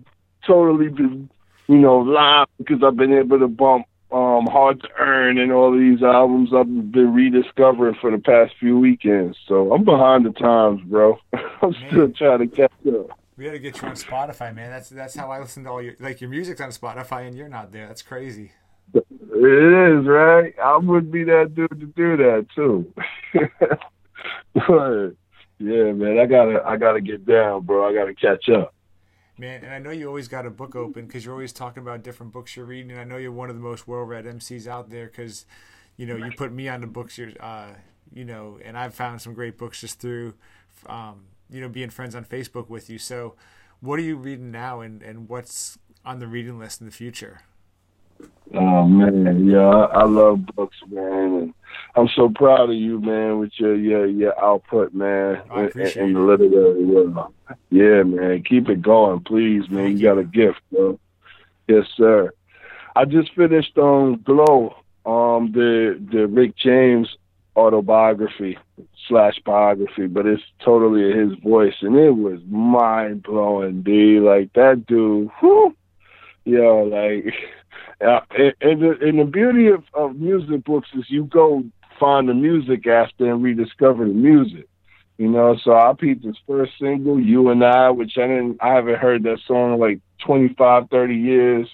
totally 0.46 0.90
been, 0.90 1.30
you 1.68 1.78
know, 1.78 2.00
live 2.00 2.48
because 2.58 2.84
I've 2.84 2.98
been 2.98 3.14
able 3.14 3.40
to 3.40 3.48
bump 3.48 3.88
um, 4.12 4.46
Hard 4.48 4.82
to 4.82 4.90
Earn 5.00 5.38
and 5.38 5.52
all 5.52 5.72
these 5.72 6.04
albums 6.04 6.50
I've 6.54 6.92
been 6.92 7.14
rediscovering 7.14 7.96
for 8.00 8.12
the 8.12 8.18
past 8.18 8.54
few 8.60 8.78
weekends. 8.78 9.38
So 9.48 9.74
I'm 9.74 9.84
behind 9.84 10.26
the 10.26 10.32
times, 10.32 10.82
bro. 10.84 11.18
I'm 11.34 11.72
man, 11.72 11.88
still 11.88 12.12
trying 12.12 12.40
to 12.40 12.48
catch 12.48 12.72
up. 12.88 13.18
We 13.38 13.46
got 13.46 13.52
to 13.52 13.60
get 13.60 13.82
you 13.82 13.88
on 13.88 13.96
Spotify, 13.96 14.54
man. 14.54 14.70
That's 14.70 14.90
that's 14.90 15.16
how 15.16 15.32
I 15.32 15.40
listen 15.40 15.64
to 15.64 15.70
all 15.70 15.82
your 15.82 15.96
like 16.00 16.22
your 16.22 16.30
music's 16.30 16.62
on 16.62 16.70
Spotify 16.70 17.26
and 17.26 17.36
you're 17.36 17.50
not 17.50 17.72
there. 17.72 17.88
That's 17.88 18.02
crazy. 18.02 18.52
It 19.44 19.98
is 19.98 20.06
right. 20.06 20.54
I 20.64 20.78
would 20.78 21.12
be 21.12 21.24
that 21.24 21.56
dude 21.56 21.70
to 21.72 21.88
do 21.88 22.16
that 22.18 22.46
too. 22.54 22.94
but 24.54 25.16
yeah, 25.58 25.92
man, 25.94 26.20
I 26.20 26.28
gotta 26.28 26.62
I 26.64 26.78
gotta 26.78 27.02
get 27.02 27.26
down, 27.26 27.64
bro. 27.64 27.90
I 27.90 27.92
gotta 27.92 28.14
catch 28.14 28.50
up. 28.50 28.76
Man, 29.40 29.64
and 29.64 29.74
I 29.74 29.80
know 29.80 29.90
you 29.90 30.08
always 30.08 30.28
got 30.28 30.46
a 30.46 30.52
book 30.52 30.76
open 30.76 31.08
because 31.08 31.26
you're 31.26 31.34
always 31.34 31.54
talking 31.54 31.82
about 31.82 32.04
different 32.04 32.32
books 32.32 32.56
you're 32.56 32.68
reading, 32.68 32.92
and 32.92 33.00
I 33.00 33.04
know 33.04 33.18
you're 33.18 33.32
one 33.32 33.50
of 33.50 33.56
the 33.56 33.62
most 33.64 33.88
well-read 33.88 34.26
MCs 34.26 34.68
out 34.68 34.92
there 34.92 35.08
because, 35.08 35.48
you 35.98 36.06
know, 36.06 36.16
you 36.16 36.32
put 36.38 36.52
me 36.52 36.68
on 36.68 36.82
the 36.82 36.88
books 36.88 37.18
you're, 37.18 37.32
uh, 37.40 37.70
you 38.14 38.24
know, 38.24 38.60
and 38.64 38.78
I've 38.78 38.94
found 38.94 39.24
some 39.24 39.34
great 39.34 39.58
books 39.58 39.82
just 39.82 40.00
through, 40.00 40.36
um, 40.86 41.24
you 41.50 41.62
know, 41.62 41.70
being 41.70 41.90
friends 41.90 42.14
on 42.14 42.26
Facebook 42.26 42.70
with 42.70 42.92
you. 42.92 43.00
So, 43.00 43.34
what 43.80 43.98
are 43.98 44.04
you 44.04 44.18
reading 44.18 44.52
now, 44.52 44.82
and 44.82 45.02
and 45.02 45.28
what's 45.28 45.80
on 46.06 46.20
the 46.20 46.28
reading 46.28 46.60
list 46.60 46.80
in 46.80 46.86
the 46.86 46.94
future? 46.94 47.42
Oh 48.54 48.86
man, 48.86 49.48
yeah, 49.48 49.60
I, 49.60 50.02
I 50.02 50.04
love 50.04 50.46
books, 50.56 50.78
man, 50.90 51.34
and 51.36 51.54
I'm 51.96 52.10
so 52.16 52.30
proud 52.30 52.70
of 52.70 52.76
you, 52.76 53.00
man, 53.00 53.40
with 53.40 53.52
your 53.56 53.76
your 53.76 54.06
your 54.06 54.44
output, 54.44 54.94
man, 54.94 55.42
in, 55.56 55.88
in, 55.96 56.14
the 56.14 56.20
literary 56.20 56.84
world. 56.84 57.34
Yeah, 57.70 58.04
man, 58.04 58.44
keep 58.44 58.68
it 58.70 58.82
going, 58.82 59.22
please, 59.22 59.70
man. 59.70 59.98
You 59.98 60.04
got 60.04 60.18
a 60.18 60.26
gift, 60.26 60.60
bro. 60.72 61.00
Yes, 61.68 61.86
sir. 61.96 62.32
I 62.96 63.06
just 63.06 63.34
finished 63.36 63.78
on 63.78 64.22
Glow, 64.22 64.76
um, 65.06 65.52
the 65.54 65.98
the 66.12 66.28
Rick 66.28 66.58
James 66.58 67.16
autobiography 67.56 68.58
slash 69.08 69.40
biography, 69.46 70.08
but 70.08 70.26
it's 70.26 70.44
totally 70.64 71.12
his 71.18 71.38
voice, 71.40 71.76
and 71.82 71.96
it 71.96 72.12
was 72.12 72.42
mind 72.50 73.24
blowing, 73.24 73.82
dude. 73.82 74.24
Like 74.24 74.52
that 74.54 74.86
dude, 74.88 75.30
whew, 75.40 75.76
yo, 76.46 76.84
like 76.84 77.34
uh, 78.06 78.20
and, 78.62 78.82
the, 78.82 78.98
and 79.02 79.20
the 79.20 79.26
beauty 79.26 79.68
of, 79.68 79.84
of 79.94 80.16
music 80.16 80.64
books 80.66 80.90
is 80.98 81.06
you 81.10 81.26
go 81.26 81.64
find 82.00 82.28
the 82.28 82.34
music 82.34 82.88
after 82.88 83.32
and 83.32 83.44
rediscover 83.44 84.06
the 84.06 84.14
music. 84.14 84.68
You 85.18 85.30
know, 85.30 85.56
so 85.64 85.74
I 85.74 85.94
peeped 85.94 86.26
his 86.26 86.38
first 86.48 86.72
single, 86.80 87.20
You 87.20 87.50
and 87.50 87.64
I, 87.64 87.92
which 87.92 88.14
I 88.18 88.22
didn't, 88.22 88.58
I 88.60 88.74
haven't 88.74 88.98
heard 88.98 89.22
that 89.24 89.38
song 89.46 89.74
in 89.74 89.80
like 89.80 90.00
25, 90.26 90.90
30 90.90 91.16
years. 91.16 91.68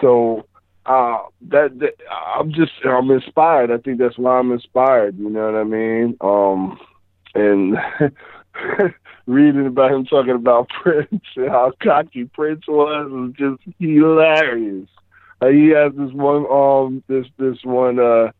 So, 0.00 0.46
uh, 0.84 1.18
that, 1.48 1.78
that 1.78 1.94
I'm 2.36 2.52
just, 2.52 2.72
I'm 2.84 3.08
inspired. 3.12 3.70
I 3.70 3.78
think 3.78 3.98
that's 3.98 4.18
why 4.18 4.38
I'm 4.38 4.50
inspired. 4.50 5.16
You 5.16 5.30
know 5.30 5.52
what 5.52 5.60
I 5.60 5.64
mean? 5.64 6.16
Um, 6.20 6.80
and 7.36 7.76
reading 9.26 9.66
about 9.66 9.92
him 9.92 10.04
talking 10.06 10.34
about 10.34 10.68
Prince 10.82 11.24
and 11.36 11.48
how 11.48 11.72
cocky 11.82 12.24
Prince 12.24 12.66
was 12.68 13.10
was 13.10 13.32
just 13.36 13.76
hilarious. 13.78 14.88
Uh, 15.40 15.48
he 15.48 15.68
has 15.68 15.92
this 15.94 16.12
one 16.12 16.46
um 16.50 17.02
this 17.08 17.26
this 17.38 17.58
one 17.64 17.98
uh 17.98 18.30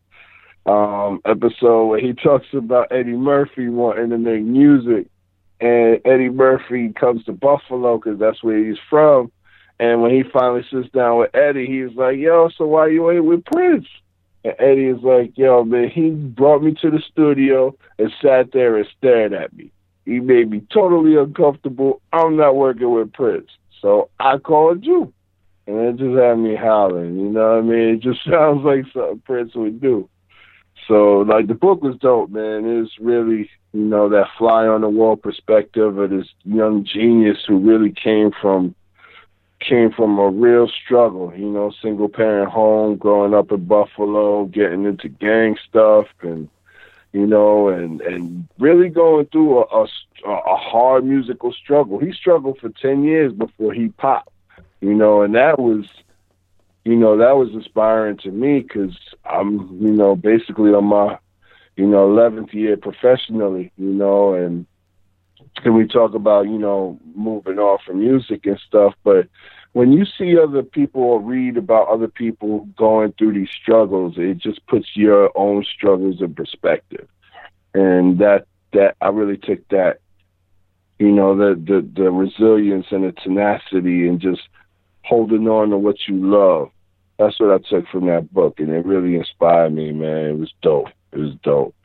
um 0.69 1.21
episode 1.25 1.87
where 1.87 1.99
he 1.99 2.13
talks 2.13 2.47
about 2.53 2.91
Eddie 2.91 3.15
Murphy 3.15 3.69
wanting 3.69 4.09
to 4.09 4.17
make 4.17 4.41
music, 4.41 5.07
and 5.61 6.01
Eddie 6.05 6.29
Murphy 6.29 6.91
comes 6.93 7.23
to 7.25 7.33
Buffalo 7.33 7.97
because 7.97 8.19
that's 8.19 8.43
where 8.43 8.57
he's 8.57 8.79
from. 8.89 9.31
And 9.79 10.01
when 10.01 10.09
he 10.09 10.23
finally 10.23 10.65
sits 10.71 10.89
down 10.91 11.19
with 11.19 11.35
Eddie, 11.35 11.67
he's 11.67 11.95
like, 11.95 12.17
"Yo, 12.17 12.49
so 12.57 12.65
why 12.65 12.87
you 12.87 13.11
ain't 13.11 13.25
with 13.25 13.45
Prince?" 13.45 13.85
And 14.43 14.55
Eddie 14.57 14.87
is 14.87 15.03
like, 15.03 15.37
"Yo, 15.37 15.63
man, 15.63 15.89
he 15.89 16.09
brought 16.09 16.63
me 16.63 16.73
to 16.81 16.89
the 16.89 16.99
studio 17.11 17.75
and 17.99 18.11
sat 18.19 18.51
there 18.53 18.75
and 18.77 18.87
stared 18.97 19.33
at 19.33 19.55
me. 19.55 19.71
He 20.07 20.19
made 20.19 20.49
me 20.49 20.63
totally 20.73 21.15
uncomfortable. 21.15 22.01
I'm 22.13 22.35
not 22.35 22.55
working 22.55 22.91
with 22.91 23.13
Prince, 23.13 23.49
so 23.81 24.09
I 24.19 24.37
called 24.39 24.83
you." 24.83 25.13
and 25.67 25.77
it 25.77 25.97
just 25.97 26.17
had 26.17 26.35
me 26.35 26.55
howling. 26.55 27.17
You 27.17 27.29
know 27.29 27.55
what 27.55 27.59
I 27.59 27.61
mean? 27.61 27.95
It 27.95 28.01
just 28.01 28.23
sounds 28.29 28.63
like 28.63 28.85
something 28.93 29.21
Prince 29.25 29.53
would 29.55 29.79
do. 29.79 30.09
So, 30.87 31.25
like, 31.27 31.47
the 31.47 31.53
book 31.53 31.83
was 31.83 31.97
dope, 31.97 32.29
man. 32.29 32.63
It's 32.65 32.93
really, 32.99 33.49
you 33.73 33.81
know, 33.81 34.07
that 34.09 34.27
fly 34.37 34.65
on 34.65 34.81
the 34.81 34.89
wall 34.89 35.17
perspective 35.17 35.97
of 35.97 36.09
this 36.09 36.27
young 36.45 36.85
genius 36.85 37.39
who 37.45 37.59
really 37.59 37.91
came 37.91 38.31
from 38.41 38.73
came 39.59 39.91
from 39.91 40.19
a 40.19 40.29
real 40.29 40.69
struggle, 40.85 41.33
you 41.35 41.49
know, 41.49 41.73
single 41.81 42.07
parent 42.07 42.51
home, 42.51 42.95
growing 42.95 43.33
up 43.33 43.51
in 43.51 43.65
Buffalo, 43.65 44.45
getting 44.45 44.85
into 44.85 45.09
gang 45.09 45.57
stuff, 45.67 46.05
and 46.21 46.47
you 47.17 47.27
know, 47.27 47.69
and 47.69 48.01
and 48.01 48.47
really 48.59 48.89
going 48.89 49.25
through 49.27 49.59
a, 49.59 49.83
a, 49.83 50.31
a 50.31 50.57
hard 50.57 51.05
musical 51.05 51.51
struggle. 51.51 51.99
He 51.99 52.11
struggled 52.13 52.59
for 52.59 52.69
ten 52.69 53.03
years 53.03 53.33
before 53.33 53.73
he 53.73 53.89
popped 53.89 54.31
you 54.81 54.93
know, 54.93 55.21
and 55.21 55.35
that 55.35 55.59
was, 55.59 55.85
you 56.85 56.95
know, 56.95 57.17
that 57.17 57.35
was 57.35 57.49
inspiring 57.53 58.17
to 58.17 58.31
me 58.31 58.61
because 58.61 58.95
I'm, 59.25 59.77
you 59.81 59.91
know, 59.91 60.15
basically 60.15 60.71
on 60.71 60.85
my, 60.85 61.17
you 61.75 61.87
know, 61.87 62.07
11th 62.07 62.53
year 62.53 62.77
professionally, 62.77 63.71
you 63.77 63.89
know, 63.93 64.33
and 64.33 64.65
and 65.63 65.73
we 65.73 65.87
talk 65.87 66.13
about, 66.13 66.45
you 66.45 66.57
know, 66.57 66.99
moving 67.15 67.57
off 67.57 67.81
from 67.85 67.99
music 67.99 68.45
and 68.45 68.59
stuff, 68.67 68.93
but 69.03 69.27
when 69.73 69.91
you 69.91 70.05
see 70.05 70.37
other 70.37 70.63
people 70.63 71.01
or 71.01 71.21
read 71.21 71.57
about 71.57 71.87
other 71.87 72.07
people 72.07 72.67
going 72.77 73.13
through 73.13 73.33
these 73.33 73.49
struggles, 73.49 74.15
it 74.17 74.37
just 74.37 74.65
puts 74.67 74.95
your 74.95 75.31
own 75.37 75.63
struggles 75.65 76.21
in 76.21 76.33
perspective. 76.33 77.07
And 77.73 78.19
that 78.19 78.47
that 78.73 78.95
I 79.01 79.09
really 79.09 79.37
took 79.37 79.67
that, 79.69 79.99
you 80.99 81.11
know, 81.11 81.35
the 81.35 81.55
the 81.55 81.87
the 82.01 82.11
resilience 82.11 82.87
and 82.91 83.03
the 83.03 83.11
tenacity 83.11 84.07
and 84.07 84.19
just 84.19 84.41
holding 85.03 85.47
on 85.47 85.69
to 85.69 85.77
what 85.77 86.07
you 86.07 86.15
love. 86.15 86.71
That's 87.19 87.39
what 87.39 87.51
I 87.51 87.57
took 87.69 87.87
from 87.87 88.05
that 88.07 88.31
book, 88.31 88.59
and 88.59 88.69
it 88.69 88.85
really 88.85 89.15
inspired 89.15 89.73
me, 89.73 89.91
man. 89.91 90.25
It 90.25 90.37
was 90.37 90.53
dope. 90.61 90.89
It 91.11 91.17
was 91.19 91.33
dope. 91.43 91.75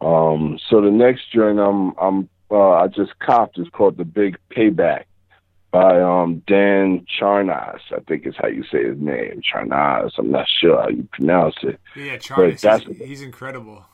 Um, 0.00 0.58
so 0.68 0.80
the 0.80 0.90
next 0.90 1.32
journey 1.32 1.60
I'm 1.60 1.92
I'm 1.98 2.28
uh, 2.50 2.72
I 2.72 2.86
just 2.88 3.18
copped 3.18 3.58
is 3.58 3.68
called 3.72 3.96
The 3.96 4.04
Big 4.04 4.38
Payback 4.50 5.04
by 5.76 6.00
um, 6.00 6.42
Dan 6.46 7.04
Charnas. 7.20 7.80
I 7.92 8.00
think 8.08 8.26
is 8.26 8.34
how 8.38 8.48
you 8.48 8.64
say 8.72 8.84
his 8.84 8.98
name, 8.98 9.42
Charnas. 9.42 10.12
I'm 10.16 10.30
not 10.30 10.46
sure 10.48 10.80
how 10.80 10.88
you 10.88 11.06
pronounce 11.12 11.56
it. 11.62 11.78
Yeah, 11.94 12.16
Charnas. 12.16 12.86
He's, 12.86 13.08
he's 13.08 13.22
incredible. 13.22 13.84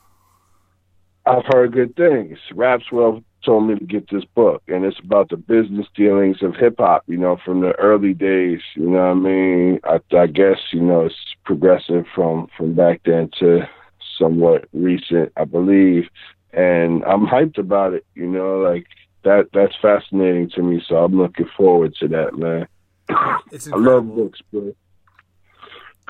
I've 1.25 1.45
heard 1.45 1.73
good 1.73 1.95
things. 1.97 2.37
Rapswell 2.53 3.23
told 3.43 3.67
me 3.67 3.75
to 3.75 3.85
get 3.85 4.09
this 4.09 4.23
book, 4.23 4.63
and 4.69 4.85
it's 4.85 4.99
about 4.99 5.29
the 5.29 5.35
business 5.35 5.87
dealings 5.93 6.41
of 6.41 6.55
hip 6.55 6.75
hop. 6.77 7.03
You 7.07 7.17
know, 7.17 7.37
from 7.43 7.59
the 7.59 7.73
early 7.73 8.13
days. 8.13 8.61
You 8.75 8.89
know 8.89 9.07
what 9.07 9.11
I 9.11 9.13
mean? 9.15 9.79
I, 9.83 9.99
I 10.15 10.27
guess 10.27 10.59
you 10.71 10.81
know 10.81 11.01
it's 11.01 11.15
progressive 11.43 12.05
from 12.15 12.47
from 12.57 12.75
back 12.75 13.01
then 13.03 13.29
to 13.39 13.67
somewhat 14.17 14.69
recent, 14.71 15.33
I 15.35 15.43
believe. 15.43 16.05
And 16.53 17.03
I'm 17.03 17.25
hyped 17.25 17.57
about 17.57 17.93
it. 17.93 18.05
You 18.15 18.27
know, 18.27 18.59
like 18.59 18.85
that. 19.23 19.47
That's 19.53 19.75
fascinating 19.81 20.49
to 20.51 20.61
me. 20.61 20.83
So 20.87 20.97
I'm 20.97 21.17
looking 21.17 21.49
forward 21.57 21.95
to 21.99 22.07
that, 22.09 22.37
man. 22.37 22.67
It's 23.51 23.67
I 23.71 23.75
love 23.75 24.07
books, 24.13 24.39
bro. 24.51 24.73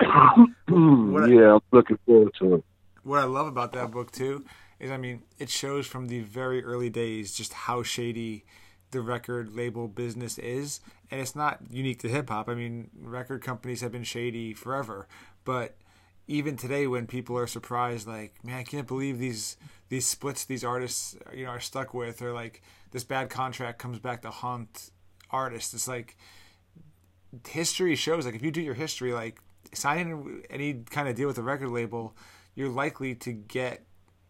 yeah, 0.00 1.54
I'm 1.54 1.60
looking 1.72 1.98
forward 2.06 2.32
to 2.40 2.54
it. 2.56 2.64
What 3.02 3.20
I 3.20 3.24
love 3.24 3.46
about 3.46 3.72
that 3.72 3.90
book 3.90 4.10
too 4.12 4.44
is 4.80 4.90
I 4.90 4.96
mean, 4.96 5.22
it 5.38 5.50
shows 5.50 5.86
from 5.86 6.08
the 6.08 6.20
very 6.20 6.64
early 6.64 6.90
days 6.90 7.34
just 7.34 7.52
how 7.52 7.82
shady 7.82 8.44
the 8.90 9.00
record 9.00 9.54
label 9.54 9.88
business 9.88 10.38
is, 10.38 10.80
and 11.10 11.20
it's 11.20 11.34
not 11.34 11.60
unique 11.70 11.98
to 12.00 12.08
hip 12.08 12.28
hop. 12.28 12.48
I 12.48 12.54
mean, 12.54 12.90
record 12.96 13.42
companies 13.42 13.80
have 13.80 13.92
been 13.92 14.04
shady 14.04 14.54
forever, 14.54 15.08
but 15.44 15.76
even 16.26 16.56
today, 16.56 16.86
when 16.86 17.06
people 17.06 17.36
are 17.36 17.46
surprised, 17.46 18.06
like, 18.06 18.42
man, 18.44 18.56
I 18.56 18.62
can't 18.62 18.86
believe 18.86 19.18
these 19.18 19.56
these 19.90 20.06
splits 20.06 20.44
these 20.44 20.64
artists 20.64 21.16
you 21.34 21.44
know 21.44 21.50
are 21.50 21.60
stuck 21.60 21.92
with, 21.92 22.22
or 22.22 22.32
like 22.32 22.62
this 22.94 23.04
bad 23.04 23.28
contract 23.28 23.80
comes 23.80 23.98
back 23.98 24.22
to 24.22 24.30
haunt 24.30 24.90
artists. 25.28 25.74
It's 25.74 25.88
like 25.88 26.16
history 27.46 27.96
shows 27.96 28.24
like 28.24 28.36
if 28.36 28.42
you 28.42 28.52
do 28.52 28.62
your 28.62 28.74
history, 28.74 29.12
like 29.12 29.40
signing 29.74 30.44
any 30.48 30.74
kind 30.88 31.08
of 31.08 31.16
deal 31.16 31.26
with 31.26 31.36
a 31.36 31.42
record 31.42 31.70
label, 31.70 32.16
you're 32.54 32.70
likely 32.70 33.16
to 33.16 33.32
get 33.32 33.84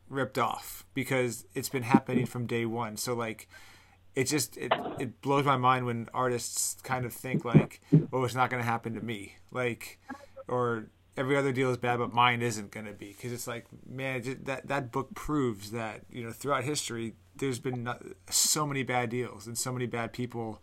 ripped 0.08 0.38
off 0.38 0.86
because 0.94 1.44
it's 1.54 1.68
been 1.68 1.82
happening 1.82 2.24
from 2.24 2.46
day 2.46 2.64
one. 2.64 2.96
So 2.96 3.12
like 3.14 3.48
it 4.14 4.24
just 4.24 4.56
it, 4.56 4.72
it 4.98 5.20
blows 5.20 5.44
my 5.44 5.58
mind 5.58 5.84
when 5.84 6.08
artists 6.14 6.78
kind 6.82 7.04
of 7.04 7.12
think 7.12 7.44
like, 7.44 7.82
oh, 8.14 8.24
it's 8.24 8.34
not 8.34 8.48
going 8.48 8.62
to 8.62 8.66
happen 8.66 8.94
to 8.94 9.00
me, 9.02 9.34
like, 9.50 9.98
or 10.48 10.86
every 11.16 11.36
other 11.36 11.52
deal 11.52 11.70
is 11.70 11.76
bad, 11.76 11.98
but 11.98 12.12
mine 12.12 12.42
isn't 12.42 12.70
going 12.70 12.86
to 12.86 12.92
be 12.92 13.08
because 13.08 13.32
it's 13.32 13.46
like, 13.46 13.66
man, 13.88 14.22
just, 14.22 14.44
that 14.44 14.68
that 14.68 14.92
book 14.92 15.14
proves 15.14 15.70
that 15.70 16.02
you 16.10 16.24
know 16.24 16.30
throughout 16.30 16.64
history 16.64 17.14
there's 17.36 17.58
been 17.58 17.88
so 18.30 18.66
many 18.66 18.82
bad 18.82 19.10
deals 19.10 19.46
and 19.46 19.58
so 19.58 19.72
many 19.72 19.86
bad 19.86 20.12
people 20.12 20.62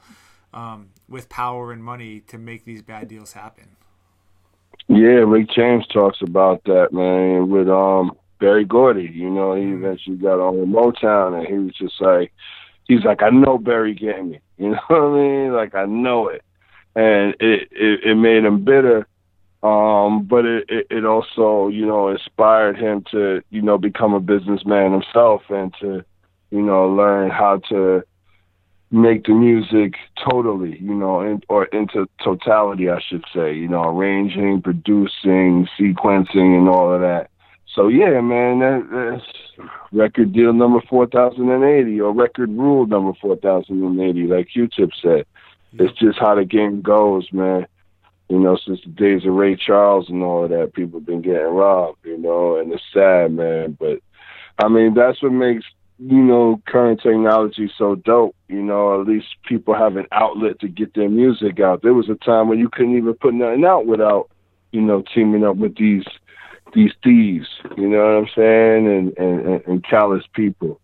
um, 0.54 0.90
with 1.08 1.30
power 1.30 1.72
and 1.72 1.84
money 1.84 2.22
to 2.22 2.38
make 2.38 2.66
these 2.66 2.82
bad 2.82 3.08
deals 3.08 3.34
happen. 3.34 3.76
Yeah, 4.88 5.24
Rick 5.26 5.50
James 5.56 5.86
talks 5.88 6.20
about 6.22 6.64
that 6.66 6.92
man 6.92 7.50
with 7.50 7.70
um 7.70 8.18
Berry 8.40 8.66
Gordy. 8.66 9.10
You 9.14 9.30
know, 9.30 9.54
he 9.54 9.64
mm-hmm. 9.64 9.86
eventually 9.86 10.18
got 10.18 10.40
on 10.40 10.56
Motown, 10.68 11.38
and 11.38 11.48
he 11.48 11.54
was 11.54 11.76
just 11.76 12.02
like 12.02 12.34
he's 12.88 13.04
like, 13.04 13.22
I 13.22 13.30
know 13.30 13.58
Berry 13.58 13.94
getting 13.94 14.30
me. 14.32 14.40
You 14.58 14.72
know 14.72 14.80
what 14.88 15.02
I 15.02 15.16
mean? 15.16 15.54
Like 15.54 15.76
I 15.76 15.86
know 15.86 16.28
it, 16.28 16.44
and 16.96 17.36
it 17.40 17.70
it, 17.72 18.04
it 18.04 18.16
made 18.16 18.44
him 18.44 18.64
bitter. 18.64 19.08
Um, 19.64 20.24
but 20.24 20.46
it, 20.46 20.66
it, 20.70 20.88
it 20.90 21.06
also, 21.06 21.68
you 21.68 21.86
know, 21.86 22.10
inspired 22.10 22.78
him 22.78 23.04
to, 23.12 23.42
you 23.52 23.62
know, 23.62 23.78
become 23.78 24.14
a 24.14 24.20
businessman 24.20 24.92
himself 24.92 25.44
and 25.50 25.74
to, 25.82 26.04
you 26.50 26.62
know, 26.62 26.88
learn 26.88 27.30
how 27.30 27.62
to 27.70 28.04
make 28.90 29.26
the 29.26 29.34
music 29.34 29.94
totally, 30.30 30.78
you 30.80 30.94
know, 30.94 31.22
in, 31.22 31.42
or 31.48 31.66
into 31.66 32.10
totality, 32.24 32.90
I 32.90 33.00
should 33.08 33.24
say, 33.34 33.54
you 33.54 33.68
know, 33.68 33.84
arranging, 33.84 34.62
producing, 34.62 35.68
sequencing, 35.80 36.58
and 36.58 36.68
all 36.68 36.94
of 36.94 37.02
that. 37.02 37.30
So 37.74 37.88
yeah, 37.88 38.20
man, 38.20 38.60
that, 38.60 38.88
that's 38.92 39.70
record 39.94 40.34
deal 40.34 40.52
number 40.52 40.82
four 40.90 41.08
thousand 41.08 41.50
and 41.50 41.64
eighty, 41.64 42.02
or 42.02 42.12
record 42.12 42.50
rule 42.50 42.86
number 42.86 43.14
four 43.22 43.38
thousand 43.38 43.82
and 43.82 44.02
eighty, 44.02 44.28
like 44.28 44.50
Q-Tip 44.52 44.90
said. 45.02 45.26
It's 45.74 45.98
just 45.98 46.20
how 46.20 46.36
the 46.36 46.44
game 46.44 46.82
goes, 46.82 47.32
man. 47.32 47.68
You 48.32 48.40
know, 48.40 48.58
since 48.66 48.80
the 48.86 48.90
days 48.92 49.26
of 49.26 49.34
Ray 49.34 49.58
Charles 49.58 50.08
and 50.08 50.24
all 50.24 50.46
of 50.46 50.52
that, 50.52 50.72
people 50.74 51.02
have 51.02 51.06
been 51.06 51.22
getting 51.22 51.54
robbed. 51.54 51.98
You 52.06 52.18
know, 52.18 52.56
and 52.56 52.72
it's 52.72 52.82
sad, 52.94 53.34
man. 53.34 53.76
But 53.78 54.00
I 54.58 54.70
mean, 54.70 54.94
that's 54.94 55.22
what 55.22 55.34
makes 55.34 55.66
you 56.00 56.24
know 56.24 56.62
current 56.66 57.02
technology 57.02 57.70
so 57.78 57.96
dope. 57.96 58.34
You 58.48 58.62
know, 58.62 59.02
at 59.02 59.06
least 59.06 59.28
people 59.46 59.74
have 59.76 59.98
an 59.98 60.08
outlet 60.14 60.62
to 60.62 60.70
get 60.70 60.94
their 60.94 61.10
music 61.10 61.60
out. 61.60 61.82
There 61.82 61.94
was 61.94 62.08
a 62.08 62.16
time 62.16 62.48
when 62.48 62.58
you 62.58 62.70
couldn't 62.70 62.96
even 62.96 63.16
put 63.16 63.34
nothing 63.34 63.66
out 63.66 63.86
without, 63.86 64.30
you 64.72 64.80
know, 64.80 65.04
teaming 65.14 65.44
up 65.44 65.58
with 65.58 65.76
these 65.76 66.06
these 66.74 66.94
thieves, 67.04 67.50
you 67.76 67.90
know 67.90 67.98
what 67.98 68.16
I'm 68.16 68.30
saying, 68.34 68.88
and 68.88 69.18
and 69.18 69.62
and 69.66 69.84
callous 69.84 70.24
people. 70.34 70.80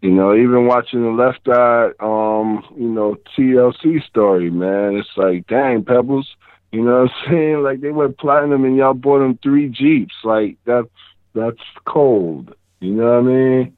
You 0.00 0.10
know, 0.10 0.34
even 0.34 0.66
watching 0.66 1.02
the 1.02 1.10
Left 1.10 1.46
Eye, 1.48 1.90
um, 2.00 2.64
you 2.76 2.88
know, 2.88 3.16
TLC 3.36 4.04
story, 4.04 4.50
man, 4.50 4.96
it's 4.96 5.08
like, 5.16 5.46
dang, 5.46 5.84
Pebbles, 5.84 6.36
you 6.72 6.82
know 6.82 7.02
what 7.02 7.10
I'm 7.10 7.30
saying? 7.30 7.62
Like 7.62 7.80
they 7.80 7.90
went 7.90 8.18
platinum 8.18 8.64
and 8.64 8.76
y'all 8.76 8.94
bought 8.94 9.20
them 9.20 9.38
three 9.42 9.68
Jeeps. 9.68 10.14
Like 10.24 10.58
that's 10.64 10.88
that's 11.34 11.62
cold. 11.86 12.54
You 12.80 12.92
know 12.92 13.20
what 13.20 13.30
I 13.30 13.34
mean? 13.34 13.76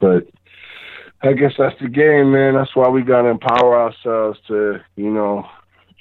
But 0.00 0.26
I 1.22 1.32
guess 1.32 1.52
that's 1.58 1.78
the 1.80 1.88
game, 1.88 2.32
man. 2.32 2.54
That's 2.54 2.74
why 2.74 2.88
we 2.88 3.02
gotta 3.02 3.28
empower 3.28 3.80
ourselves 3.80 4.38
to, 4.48 4.80
you 4.96 5.10
know, 5.10 5.46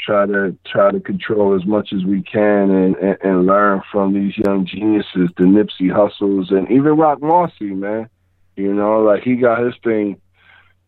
try 0.05 0.25
to 0.25 0.55
try 0.65 0.91
to 0.91 0.99
control 0.99 1.55
as 1.55 1.65
much 1.65 1.93
as 1.93 2.03
we 2.03 2.21
can 2.21 2.69
and, 2.69 2.95
and, 2.97 3.17
and 3.23 3.45
learn 3.45 3.81
from 3.91 4.13
these 4.13 4.37
young 4.37 4.65
geniuses, 4.65 5.29
the 5.37 5.43
Nipsey 5.43 5.89
Hussles 5.89 6.51
and 6.51 6.69
even 6.71 6.97
Roc 6.97 7.19
Marci, 7.19 7.75
man. 7.75 8.09
You 8.55 8.73
know, 8.73 9.01
like 9.01 9.23
he 9.23 9.35
got 9.35 9.63
his 9.63 9.73
thing 9.83 10.21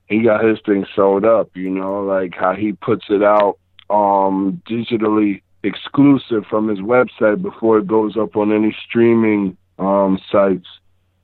he 0.07 0.23
got 0.23 0.43
his 0.43 0.57
thing 0.65 0.85
sold 0.95 1.25
up, 1.25 1.49
you 1.53 1.69
know, 1.69 2.01
like 2.01 2.33
how 2.33 2.53
he 2.53 2.71
puts 2.71 3.05
it 3.09 3.23
out 3.23 3.57
um 3.89 4.61
digitally 4.69 5.41
exclusive 5.63 6.45
from 6.49 6.67
his 6.67 6.79
website 6.79 7.41
before 7.41 7.77
it 7.79 7.87
goes 7.87 8.15
up 8.17 8.35
on 8.35 8.51
any 8.51 8.75
streaming 8.87 9.57
um 9.79 10.19
sites. 10.31 10.67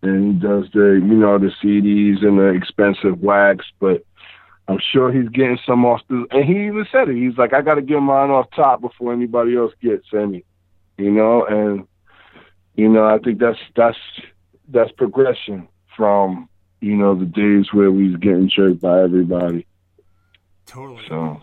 And 0.02 0.34
he 0.34 0.40
does 0.40 0.66
the 0.74 1.02
you 1.04 1.16
know, 1.16 1.38
the 1.38 1.52
CDs 1.64 2.26
and 2.26 2.38
the 2.38 2.48
expensive 2.48 3.22
wax, 3.22 3.66
but 3.80 4.04
I'm 4.68 4.80
sure 4.80 5.12
he's 5.12 5.30
getting 5.30 5.60
some 5.66 5.86
off 5.86 6.02
the, 6.10 6.26
and 6.32 6.46
he 6.46 6.68
even 6.68 6.86
said 6.92 7.10
it. 7.10 7.18
He's 7.18 7.38
like, 7.38 7.54
I 7.54 7.62
got 7.62 7.76
to 7.76 7.82
get 7.82 8.00
mine 8.00 8.30
off 8.30 8.48
top 8.56 8.82
before 8.82 9.12
anybody 9.12 9.58
else 9.58 9.74
gets 9.82 10.08
any, 10.14 10.46
you 10.98 11.12
know. 11.12 11.46
And 11.46 11.86
you 12.76 12.88
know, 12.88 13.06
I 13.06 13.18
think 13.20 13.40
that's 13.40 13.60
that's 13.76 13.98
that's 14.70 14.92
progression 14.94 15.68
from 15.96 16.48
you 16.80 16.96
know 16.96 17.14
the 17.14 17.26
days 17.26 17.74
where 17.74 17.92
we 17.92 18.10
was 18.10 18.20
getting 18.20 18.50
jerked 18.50 18.82
by 18.82 19.02
everybody. 19.02 19.66
Totally. 20.66 21.04
So. 21.10 21.42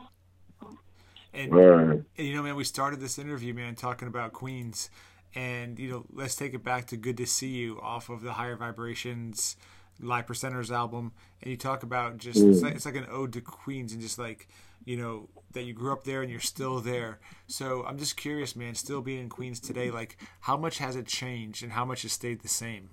And, 1.40 1.54
right. 1.54 2.02
and 2.18 2.26
you 2.26 2.34
know, 2.34 2.42
man, 2.42 2.56
we 2.56 2.64
started 2.64 3.00
this 3.00 3.18
interview, 3.18 3.54
man, 3.54 3.74
talking 3.74 4.08
about 4.08 4.32
Queens, 4.32 4.90
and 5.34 5.78
you 5.78 5.90
know, 5.90 6.04
let's 6.12 6.34
take 6.34 6.54
it 6.54 6.62
back 6.62 6.86
to 6.88 6.96
"Good 6.96 7.16
to 7.16 7.26
See 7.26 7.48
You" 7.48 7.80
off 7.80 8.08
of 8.10 8.22
the 8.22 8.32
Higher 8.32 8.56
Vibrations 8.56 9.56
Live 10.00 10.26
Percenters 10.26 10.70
album, 10.70 11.12
and 11.42 11.50
you 11.50 11.56
talk 11.56 11.82
about 11.82 12.18
just 12.18 12.40
mm. 12.40 12.50
it's, 12.50 12.62
like, 12.62 12.74
it's 12.74 12.84
like 12.84 12.96
an 12.96 13.06
ode 13.10 13.32
to 13.34 13.40
Queens 13.40 13.92
and 13.92 14.02
just 14.02 14.18
like 14.18 14.48
you 14.84 14.96
know 14.96 15.28
that 15.52 15.62
you 15.62 15.72
grew 15.72 15.92
up 15.92 16.04
there 16.04 16.22
and 16.22 16.30
you're 16.30 16.40
still 16.40 16.80
there. 16.80 17.20
So 17.46 17.84
I'm 17.86 17.98
just 17.98 18.16
curious, 18.16 18.54
man, 18.54 18.74
still 18.74 19.00
being 19.00 19.20
in 19.20 19.28
Queens 19.28 19.60
today, 19.60 19.90
like 19.90 20.18
how 20.40 20.56
much 20.56 20.78
has 20.78 20.96
it 20.96 21.06
changed 21.06 21.62
and 21.62 21.72
how 21.72 21.84
much 21.84 22.02
has 22.02 22.12
stayed 22.12 22.42
the 22.42 22.48
same? 22.48 22.90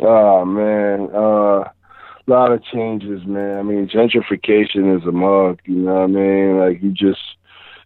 Oh 0.00 0.44
man, 0.44 1.10
uh, 1.12 1.70
a 2.30 2.32
lot 2.32 2.52
of 2.52 2.62
changes, 2.64 3.26
man. 3.26 3.58
I 3.58 3.62
mean, 3.62 3.88
gentrification 3.88 4.96
is 4.96 5.06
a 5.06 5.12
mug. 5.12 5.60
You 5.64 5.76
know 5.76 5.94
what 5.94 6.02
I 6.02 6.06
mean? 6.06 6.58
Like 6.58 6.82
you 6.82 6.90
just 6.92 7.20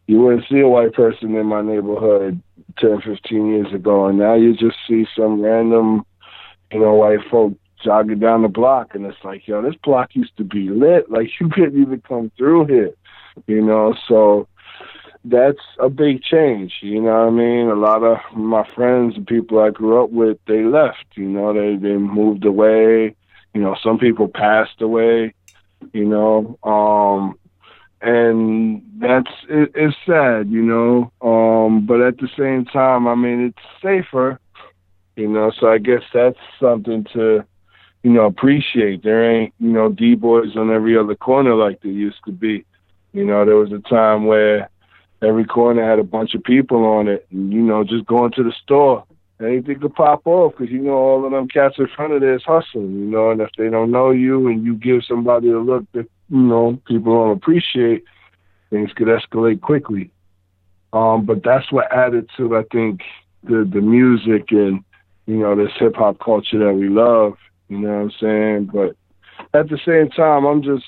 you 0.06 0.20
wouldn't 0.20 0.44
see 0.50 0.60
a 0.60 0.68
white 0.68 0.92
person 0.92 1.34
in 1.34 1.46
my 1.46 1.62
neighborhood 1.62 2.42
10, 2.78 3.00
15 3.00 3.46
years 3.48 3.72
ago, 3.72 4.06
and 4.06 4.18
now 4.18 4.34
you 4.34 4.52
just 4.52 4.76
see 4.86 5.06
some 5.16 5.40
random, 5.40 6.04
you 6.70 6.80
know, 6.80 6.94
white 6.94 7.20
folk 7.30 7.54
jogging 7.82 8.18
down 8.18 8.42
the 8.42 8.48
block, 8.48 8.94
and 8.94 9.06
it's 9.06 9.24
like, 9.24 9.46
yo, 9.48 9.62
this 9.62 9.74
block 9.82 10.10
used 10.14 10.36
to 10.36 10.44
be 10.44 10.68
lit. 10.68 11.10
Like 11.10 11.28
you 11.40 11.48
couldn't 11.48 11.80
even 11.80 12.02
come 12.06 12.30
through 12.36 12.66
here, 12.66 12.92
you 13.46 13.62
know. 13.62 13.94
So 14.06 14.46
that's 15.24 15.64
a 15.80 15.88
big 15.88 16.22
change. 16.22 16.74
You 16.82 17.00
know 17.00 17.24
what 17.24 17.28
I 17.28 17.30
mean? 17.30 17.68
A 17.68 17.74
lot 17.74 18.02
of 18.02 18.18
my 18.36 18.68
friends 18.74 19.16
and 19.16 19.26
people 19.26 19.58
I 19.58 19.70
grew 19.70 20.04
up 20.04 20.10
with, 20.10 20.36
they 20.46 20.64
left. 20.64 21.06
You 21.14 21.28
know, 21.28 21.54
they 21.54 21.76
they 21.76 21.96
moved 21.96 22.44
away. 22.44 23.16
You 23.54 23.60
know, 23.60 23.76
some 23.82 23.98
people 23.98 24.28
passed 24.28 24.80
away. 24.80 25.34
You 25.92 26.04
know, 26.04 26.58
um, 26.62 27.38
and 28.00 28.82
that's 28.98 29.30
it, 29.48 29.72
it's 29.74 29.96
sad. 30.06 30.50
You 30.50 30.62
know, 30.62 31.12
um, 31.20 31.86
but 31.86 32.00
at 32.00 32.18
the 32.18 32.28
same 32.38 32.64
time, 32.64 33.06
I 33.06 33.14
mean, 33.14 33.46
it's 33.46 33.82
safer. 33.82 34.38
You 35.16 35.28
know, 35.28 35.52
so 35.58 35.68
I 35.68 35.78
guess 35.78 36.02
that's 36.12 36.38
something 36.58 37.06
to 37.12 37.44
you 38.04 38.10
know, 38.10 38.26
appreciate. 38.26 39.02
There 39.02 39.28
ain't, 39.28 39.54
you 39.58 39.70
know, 39.70 39.88
D 39.88 40.14
boys 40.14 40.56
on 40.56 40.70
every 40.70 40.96
other 40.96 41.14
corner 41.16 41.54
like 41.54 41.80
there 41.80 41.90
used 41.90 42.18
to 42.26 42.32
be. 42.32 42.64
You 43.12 43.24
know, 43.24 43.44
there 43.44 43.56
was 43.56 43.72
a 43.72 43.78
time 43.78 44.26
where 44.26 44.68
every 45.22 45.46
corner 45.46 45.88
had 45.88 45.98
a 45.98 46.04
bunch 46.04 46.34
of 46.34 46.44
people 46.44 46.84
on 46.84 47.08
it, 47.08 47.26
and 47.30 47.52
you 47.52 47.62
know, 47.62 47.82
just 47.82 48.04
going 48.06 48.32
to 48.32 48.42
the 48.42 48.52
store, 48.62 49.04
anything 49.40 49.80
could 49.80 49.94
pop 49.94 50.26
off 50.26 50.52
because 50.52 50.72
you 50.72 50.80
know 50.80 50.94
all 50.94 51.24
of 51.24 51.32
them 51.32 51.48
cats 51.48 51.76
in 51.78 51.88
front 51.94 52.12
of 52.12 52.20
there 52.20 52.34
is 52.34 52.42
hustling. 52.44 52.90
You 52.90 53.06
know, 53.06 53.30
and 53.30 53.40
if 53.40 53.50
they 53.56 53.68
don't 53.68 53.90
know 53.90 54.10
you 54.10 54.48
and 54.48 54.64
you 54.64 54.74
give 54.74 55.02
somebody 55.06 55.50
a 55.50 55.58
look 55.58 55.84
that 55.92 56.08
you 56.30 56.38
know 56.38 56.80
people 56.86 57.12
don't 57.12 57.36
appreciate, 57.36 58.04
things 58.70 58.92
could 58.94 59.08
escalate 59.08 59.60
quickly. 59.60 60.10
Um, 60.92 61.26
but 61.26 61.42
that's 61.42 61.72
what 61.72 61.92
added 61.92 62.30
to, 62.36 62.56
I 62.56 62.62
think, 62.70 63.00
the 63.42 63.68
the 63.70 63.80
music 63.80 64.52
and 64.52 64.84
you 65.26 65.36
know 65.36 65.56
this 65.56 65.72
hip 65.78 65.96
hop 65.96 66.18
culture 66.20 66.58
that 66.58 66.74
we 66.74 66.88
love 66.88 67.36
you 67.68 67.78
know 67.78 67.88
what 67.88 67.94
I'm 67.94 68.12
saying? 68.20 68.70
But 68.72 68.96
at 69.58 69.68
the 69.68 69.78
same 69.84 70.10
time, 70.10 70.44
I'm 70.44 70.62
just 70.62 70.84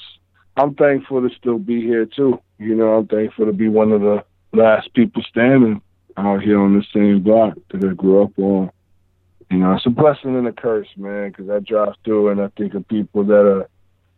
I'm 0.57 0.75
thankful 0.75 1.27
to 1.27 1.35
still 1.35 1.59
be 1.59 1.81
here 1.81 2.07
too. 2.07 2.41
You 2.59 2.75
know, 2.75 2.95
I'm 2.95 3.07
thankful 3.07 3.47
to 3.47 3.53
be 3.53 3.69
one 3.69 3.93
of 3.93 4.01
the 4.01 4.25
last 4.53 4.93
people 4.95 5.23
standing 5.29 5.81
out 6.17 6.43
here 6.43 6.61
on 6.61 6.79
the 6.79 6.85
same 6.93 7.23
block 7.23 7.57
that 7.71 7.85
I 7.85 7.95
grew 7.95 8.23
up 8.23 8.39
on. 8.39 8.71
You 9.51 9.59
know, 9.59 9.73
it's 9.75 9.87
a 9.87 9.91
blessing 9.91 10.37
and 10.37 10.49
a 10.49 10.53
curse, 10.53 10.89
man, 10.97 11.31
because 11.31 11.49
I 11.51 11.61
drive 11.61 11.95
through 12.05 12.31
and 12.31 12.41
I 12.41 12.49
think 12.57 12.75
of 12.75 12.87
people 12.89 13.25
that 13.25 13.47
are, 13.47 13.69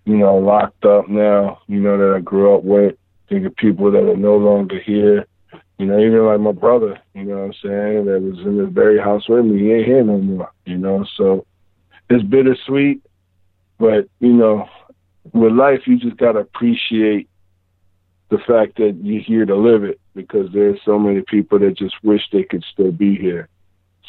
you 0.05 0.17
know, 0.17 0.37
locked 0.37 0.85
up 0.85 1.09
now, 1.09 1.61
you 1.67 1.81
know, 1.81 1.99
that 1.99 2.17
I 2.17 2.21
grew 2.21 2.57
up 2.57 2.65
with. 2.65 2.95
Think 3.29 3.45
of 3.47 3.55
people 3.57 3.91
that 3.91 4.11
are 4.11 4.17
no 4.17 4.37
longer 4.37 4.79
here. 4.81 5.27
You 5.79 5.87
know, 5.87 6.01
even 6.01 6.27
like 6.27 6.41
my 6.41 6.53
brother, 6.53 6.99
you 7.15 7.25
know 7.25 7.37
what 7.37 7.45
I'm 7.45 7.53
saying, 7.63 8.07
that 8.07 8.21
was 8.21 8.39
in 8.41 8.59
this 8.59 8.73
very 8.73 8.99
house 8.99 9.29
with 9.29 9.45
me. 9.45 9.61
He 9.61 9.73
ain't 9.73 9.87
here 9.87 10.03
no 10.03 10.19
more, 10.19 10.51
you 10.65 10.77
know, 10.77 11.07
so 11.17 11.47
it's 12.11 12.25
bittersweet, 12.25 13.01
but 13.79 14.09
you 14.19 14.33
know, 14.33 14.69
with 15.33 15.53
life, 15.53 15.83
you 15.87 15.99
just 15.99 16.17
gotta 16.17 16.41
appreciate 16.41 17.29
the 18.31 18.39
fact 18.39 18.77
that 18.77 18.99
you're 19.03 19.23
here 19.23 19.47
to 19.47 19.57
live 19.57 19.85
it 19.85 20.01
because 20.15 20.53
there's 20.53 20.79
so 20.85 20.99
many 20.99 21.23
people 21.23 21.59
that 21.59 21.77
just 21.77 22.03
wish 22.03 22.23
they 22.31 22.43
could 22.43 22.65
still 22.71 22.93
be 22.93 23.17
here. 23.17 23.49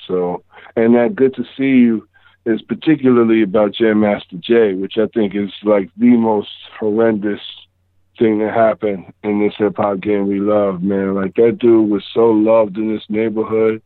So, 0.07 0.43
and 0.75 0.95
that 0.95 1.15
good 1.15 1.35
to 1.35 1.45
see 1.57 1.77
you 1.79 2.07
is 2.45 2.61
particularly 2.61 3.41
about 3.41 3.73
Jam 3.73 4.01
Master 4.01 4.37
Jay, 4.37 4.73
which 4.73 4.97
I 4.97 5.07
think 5.07 5.35
is 5.35 5.51
like 5.63 5.89
the 5.97 6.17
most 6.17 6.49
horrendous 6.79 7.41
thing 8.17 8.39
that 8.39 8.53
happened 8.53 9.13
in 9.23 9.39
this 9.39 9.53
hip 9.57 9.77
hop 9.77 10.01
game 10.01 10.27
we 10.27 10.39
love, 10.39 10.83
man. 10.83 11.15
Like 11.15 11.35
that 11.35 11.59
dude 11.59 11.89
was 11.89 12.03
so 12.13 12.31
loved 12.31 12.77
in 12.77 12.93
this 12.93 13.05
neighborhood. 13.09 13.81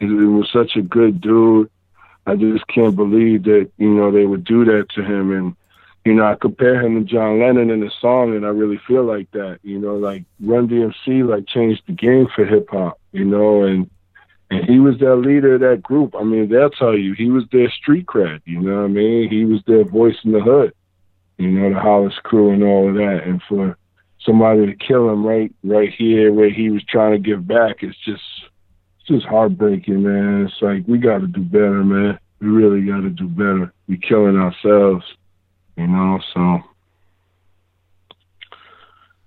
He 0.00 0.06
was 0.06 0.48
such 0.52 0.76
a 0.76 0.82
good 0.82 1.20
dude. 1.20 1.70
I 2.26 2.36
just 2.36 2.66
can't 2.66 2.96
believe 2.96 3.44
that, 3.44 3.70
you 3.76 3.90
know, 3.90 4.10
they 4.10 4.26
would 4.26 4.44
do 4.44 4.64
that 4.64 4.88
to 4.90 5.02
him 5.02 5.32
and 5.32 5.56
you 6.04 6.14
know, 6.14 6.24
I 6.24 6.34
compare 6.34 6.80
him 6.80 6.94
to 6.94 7.04
John 7.04 7.40
Lennon 7.40 7.70
in 7.70 7.80
the 7.80 7.90
song, 8.00 8.34
and 8.34 8.46
I 8.46 8.48
really 8.48 8.80
feel 8.86 9.04
like 9.04 9.30
that. 9.32 9.58
You 9.62 9.78
know, 9.78 9.96
like 9.96 10.24
Run 10.40 10.68
DMC 10.68 11.28
like 11.28 11.46
changed 11.46 11.82
the 11.86 11.92
game 11.92 12.26
for 12.34 12.44
hip 12.44 12.68
hop. 12.70 12.98
You 13.12 13.24
know, 13.24 13.64
and 13.64 13.90
and 14.50 14.64
he 14.64 14.78
was 14.78 14.98
their 14.98 15.16
leader 15.16 15.54
of 15.54 15.60
that 15.60 15.82
group. 15.82 16.14
I 16.18 16.24
mean, 16.24 16.48
they'll 16.48 16.70
tell 16.70 16.96
you 16.96 17.14
he 17.14 17.30
was 17.30 17.44
their 17.52 17.70
street 17.70 18.06
cred. 18.06 18.40
You 18.44 18.60
know 18.60 18.78
what 18.78 18.84
I 18.84 18.88
mean? 18.88 19.28
He 19.28 19.44
was 19.44 19.60
their 19.66 19.84
voice 19.84 20.16
in 20.24 20.32
the 20.32 20.40
hood. 20.40 20.72
You 21.38 21.48
know, 21.48 21.72
the 21.72 21.80
Hollis 21.80 22.18
crew 22.22 22.50
and 22.50 22.62
all 22.62 22.88
of 22.88 22.94
that. 22.94 23.22
And 23.24 23.42
for 23.48 23.76
somebody 24.24 24.66
to 24.66 24.74
kill 24.74 25.10
him 25.10 25.24
right 25.24 25.52
right 25.62 25.92
here 25.92 26.32
where 26.32 26.50
he 26.50 26.70
was 26.70 26.84
trying 26.84 27.12
to 27.12 27.18
give 27.18 27.46
back, 27.46 27.82
it's 27.82 27.98
just 28.04 28.22
it's 28.98 29.08
just 29.08 29.26
heartbreaking, 29.26 30.02
man. 30.02 30.46
It's 30.46 30.62
like 30.62 30.84
we 30.88 30.98
got 30.98 31.18
to 31.18 31.26
do 31.26 31.42
better, 31.42 31.84
man. 31.84 32.18
We 32.40 32.48
really 32.48 32.86
got 32.86 33.02
to 33.02 33.10
do 33.10 33.28
better. 33.28 33.72
We 33.86 33.98
killing 33.98 34.38
ourselves. 34.38 35.04
You 35.80 35.86
know, 35.86 36.20
so 36.34 36.58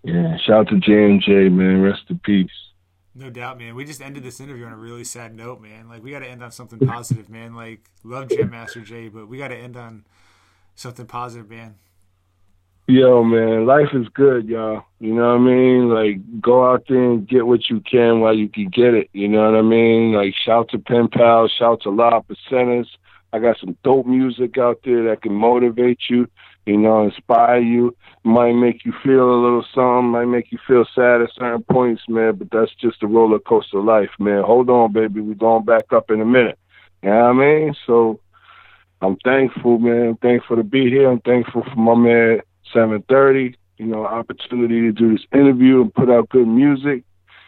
yeah, 0.04 0.38
shout 0.38 0.60
out 0.60 0.68
to 0.68 0.78
J 0.78 1.06
and 1.06 1.20
J, 1.20 1.50
man. 1.50 1.82
Rest 1.82 2.04
in 2.10 2.20
peace. 2.20 2.52
No 3.16 3.32
doubt, 3.32 3.58
man. 3.58 3.74
We 3.74 3.86
just 3.86 4.04
ended 4.04 4.22
this 4.22 4.40
interview 4.40 4.66
on 4.66 4.72
a 4.72 4.78
really 4.78 5.04
sad 5.04 5.36
note, 5.36 5.60
man. 5.60 5.90
Like 5.90 6.04
we 6.04 6.12
got 6.12 6.20
to 6.20 6.28
end 6.28 6.44
on 6.44 6.52
something 6.52 6.78
positive, 6.78 7.28
man. 7.28 7.56
Like 7.56 7.90
love 8.04 8.30
Jam 8.30 8.52
Master 8.52 8.82
Jay, 8.82 9.08
but 9.08 9.28
we 9.28 9.40
got 9.40 9.48
to 9.48 9.58
end 9.58 9.76
on 9.76 10.06
something 10.76 11.08
positive, 11.08 11.50
man. 11.50 11.74
Yo, 12.88 13.24
man, 13.24 13.66
life 13.66 13.90
is 13.94 14.08
good, 14.14 14.48
y'all. 14.48 14.84
You 15.00 15.16
know 15.16 15.30
what 15.30 15.42
I 15.42 15.56
mean? 15.56 15.90
Like, 15.90 16.42
go 16.42 16.72
out 16.72 16.84
there 16.88 17.02
and 17.02 17.28
get 17.28 17.48
what 17.48 17.68
you 17.68 17.80
can 17.80 18.20
while 18.20 18.36
you 18.36 18.48
can 18.48 18.70
get 18.70 18.94
it. 18.94 19.10
You 19.12 19.28
know 19.28 19.50
what 19.50 19.58
I 19.58 19.64
mean? 19.64 20.14
Like, 20.14 20.36
shout 20.36 20.70
to 20.70 20.78
Pen 20.78 21.08
Pals, 21.08 21.52
shout 21.58 21.82
to 21.82 21.90
Live 21.90 22.24
Percenters. 22.28 22.90
I 23.34 23.40
got 23.40 23.58
some 23.60 23.76
dope 23.84 24.06
music 24.06 24.60
out 24.60 24.82
there 24.86 25.04
that 25.10 25.24
can 25.24 25.34
motivate 25.34 26.02
you, 26.08 26.28
you 26.68 26.78
know, 26.78 27.04
inspire 27.04 27.60
you. 27.60 27.96
Might 28.24 28.54
make 28.54 28.86
you 28.86 28.94
feel 29.04 29.28
a 29.28 29.42
little 29.42 29.66
something, 29.74 30.12
might 30.12 30.26
make 30.26 30.52
you 30.52 30.60
feel 30.68 30.86
sad 30.94 31.22
at 31.22 31.34
certain 31.36 31.64
points, 31.64 32.04
man, 32.08 32.36
but 32.36 32.50
that's 32.52 32.74
just 32.80 33.00
the 33.02 33.08
roller 33.08 33.40
coaster 33.40 33.82
life, 33.82 34.12
man. 34.20 34.44
Hold 34.44 34.70
on, 34.70 34.94
baby. 34.94 35.20
We're 35.20 35.34
going 35.34 35.66
back 35.66 35.92
up 35.92 36.12
in 36.12 36.22
a 36.22 36.26
minute. 36.26 36.60
You 37.02 37.10
know 37.10 37.16
what 37.16 37.30
I 37.30 37.34
mean? 37.34 37.76
So 37.88 38.20
I'm 39.02 39.18
thankful, 39.24 39.80
man. 39.80 40.10
I'm 40.10 40.18
thankful 40.18 40.58
to 40.58 40.64
be 40.64 40.90
here. 40.92 41.10
I'm 41.10 41.20
thankful 41.22 41.64
for 41.64 41.76
my 41.76 41.96
man 41.96 42.42
730, 42.72 43.58
you 43.78 43.86
know, 43.88 44.06
opportunity 44.06 44.82
to 44.82 44.92
do 44.92 45.12
this 45.12 45.26
interview 45.34 45.82
and 45.82 45.94
put 45.94 46.12
out 46.12 46.30
good 46.30 46.48
music. 46.48 47.04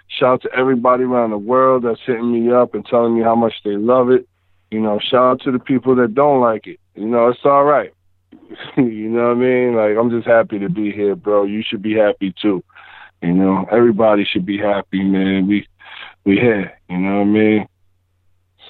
Shout 0.08 0.34
out 0.34 0.42
to 0.42 0.54
everybody 0.56 1.04
around 1.04 1.30
the 1.30 1.38
world 1.38 1.84
that's 1.84 2.00
hitting 2.06 2.32
me 2.32 2.52
up 2.52 2.74
and 2.74 2.86
telling 2.86 3.16
me 3.16 3.24
how 3.24 3.36
much 3.36 3.54
they 3.64 3.76
love 3.76 4.10
it. 4.10 4.28
You 4.72 4.82
know, 4.82 5.00
shout 5.00 5.24
out 5.24 5.42
to 5.42 5.52
the 5.52 5.60
people 5.60 5.96
that 5.96 6.16
don't 6.16 6.42
like 6.42 6.68
it. 6.68 6.80
You 6.96 7.08
know, 7.08 7.30
it's 7.30 7.40
all 7.46 7.64
right. 7.64 7.94
you 8.78 9.10
know 9.10 9.30
what 9.30 9.38
I 9.38 9.40
mean? 9.40 9.76
Like, 9.76 9.98
I'm 9.98 10.10
just 10.10 10.28
happy 10.28 10.60
to 10.60 10.70
be 10.70 10.92
here, 10.92 11.16
bro. 11.16 11.44
You 11.44 11.64
should 11.66 11.82
be 11.82 11.96
happy 11.96 12.34
too. 12.42 12.64
You 13.22 13.34
know, 13.34 13.66
everybody 13.72 14.26
should 14.26 14.46
be 14.46 14.58
happy, 14.58 15.04
man. 15.04 15.48
We 15.48 15.68
we 16.26 16.36
here. 16.36 16.78
You 16.90 16.98
know 16.98 17.18
what 17.18 17.22
I 17.22 17.26
mean? 17.26 17.68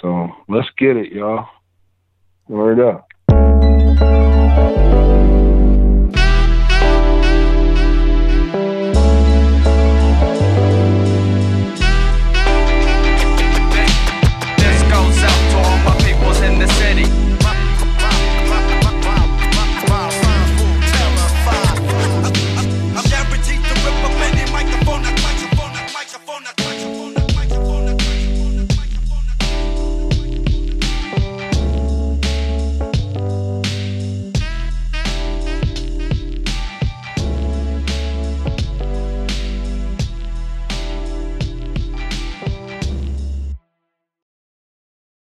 So 0.01 0.29
let's 0.47 0.69
get 0.77 0.97
it, 0.97 1.11
y'all. 1.11 1.47
Word 2.47 2.79
up. 2.79 4.34